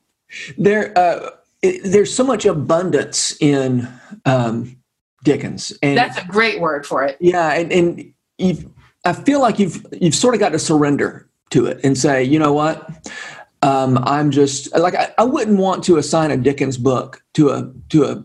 there 0.57 0.97
uh, 0.97 1.31
it, 1.67 1.81
there's 1.83 2.13
so 2.13 2.23
much 2.23 2.45
abundance 2.45 3.35
in 3.41 3.87
um, 4.25 4.77
dickens 5.23 5.73
and 5.81 5.97
that's 5.97 6.17
a 6.17 6.25
great 6.25 6.59
word 6.59 6.85
for 6.85 7.03
it 7.03 7.17
yeah 7.19 7.53
and, 7.53 7.71
and 7.71 8.13
you've 8.37 8.65
i 9.05 9.13
feel 9.13 9.41
like 9.41 9.59
you've 9.59 9.85
you've 9.99 10.15
sort 10.15 10.33
of 10.33 10.39
got 10.39 10.49
to 10.49 10.59
surrender 10.59 11.27
to 11.49 11.65
it 11.65 11.79
and 11.83 11.97
say 11.97 12.23
you 12.23 12.39
know 12.39 12.53
what 12.53 13.09
um, 13.63 13.97
I'm 14.03 14.29
just 14.29 14.73
like 14.77 14.95
I, 14.95 15.13
I, 15.17 15.23
wouldn't 15.23 15.57
want 15.57 15.83
to 15.85 15.97
assign 15.97 16.29
a 16.29 16.37
Dickens 16.37 16.77
book 16.77 17.23
to 17.33 17.49
a 17.49 17.71
to 17.89 18.05
a 18.05 18.23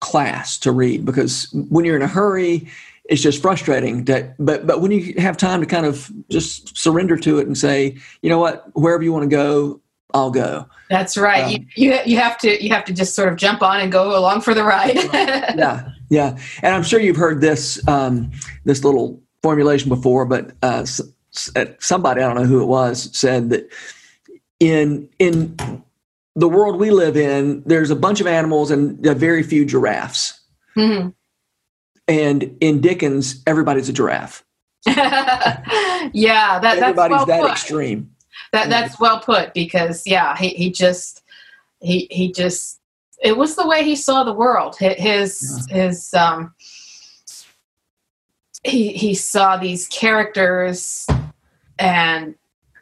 class 0.00 0.56
to 0.58 0.72
read 0.72 1.04
because 1.04 1.48
when 1.68 1.84
you're 1.84 1.96
in 1.96 2.02
a 2.02 2.08
hurry, 2.08 2.66
it's 3.04 3.20
just 3.20 3.42
frustrating. 3.42 4.04
That 4.04 4.34
but 4.38 4.66
but 4.66 4.80
when 4.80 4.90
you 4.90 5.14
have 5.18 5.36
time 5.36 5.60
to 5.60 5.66
kind 5.66 5.84
of 5.84 6.10
just 6.30 6.76
surrender 6.78 7.16
to 7.18 7.38
it 7.38 7.46
and 7.46 7.58
say, 7.58 7.96
you 8.22 8.30
know 8.30 8.38
what, 8.38 8.64
wherever 8.74 9.02
you 9.02 9.12
want 9.12 9.24
to 9.24 9.36
go, 9.36 9.80
I'll 10.14 10.30
go. 10.30 10.66
That's 10.88 11.16
right. 11.16 11.44
Um, 11.44 11.50
you, 11.50 11.92
you 11.92 11.98
you 12.06 12.16
have 12.18 12.38
to 12.38 12.62
you 12.62 12.70
have 12.70 12.84
to 12.86 12.92
just 12.92 13.14
sort 13.14 13.28
of 13.28 13.36
jump 13.36 13.62
on 13.62 13.80
and 13.80 13.92
go 13.92 14.18
along 14.18 14.40
for 14.40 14.54
the 14.54 14.64
ride. 14.64 14.96
yeah, 15.12 15.88
yeah. 16.10 16.38
And 16.62 16.74
I'm 16.74 16.82
sure 16.82 17.00
you've 17.00 17.16
heard 17.16 17.40
this 17.40 17.86
um, 17.88 18.30
this 18.64 18.84
little 18.84 19.22
formulation 19.42 19.88
before, 19.88 20.26
but 20.26 20.52
uh, 20.62 20.84
uh, 21.56 21.64
somebody 21.78 22.22
I 22.22 22.26
don't 22.26 22.36
know 22.36 22.44
who 22.44 22.62
it 22.62 22.66
was 22.66 23.16
said 23.16 23.50
that 23.50 23.70
in 24.58 25.08
in 25.18 25.56
the 26.36 26.48
world 26.48 26.78
we 26.78 26.90
live 26.90 27.16
in, 27.16 27.62
there's 27.64 27.90
a 27.90 27.96
bunch 27.96 28.20
of 28.20 28.26
animals 28.26 28.70
and 28.70 28.98
very 28.98 29.42
few 29.42 29.64
giraffes. 29.64 30.40
Mm-hmm. 30.76 31.10
And 32.08 32.56
in 32.60 32.80
Dickens, 32.80 33.42
everybody's 33.46 33.88
a 33.88 33.92
giraffe. 33.92 34.44
yeah, 34.86 36.58
that, 36.58 36.78
everybody's 36.78 37.16
well 37.16 37.26
that 37.26 37.42
put. 37.42 37.50
extreme. 37.50 38.10
That 38.52 38.68
that's 38.68 38.98
well 38.98 39.20
put 39.20 39.54
because 39.54 40.06
yeah, 40.06 40.36
he 40.36 40.48
he 40.50 40.70
just 40.72 41.22
he 41.80 42.08
he 42.10 42.32
just 42.32 42.80
it 43.22 43.36
was 43.36 43.54
the 43.54 43.66
way 43.66 43.84
he 43.84 43.96
saw 43.96 44.24
the 44.24 44.32
world. 44.32 44.76
His 44.78 45.66
yeah. 45.70 45.76
his 45.76 46.14
um 46.14 46.54
he 48.64 48.92
he 48.92 49.14
saw 49.14 49.56
these 49.56 49.86
characters 49.88 51.06
and 51.78 52.34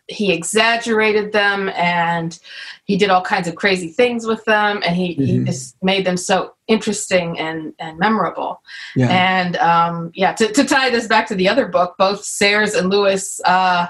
he 0.08 0.32
exaggerated 0.32 1.32
them 1.32 1.68
and 1.70 2.38
he 2.84 2.96
did 2.96 3.10
all 3.10 3.20
kinds 3.20 3.46
of 3.46 3.54
crazy 3.54 3.88
things 3.88 4.26
with 4.26 4.42
them 4.46 4.80
and 4.84 4.96
he, 4.96 5.14
mm-hmm. 5.14 5.22
he 5.22 5.44
just 5.44 5.76
made 5.82 6.06
them 6.06 6.16
so 6.16 6.54
interesting 6.66 7.38
and, 7.38 7.74
and 7.78 7.98
memorable 7.98 8.62
yeah. 8.96 9.08
and 9.08 9.56
um, 9.56 10.10
yeah 10.14 10.32
to, 10.32 10.50
to, 10.50 10.64
tie 10.64 10.88
this 10.88 11.06
back 11.06 11.26
to 11.26 11.34
the 11.34 11.48
other 11.48 11.66
book 11.66 11.94
both 11.98 12.24
sayers 12.24 12.74
and 12.74 12.88
lewis 12.88 13.40
uh, 13.44 13.86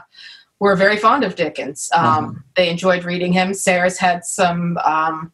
were 0.60 0.76
very 0.76 0.96
fond 0.96 1.24
of 1.24 1.34
dickens 1.34 1.90
um, 1.94 2.04
mm-hmm. 2.04 2.38
they 2.56 2.68
enjoyed 2.68 3.04
reading 3.04 3.32
him 3.32 3.54
sayers 3.54 3.98
had 3.98 4.24
some 4.24 4.76
um, 4.84 5.32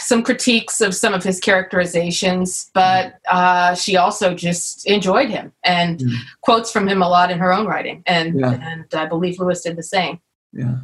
some 0.00 0.22
critiques 0.22 0.80
of 0.80 0.94
some 0.94 1.14
of 1.14 1.22
his 1.22 1.40
characterizations, 1.40 2.70
but 2.74 3.18
uh, 3.30 3.74
she 3.74 3.96
also 3.96 4.34
just 4.34 4.86
enjoyed 4.86 5.28
him 5.28 5.52
and 5.64 6.00
mm. 6.00 6.16
quotes 6.40 6.70
from 6.70 6.88
him 6.88 7.02
a 7.02 7.08
lot 7.08 7.30
in 7.30 7.38
her 7.38 7.52
own 7.52 7.66
writing. 7.66 8.02
And 8.06 8.40
yeah. 8.40 8.58
and 8.62 8.86
I 8.92 9.06
believe 9.06 9.38
Lewis 9.38 9.62
did 9.62 9.76
the 9.76 9.82
same. 9.82 10.20
Yeah. 10.52 10.76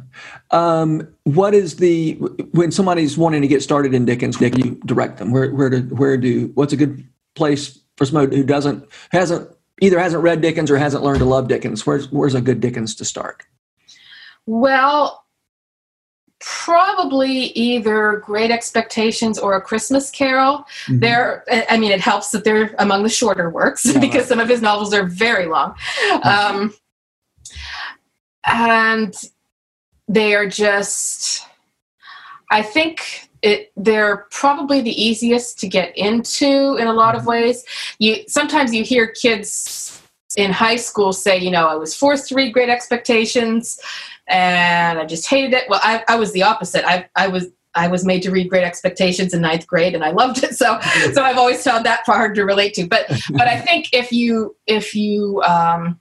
Um, 0.51 1.07
what 1.23 1.53
is 1.53 1.75
the 1.75 2.13
when 2.51 2.71
somebody's 2.71 3.17
wanting 3.17 3.41
to 3.41 3.47
get 3.47 3.61
started 3.61 3.93
in 3.93 4.05
Dickens? 4.05 4.41
Nick, 4.41 4.57
you 4.57 4.79
direct 4.85 5.17
them. 5.17 5.31
Where 5.31 5.51
where 5.51 5.69
do 5.69 5.81
where 5.95 6.17
do 6.17 6.51
what's 6.55 6.73
a 6.73 6.77
good 6.77 7.07
place 7.35 7.79
for 7.97 8.05
somebody 8.05 8.37
who 8.37 8.43
doesn't 8.43 8.87
hasn't 9.11 9.49
either 9.81 9.99
hasn't 9.99 10.23
read 10.23 10.41
Dickens 10.41 10.69
or 10.71 10.77
hasn't 10.77 11.03
learned 11.03 11.19
to 11.19 11.25
love 11.25 11.47
Dickens? 11.47 11.85
Where's 11.85 12.11
where's 12.11 12.35
a 12.35 12.41
good 12.41 12.59
Dickens 12.59 12.95
to 12.95 13.05
start? 13.05 13.45
Well, 14.45 15.25
probably 16.39 17.47
either 17.47 18.21
Great 18.25 18.51
Expectations 18.51 19.37
or 19.37 19.55
A 19.55 19.61
Christmas 19.61 20.09
Carol. 20.09 20.65
Mm-hmm. 20.85 20.99
There, 20.99 21.45
I 21.69 21.77
mean, 21.77 21.91
it 21.91 21.99
helps 21.99 22.31
that 22.31 22.43
they're 22.43 22.73
among 22.79 23.03
the 23.03 23.09
shorter 23.09 23.49
works 23.49 23.85
yeah, 23.85 23.99
because 23.99 24.21
right. 24.21 24.29
some 24.29 24.39
of 24.39 24.49
his 24.49 24.61
novels 24.61 24.93
are 24.93 25.05
very 25.05 25.47
long. 25.47 25.75
Um, 26.23 26.73
and 28.45 29.13
they 30.07 30.33
are 30.33 30.47
just, 30.47 31.45
I 32.51 32.61
think 32.61 33.28
it 33.41 33.71
they're 33.75 34.27
probably 34.31 34.81
the 34.81 35.01
easiest 35.01 35.59
to 35.59 35.67
get 35.67 35.97
into 35.97 36.75
in 36.77 36.87
a 36.87 36.93
lot 36.93 37.15
of 37.15 37.21
mm-hmm. 37.21 37.29
ways. 37.29 37.63
You 37.99 38.23
sometimes 38.27 38.73
you 38.73 38.83
hear 38.83 39.07
kids 39.07 40.01
in 40.37 40.51
high 40.51 40.75
school 40.75 41.11
say, 41.11 41.37
you 41.37 41.51
know, 41.51 41.67
I 41.67 41.75
was 41.75 41.95
forced 41.95 42.29
to 42.29 42.35
read 42.35 42.53
Great 42.53 42.69
Expectations 42.69 43.79
and 44.27 44.99
I 44.99 45.05
just 45.05 45.27
hated 45.27 45.53
it. 45.53 45.69
Well, 45.69 45.79
I, 45.83 46.03
I 46.07 46.15
was 46.15 46.31
the 46.33 46.43
opposite. 46.43 46.87
I, 46.87 47.09
I 47.15 47.27
was 47.27 47.47
I 47.75 47.87
was 47.87 48.03
made 48.03 48.23
to 48.23 48.31
read 48.31 48.49
Great 48.49 48.63
Expectations 48.63 49.33
in 49.33 49.41
ninth 49.41 49.67
grade, 49.67 49.93
and 49.93 50.03
I 50.03 50.11
loved 50.11 50.43
it. 50.43 50.49
So, 50.59 50.79
so 51.13 51.23
I've 51.23 51.37
always 51.37 51.63
found 51.63 51.85
that 51.85 52.01
hard 52.05 52.35
to 52.35 52.43
relate 52.43 52.73
to. 52.73 52.87
But, 52.87 53.07
but 53.31 53.47
I 53.47 53.59
think 53.61 53.93
if 53.93 54.11
you 54.11 54.55
if 54.67 54.93
you 54.93 55.41
um, 55.43 55.99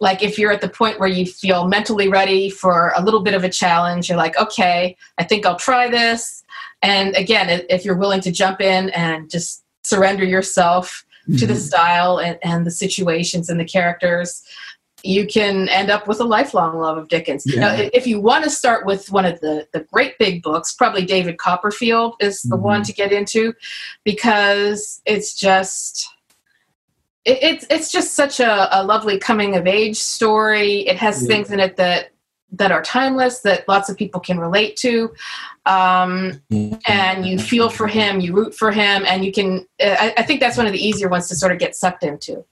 like 0.00 0.22
if 0.22 0.38
you're 0.38 0.52
at 0.52 0.60
the 0.60 0.68
point 0.68 1.00
where 1.00 1.08
you 1.08 1.24
feel 1.24 1.66
mentally 1.66 2.08
ready 2.08 2.50
for 2.50 2.92
a 2.96 3.02
little 3.02 3.22
bit 3.22 3.34
of 3.34 3.44
a 3.44 3.48
challenge, 3.48 4.08
you're 4.08 4.18
like, 4.18 4.38
okay, 4.38 4.96
I 5.18 5.24
think 5.24 5.46
I'll 5.46 5.56
try 5.56 5.88
this. 5.88 6.44
And 6.82 7.16
again, 7.16 7.64
if 7.70 7.84
you're 7.84 7.96
willing 7.96 8.20
to 8.22 8.30
jump 8.30 8.60
in 8.60 8.90
and 8.90 9.30
just 9.30 9.64
surrender 9.84 10.24
yourself 10.24 11.06
mm-hmm. 11.22 11.38
to 11.38 11.46
the 11.46 11.54
mm-hmm. 11.54 11.62
style 11.62 12.18
and, 12.18 12.38
and 12.42 12.66
the 12.66 12.70
situations 12.70 13.48
and 13.48 13.58
the 13.58 13.64
characters, 13.64 14.42
you 15.02 15.26
can 15.26 15.68
end 15.68 15.90
up 15.90 16.08
with 16.08 16.20
a 16.20 16.24
lifelong 16.24 16.78
love 16.78 16.98
of 16.98 17.08
Dickens. 17.08 17.44
Yeah. 17.46 17.60
Now, 17.60 17.88
if 17.92 18.06
you 18.06 18.20
want 18.20 18.44
to 18.44 18.50
start 18.50 18.84
with 18.84 19.10
one 19.10 19.24
of 19.24 19.40
the, 19.40 19.66
the 19.72 19.80
great 19.80 20.18
big 20.18 20.42
books, 20.42 20.74
probably 20.74 21.04
David 21.04 21.38
Copperfield 21.38 22.16
is 22.20 22.42
the 22.42 22.56
mm-hmm. 22.56 22.64
one 22.64 22.82
to 22.82 22.92
get 22.92 23.12
into 23.12 23.54
because 24.04 25.00
it's 25.06 25.34
just 25.34 26.08
it, 27.26 27.38
it's 27.42 27.66
it's 27.68 27.92
just 27.92 28.14
such 28.14 28.40
a, 28.40 28.80
a, 28.80 28.82
lovely 28.82 29.18
coming 29.18 29.56
of 29.56 29.66
age 29.66 29.98
story. 29.98 30.86
It 30.86 30.96
has 30.96 31.22
yeah. 31.22 31.28
things 31.28 31.50
in 31.50 31.60
it 31.60 31.76
that 31.76 32.12
that 32.52 32.70
are 32.70 32.82
timeless 32.82 33.40
that 33.40 33.66
lots 33.68 33.88
of 33.88 33.96
people 33.96 34.20
can 34.20 34.38
relate 34.38 34.76
to 34.76 35.12
um, 35.66 36.40
and 36.86 37.26
you 37.26 37.38
feel 37.38 37.68
for 37.68 37.88
him 37.88 38.20
you 38.20 38.32
root 38.32 38.54
for 38.54 38.70
him 38.70 39.04
and 39.04 39.24
you 39.24 39.32
can 39.32 39.66
I, 39.80 40.14
I 40.16 40.22
think 40.22 40.38
that's 40.38 40.56
one 40.56 40.64
of 40.64 40.72
the 40.72 40.78
easier 40.78 41.08
ones 41.08 41.28
to 41.28 41.34
sort 41.34 41.50
of 41.50 41.58
get 41.58 41.74
sucked 41.74 42.04
into 42.04 42.44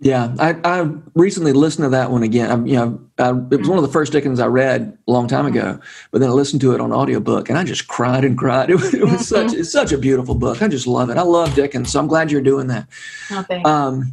yeah, 0.00 0.32
I, 0.38 0.56
I 0.62 0.90
recently 1.14 1.52
listened 1.52 1.84
to 1.84 1.88
that 1.90 2.12
one 2.12 2.22
again. 2.22 2.50
I, 2.50 2.64
you 2.64 2.76
know, 2.76 3.00
I, 3.18 3.30
it 3.30 3.58
was 3.58 3.68
one 3.68 3.78
of 3.78 3.82
the 3.82 3.90
first 3.90 4.12
Dickens 4.12 4.38
I 4.38 4.46
read 4.46 4.96
a 5.08 5.10
long 5.10 5.26
time 5.26 5.44
ago, 5.44 5.80
but 6.12 6.20
then 6.20 6.30
I 6.30 6.32
listened 6.32 6.60
to 6.60 6.72
it 6.72 6.80
on 6.80 6.92
audiobook 6.92 7.48
and 7.48 7.58
I 7.58 7.64
just 7.64 7.88
cried 7.88 8.24
and 8.24 8.38
cried. 8.38 8.70
It, 8.70 8.76
was, 8.76 8.94
it 8.94 9.04
was 9.04 9.26
such 9.26 9.54
it's 9.54 9.72
such 9.72 9.90
a 9.90 9.98
beautiful 9.98 10.36
book. 10.36 10.62
I 10.62 10.68
just 10.68 10.86
love 10.86 11.10
it. 11.10 11.16
I 11.16 11.22
love 11.22 11.54
Dickens, 11.54 11.90
so 11.90 11.98
I'm 11.98 12.06
glad 12.06 12.30
you're 12.30 12.40
doing 12.40 12.68
that. 12.68 12.86
Oh, 13.30 13.44
um, 13.64 14.12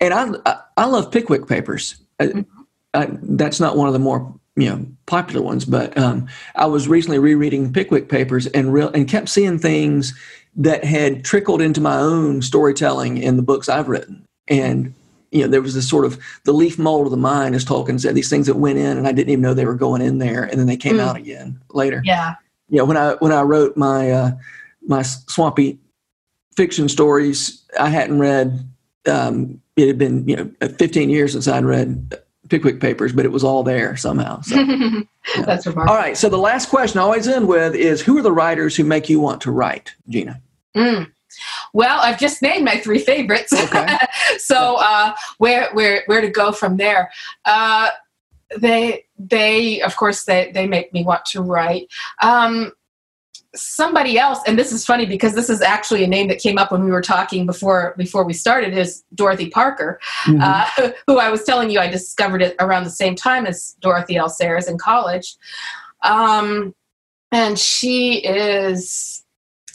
and 0.00 0.14
I, 0.14 0.30
I, 0.46 0.60
I 0.78 0.84
love 0.86 1.10
Pickwick 1.12 1.46
Papers. 1.46 1.96
Mm-hmm. 2.18 2.40
I, 2.94 3.08
that's 3.22 3.60
not 3.60 3.76
one 3.76 3.86
of 3.86 3.92
the 3.92 3.98
more 3.98 4.34
you 4.56 4.70
know 4.70 4.86
popular 5.04 5.42
ones, 5.42 5.66
but 5.66 5.96
um, 5.98 6.26
I 6.54 6.64
was 6.64 6.88
recently 6.88 7.18
rereading 7.18 7.70
Pickwick 7.70 8.08
Papers 8.08 8.46
and 8.46 8.72
real 8.72 8.88
and 8.88 9.06
kept 9.06 9.28
seeing 9.28 9.58
things 9.58 10.18
that 10.56 10.84
had 10.84 11.22
trickled 11.22 11.60
into 11.60 11.82
my 11.82 11.98
own 11.98 12.40
storytelling 12.40 13.18
in 13.18 13.36
the 13.36 13.42
books 13.42 13.68
I've 13.68 13.88
written 13.88 14.24
and 14.48 14.94
you 15.30 15.42
know, 15.42 15.48
there 15.48 15.62
was 15.62 15.74
this 15.74 15.88
sort 15.88 16.04
of 16.04 16.18
the 16.44 16.52
leaf 16.52 16.78
mold 16.78 17.06
of 17.06 17.10
the 17.10 17.16
mind, 17.16 17.54
as 17.54 17.64
Tolkien 17.64 18.00
said, 18.00 18.14
these 18.14 18.30
things 18.30 18.46
that 18.46 18.56
went 18.56 18.78
in 18.78 18.96
and 18.96 19.06
I 19.06 19.12
didn't 19.12 19.30
even 19.30 19.42
know 19.42 19.54
they 19.54 19.66
were 19.66 19.74
going 19.74 20.02
in 20.02 20.18
there, 20.18 20.44
and 20.44 20.58
then 20.58 20.66
they 20.66 20.76
came 20.76 20.96
mm. 20.96 21.00
out 21.00 21.16
again 21.16 21.60
later. 21.70 22.02
Yeah. 22.04 22.34
You 22.68 22.78
know, 22.78 22.84
when 22.84 22.96
I 22.96 23.14
when 23.14 23.32
I 23.32 23.42
wrote 23.42 23.76
my 23.76 24.10
uh, 24.10 24.30
my 24.86 25.02
swampy 25.02 25.78
fiction 26.56 26.88
stories, 26.88 27.62
I 27.78 27.88
hadn't 27.88 28.18
read. 28.18 28.68
Um, 29.06 29.60
it 29.76 29.86
had 29.86 29.98
been 29.98 30.28
you 30.28 30.36
know 30.36 30.68
15 30.68 31.08
years 31.08 31.32
since 31.32 31.48
I'd 31.48 31.64
read 31.64 32.18
Pickwick 32.48 32.80
Papers, 32.80 33.12
but 33.12 33.24
it 33.24 33.32
was 33.32 33.44
all 33.44 33.62
there 33.62 33.96
somehow. 33.96 34.40
So, 34.42 34.56
yeah. 34.56 35.00
That's 35.44 35.66
remarkable. 35.66 35.94
All 35.94 36.00
right. 36.00 36.16
So 36.16 36.28
the 36.28 36.38
last 36.38 36.68
question 36.68 36.98
I 36.98 37.02
always 37.02 37.28
end 37.28 37.46
with 37.46 37.74
is, 37.74 38.00
who 38.00 38.18
are 38.18 38.22
the 38.22 38.32
writers 38.32 38.76
who 38.76 38.84
make 38.84 39.08
you 39.08 39.20
want 39.20 39.40
to 39.42 39.50
write, 39.50 39.94
Gina? 40.08 40.40
Mm. 40.76 41.10
Well, 41.72 41.98
I've 42.00 42.18
just 42.18 42.42
named 42.42 42.64
my 42.64 42.78
three 42.78 42.98
favorites. 42.98 43.52
Okay. 43.52 43.96
so 44.38 44.76
uh, 44.78 45.14
where 45.38 45.70
where 45.72 46.02
where 46.06 46.20
to 46.20 46.30
go 46.30 46.52
from 46.52 46.76
there? 46.76 47.10
Uh, 47.44 47.90
they 48.56 49.04
they 49.18 49.80
of 49.82 49.96
course 49.96 50.24
they 50.24 50.50
they 50.52 50.66
make 50.66 50.92
me 50.92 51.04
want 51.04 51.24
to 51.26 51.42
write. 51.42 51.88
Um, 52.22 52.72
somebody 53.54 54.18
else 54.18 54.40
and 54.46 54.58
this 54.58 54.72
is 54.72 54.84
funny 54.84 55.06
because 55.06 55.34
this 55.34 55.48
is 55.48 55.62
actually 55.62 56.04
a 56.04 56.06
name 56.06 56.28
that 56.28 56.38
came 56.38 56.58
up 56.58 56.70
when 56.70 56.84
we 56.84 56.90
were 56.90 57.00
talking 57.00 57.46
before 57.46 57.94
before 57.96 58.22
we 58.22 58.32
started 58.34 58.76
is 58.76 59.04
dorothy 59.14 59.48
parker 59.48 59.98
mm-hmm. 60.24 60.40
uh, 60.42 60.90
who 61.06 61.18
i 61.18 61.30
was 61.30 61.44
telling 61.44 61.70
you 61.70 61.80
i 61.80 61.88
discovered 61.88 62.42
it 62.42 62.54
around 62.60 62.84
the 62.84 62.90
same 62.90 63.14
time 63.14 63.46
as 63.46 63.74
dorothy 63.80 64.16
l 64.16 64.28
sayers 64.28 64.68
in 64.68 64.76
college 64.76 65.36
um, 66.02 66.74
and 67.32 67.58
she 67.58 68.18
is 68.18 69.24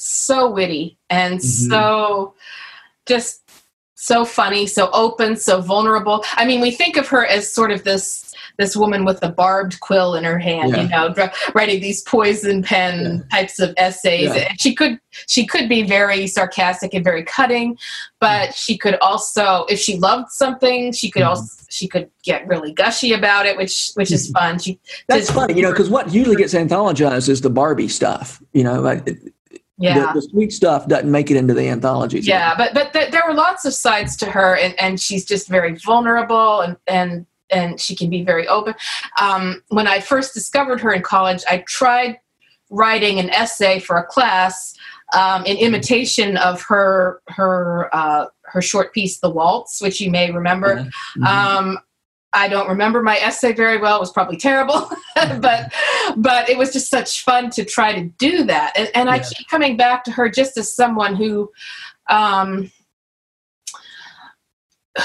so 0.03 0.51
witty 0.51 0.97
and 1.09 1.39
mm-hmm. 1.39 1.69
so 1.69 2.33
just 3.05 3.41
so 3.95 4.25
funny, 4.25 4.67
so 4.67 4.89
open, 4.91 5.37
so 5.37 5.61
vulnerable. 5.61 6.25
I 6.33 6.45
mean, 6.45 6.59
we 6.59 6.71
think 6.71 6.97
of 6.97 7.07
her 7.07 7.25
as 7.25 7.51
sort 7.51 7.71
of 7.71 7.83
this 7.85 8.33
this 8.59 8.75
woman 8.75 9.03
with 9.03 9.23
a 9.23 9.29
barbed 9.29 9.79
quill 9.79 10.13
in 10.13 10.23
her 10.23 10.37
hand, 10.37 10.71
yeah. 10.71 10.83
you 10.83 10.89
know, 10.89 11.29
writing 11.55 11.81
these 11.81 12.03
poison 12.03 12.61
pen 12.61 13.23
yeah. 13.31 13.39
types 13.39 13.59
of 13.59 13.73
essays. 13.77 14.35
Yeah. 14.35 14.51
She 14.59 14.75
could 14.75 14.99
she 15.27 15.45
could 15.45 15.67
be 15.69 15.83
very 15.83 16.27
sarcastic 16.27 16.93
and 16.93 17.03
very 17.03 17.23
cutting, 17.23 17.77
but 18.19 18.49
mm. 18.49 18.55
she 18.55 18.77
could 18.77 18.95
also, 19.01 19.65
if 19.69 19.79
she 19.79 19.97
loved 19.97 20.29
something, 20.29 20.91
she 20.91 21.09
could 21.09 21.23
mm. 21.23 21.29
also 21.29 21.63
she 21.69 21.87
could 21.87 22.11
get 22.23 22.45
really 22.47 22.71
gushy 22.71 23.13
about 23.13 23.45
it, 23.45 23.57
which 23.57 23.91
which 23.95 24.11
is 24.11 24.27
mm-hmm. 24.27 24.33
fun. 24.33 24.59
She 24.59 24.79
that's 25.07 25.31
funny, 25.31 25.55
you 25.55 25.61
know, 25.61 25.71
because 25.71 25.89
what 25.89 26.13
usually 26.13 26.35
gets 26.35 26.53
anthologized 26.53 27.29
is 27.29 27.41
the 27.41 27.49
Barbie 27.49 27.87
stuff, 27.87 28.41
you 28.53 28.63
know. 28.63 28.81
Like, 28.81 29.09
yeah. 29.77 30.13
The, 30.13 30.21
the, 30.21 30.27
sweet 30.27 30.53
stuff 30.53 30.87
doesn't 30.87 31.09
make 31.09 31.31
it 31.31 31.37
into 31.37 31.53
the 31.53 31.67
anthologies. 31.67 32.27
Yeah, 32.27 32.55
but 32.55 32.73
but 32.73 32.93
th- 32.93 33.11
there 33.11 33.23
were 33.27 33.33
lots 33.33 33.65
of 33.65 33.73
sides 33.73 34.15
to 34.17 34.25
her, 34.27 34.55
and, 34.55 34.79
and 34.79 34.99
she's 34.99 35.25
just 35.25 35.47
very 35.47 35.75
vulnerable, 35.75 36.61
and 36.61 36.77
and 36.87 37.25
and 37.49 37.79
she 37.79 37.95
can 37.95 38.09
be 38.09 38.23
very 38.23 38.47
open. 38.47 38.75
Um, 39.19 39.63
when 39.69 39.87
I 39.87 39.99
first 39.99 40.33
discovered 40.33 40.79
her 40.81 40.91
in 40.91 41.01
college, 41.01 41.43
I 41.49 41.63
tried 41.67 42.19
writing 42.69 43.19
an 43.19 43.29
essay 43.29 43.79
for 43.79 43.97
a 43.97 44.03
class 44.03 44.75
um, 45.15 45.45
in 45.45 45.57
imitation 45.57 46.37
of 46.37 46.61
her 46.63 47.21
her 47.29 47.89
uh, 47.95 48.27
her 48.43 48.61
short 48.61 48.93
piece, 48.93 49.19
"The 49.19 49.29
Waltz," 49.29 49.81
which 49.81 49.99
you 49.99 50.11
may 50.11 50.31
remember. 50.31 50.75
Mm-hmm. 50.75 51.23
Um, 51.23 51.79
I 52.33 52.47
don't 52.47 52.67
remember 52.67 53.01
my 53.01 53.17
essay 53.17 53.53
very 53.53 53.77
well. 53.77 53.97
It 53.97 54.01
was 54.01 54.11
probably 54.11 54.37
terrible, 54.37 54.89
but 55.15 55.71
but 56.17 56.49
it 56.49 56.57
was 56.57 56.73
just 56.73 56.89
such 56.89 57.23
fun 57.23 57.49
to 57.51 57.63
try 57.63 57.93
to 57.93 58.09
do 58.17 58.43
that. 58.43 58.73
And, 58.75 58.89
and 58.95 59.07
yeah. 59.07 59.15
I 59.15 59.19
keep 59.19 59.47
coming 59.47 59.77
back 59.77 60.03
to 60.05 60.11
her 60.11 60.29
just 60.29 60.57
as 60.57 60.73
someone 60.73 61.15
who 61.15 61.51
um, 62.09 62.71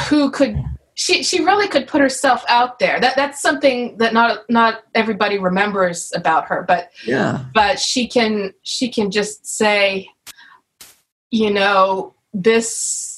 who 0.08 0.30
could 0.30 0.62
she 0.94 1.22
she 1.22 1.44
really 1.44 1.68
could 1.68 1.86
put 1.86 2.00
herself 2.00 2.44
out 2.48 2.78
there. 2.78 2.98
That 2.98 3.14
that's 3.14 3.40
something 3.40 3.96
that 3.98 4.12
not 4.12 4.40
not 4.50 4.82
everybody 4.94 5.38
remembers 5.38 6.12
about 6.14 6.46
her, 6.46 6.64
but 6.66 6.90
yeah. 7.06 7.44
But 7.54 7.78
she 7.78 8.08
can 8.08 8.52
she 8.62 8.90
can 8.90 9.10
just 9.10 9.46
say, 9.46 10.08
you 11.30 11.52
know, 11.52 12.14
this 12.34 13.17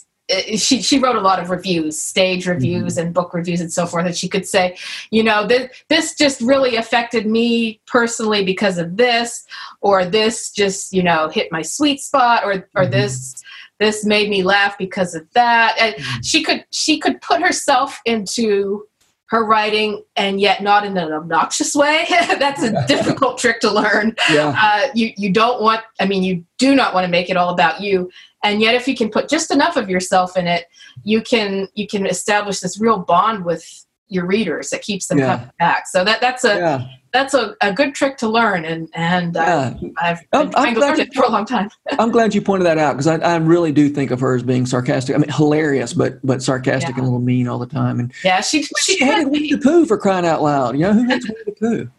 she 0.57 0.83
she 0.83 0.99
wrote 0.99 1.17
a 1.17 1.21
lot 1.21 1.41
of 1.41 1.51
reviews, 1.51 2.01
stage 2.01 2.47
reviews 2.47 2.95
mm-hmm. 2.95 3.07
and 3.07 3.15
book 3.15 3.35
reviews 3.35 3.61
and 3.61 3.73
so 3.73 3.87
forth. 3.87 4.07
And 4.07 4.17
she 4.17 4.29
could 4.29 4.47
say, 4.47 4.77
you 5.11 5.23
know, 5.23 5.47
this 5.47 5.71
this 5.89 6.15
just 6.15 6.41
really 6.41 6.77
affected 6.77 7.27
me 7.27 7.81
personally 7.87 8.45
because 8.45 8.79
of 8.79 8.97
this, 8.97 9.45
or 9.81 10.05
this 10.05 10.51
just 10.51 10.93
you 10.93 11.03
know 11.03 11.29
hit 11.29 11.51
my 11.53 11.63
sweet 11.63 12.01
spot, 12.01 12.45
or 12.45 12.69
or 12.75 12.83
mm-hmm. 12.83 12.93
this 12.93 13.43
this 13.81 14.05
made 14.05 14.29
me 14.29 14.43
laugh 14.45 14.79
because 14.79 15.15
of 15.15 15.27
that 15.33 15.75
and 15.81 15.97
mm-hmm. 15.97 16.21
she 16.23 16.45
could 16.45 16.65
she 16.71 17.01
could 17.01 17.21
put 17.21 17.43
herself 17.43 18.01
into 18.05 18.87
her 19.27 19.45
writing 19.45 20.03
and 20.17 20.41
yet 20.41 20.63
not 20.63 20.85
in 20.85 20.97
an 20.97 21.13
obnoxious 21.13 21.75
way 21.75 22.05
that's 22.11 22.63
a 22.63 22.87
difficult 22.89 23.39
trick 23.39 23.59
to 23.61 23.71
learn 23.71 24.15
yeah. 24.31 24.55
uh, 24.57 24.89
you 24.95 25.13
you 25.17 25.33
don't 25.33 25.63
want 25.63 25.81
i 25.99 26.07
mean 26.07 26.23
you 26.23 26.45
do 26.59 26.77
not 26.77 26.95
want 26.95 27.05
to 27.05 27.11
make 27.11 27.31
it 27.31 27.37
all 27.37 27.51
about 27.51 27.81
you 27.81 28.11
and 28.43 28.61
yet 28.61 28.75
if 28.75 28.87
you 28.89 28.97
can 28.97 29.11
put 29.11 29.29
just 29.29 29.51
enough 29.51 29.77
of 29.77 29.89
yourself 29.89 30.37
in 30.37 30.47
it 30.47 30.67
you 31.05 31.21
can 31.21 31.69
you 31.75 31.87
can 31.87 32.07
establish 32.07 32.61
this 32.61 32.81
real 32.81 32.99
bond 32.99 33.45
with 33.45 33.87
your 34.09 34.27
readers 34.27 34.71
that 34.71 34.83
keeps 34.83 35.07
them 35.07 35.19
yeah. 35.19 35.37
coming 35.37 35.51
back 35.59 35.87
so 35.87 36.05
that 36.05 36.21
that's 36.21 36.45
a 36.45 36.59
yeah 36.59 36.87
that's 37.13 37.35
a, 37.35 37.57
a 37.61 37.73
good 37.73 37.95
trick 37.95 38.17
to 38.19 38.29
learn, 38.29 38.65
and 38.65 38.89
and 38.95 39.37
uh, 39.37 39.75
yeah. 39.81 39.89
I've 40.01 40.31
been 40.31 40.41
I'm, 40.41 40.51
trying 40.51 40.67
I'm 40.69 40.75
to 40.75 40.81
learn 40.81 41.01
it 41.01 41.15
for 41.15 41.25
a 41.25 41.29
long 41.29 41.45
time. 41.45 41.71
I'm 41.99 42.11
glad 42.11 42.35
you 42.35 42.43
pointed 42.43 42.67
that 42.67 42.79
out 42.79 42.93
because 42.93 43.07
I, 43.07 43.17
I 43.17 43.37
really 43.37 43.73
do 43.73 43.89
think 43.89 44.11
of 44.11 44.21
her 44.21 44.35
as 44.35 44.43
being 44.43 44.67
sarcastic. 44.67 45.17
I 45.17 45.19
mean, 45.19 45.31
hilarious, 45.31 45.93
but 45.93 46.25
but 46.25 46.43
sarcastic 46.43 46.91
and 46.91 47.01
a 47.01 47.03
little 47.03 47.21
mean 47.21 47.49
all 47.49 47.59
the 47.59 47.67
time. 47.67 47.99
And 47.99 48.13
yeah, 48.25 48.41
she 48.41 48.63
she, 48.63 48.75
she 48.81 49.05
hated 49.05 49.29
Winnie 49.29 49.53
the 49.53 49.59
Pooh 49.59 49.87
for 49.87 49.99
crying 49.99 50.27
out 50.27 50.43
loud. 50.43 50.77
You 50.77 50.83
know 50.83 50.93
who 50.93 51.05
hates 51.05 51.29
Winnie 51.29 51.43
the 51.47 51.91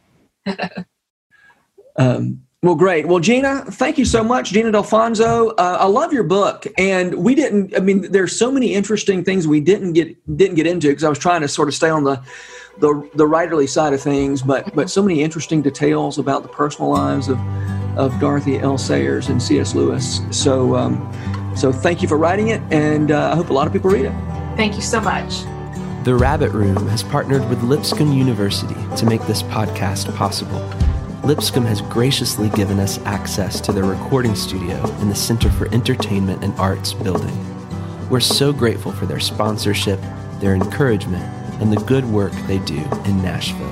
Pooh? 0.45 0.85
um, 1.97 2.41
well, 2.63 2.75
great. 2.75 3.07
Well, 3.07 3.19
Gina, 3.19 3.65
thank 3.65 3.97
you 3.97 4.05
so 4.05 4.23
much, 4.23 4.51
Gina 4.51 4.71
Dalfonzo. 4.71 5.51
Uh, 5.57 5.77
I 5.79 5.87
love 5.87 6.13
your 6.13 6.23
book, 6.23 6.67
and 6.77 7.15
we 7.15 7.33
didn't. 7.33 7.75
I 7.75 7.79
mean, 7.79 8.11
there's 8.11 8.37
so 8.37 8.51
many 8.51 8.75
interesting 8.75 9.23
things 9.23 9.47
we 9.47 9.59
didn't 9.59 9.93
get 9.93 10.37
didn't 10.37 10.57
get 10.57 10.67
into 10.67 10.89
because 10.89 11.03
I 11.03 11.09
was 11.09 11.17
trying 11.17 11.41
to 11.41 11.47
sort 11.47 11.69
of 11.69 11.73
stay 11.73 11.89
on 11.89 12.03
the 12.03 12.21
the 12.77 13.09
the 13.15 13.25
writerly 13.25 13.67
side 13.67 13.93
of 13.93 14.01
things, 14.01 14.43
but 14.43 14.75
but 14.75 14.91
so 14.91 15.01
many 15.01 15.23
interesting 15.23 15.63
details 15.63 16.19
about 16.19 16.43
the 16.43 16.49
personal 16.49 16.91
lives 16.91 17.29
of 17.29 17.39
of 17.97 18.17
Dorothy 18.19 18.59
L. 18.59 18.77
Sayers 18.77 19.29
and 19.29 19.41
C.S. 19.41 19.73
Lewis. 19.73 20.21
So 20.29 20.75
um, 20.75 21.53
so 21.55 21.71
thank 21.71 22.03
you 22.03 22.07
for 22.07 22.17
writing 22.19 22.49
it, 22.49 22.61
and 22.71 23.09
uh, 23.09 23.31
I 23.31 23.35
hope 23.35 23.49
a 23.49 23.53
lot 23.53 23.65
of 23.65 23.73
people 23.73 23.89
read 23.89 24.05
it. 24.05 24.13
Thank 24.55 24.75
you 24.75 24.83
so 24.83 25.01
much. 25.01 25.41
The 26.03 26.13
Rabbit 26.13 26.51
Room 26.51 26.87
has 26.89 27.01
partnered 27.01 27.47
with 27.49 27.63
Lipscomb 27.63 28.11
University 28.11 28.75
to 28.97 29.05
make 29.07 29.21
this 29.23 29.41
podcast 29.41 30.15
possible. 30.15 30.59
Lipscomb 31.23 31.65
has 31.65 31.81
graciously 31.81 32.49
given 32.49 32.79
us 32.79 32.97
access 33.05 33.61
to 33.61 33.71
their 33.71 33.83
recording 33.83 34.33
studio 34.33 34.83
in 35.01 35.07
the 35.07 35.15
Center 35.15 35.51
for 35.51 35.71
Entertainment 35.71 36.43
and 36.43 36.59
Arts 36.59 36.93
building. 36.93 37.37
We're 38.09 38.19
so 38.19 38.51
grateful 38.51 38.91
for 38.91 39.05
their 39.05 39.19
sponsorship, 39.19 39.99
their 40.39 40.55
encouragement, 40.55 41.23
and 41.61 41.71
the 41.71 41.79
good 41.85 42.05
work 42.05 42.33
they 42.47 42.57
do 42.59 42.79
in 43.05 43.21
Nashville. 43.21 43.71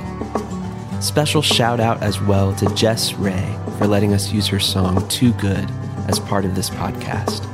Special 1.01 1.41
shout 1.41 1.79
out 1.79 2.03
as 2.03 2.21
well 2.21 2.53
to 2.53 2.71
Jess 2.75 3.13
Ray 3.13 3.57
for 3.79 3.87
letting 3.87 4.13
us 4.13 4.31
use 4.31 4.45
her 4.47 4.59
song 4.59 5.07
Too 5.07 5.33
Good 5.33 5.67
as 6.07 6.19
part 6.19 6.45
of 6.45 6.53
this 6.53 6.69
podcast. 6.69 7.47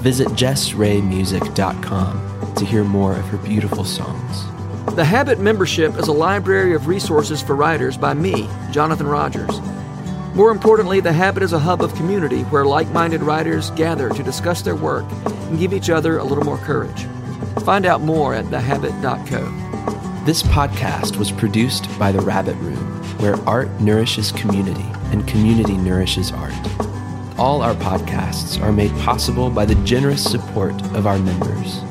Visit 0.00 0.28
jessraymusic.com 0.28 2.54
to 2.54 2.64
hear 2.66 2.84
more 2.84 3.16
of 3.16 3.24
her 3.28 3.38
beautiful 3.38 3.84
songs. 3.84 4.51
The 4.90 5.04
Habit 5.04 5.40
membership 5.40 5.96
is 5.96 6.08
a 6.08 6.12
library 6.12 6.74
of 6.74 6.86
resources 6.86 7.40
for 7.40 7.56
writers 7.56 7.96
by 7.96 8.12
me, 8.12 8.46
Jonathan 8.70 9.06
Rogers. 9.06 9.60
More 10.34 10.50
importantly, 10.50 11.00
The 11.00 11.12
Habit 11.12 11.42
is 11.42 11.54
a 11.54 11.58
hub 11.58 11.80
of 11.80 11.94
community 11.94 12.42
where 12.42 12.66
like 12.66 12.88
minded 12.90 13.22
writers 13.22 13.70
gather 13.70 14.10
to 14.10 14.22
discuss 14.22 14.60
their 14.60 14.76
work 14.76 15.06
and 15.24 15.58
give 15.58 15.72
each 15.72 15.88
other 15.88 16.18
a 16.18 16.24
little 16.24 16.44
more 16.44 16.58
courage. 16.58 17.06
Find 17.64 17.86
out 17.86 18.02
more 18.02 18.34
at 18.34 18.50
thehabit.co. 18.50 20.24
This 20.26 20.42
podcast 20.42 21.16
was 21.16 21.32
produced 21.32 21.88
by 21.98 22.12
The 22.12 22.20
Rabbit 22.20 22.56
Room, 22.56 23.02
where 23.18 23.36
art 23.48 23.70
nourishes 23.80 24.30
community 24.32 24.86
and 25.10 25.26
community 25.26 25.76
nourishes 25.78 26.32
art. 26.32 26.52
All 27.38 27.62
our 27.62 27.74
podcasts 27.74 28.60
are 28.60 28.72
made 28.72 28.92
possible 28.98 29.48
by 29.48 29.64
the 29.64 29.74
generous 29.86 30.22
support 30.22 30.74
of 30.94 31.06
our 31.06 31.18
members. 31.18 31.82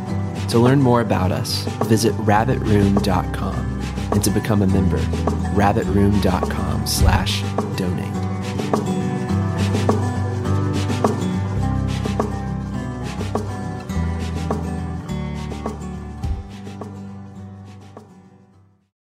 To 0.52 0.60
learn 0.60 0.82
more 0.82 0.99
about 0.99 1.32
us, 1.32 1.64
visit 1.86 2.12
rabbitroom.com 2.16 3.82
and 4.12 4.22
to 4.22 4.30
become 4.30 4.62
a 4.62 4.68
member, 4.68 4.97
rabbitroom.com 5.56 6.86
slash 6.86 7.41
donate. 7.78 8.11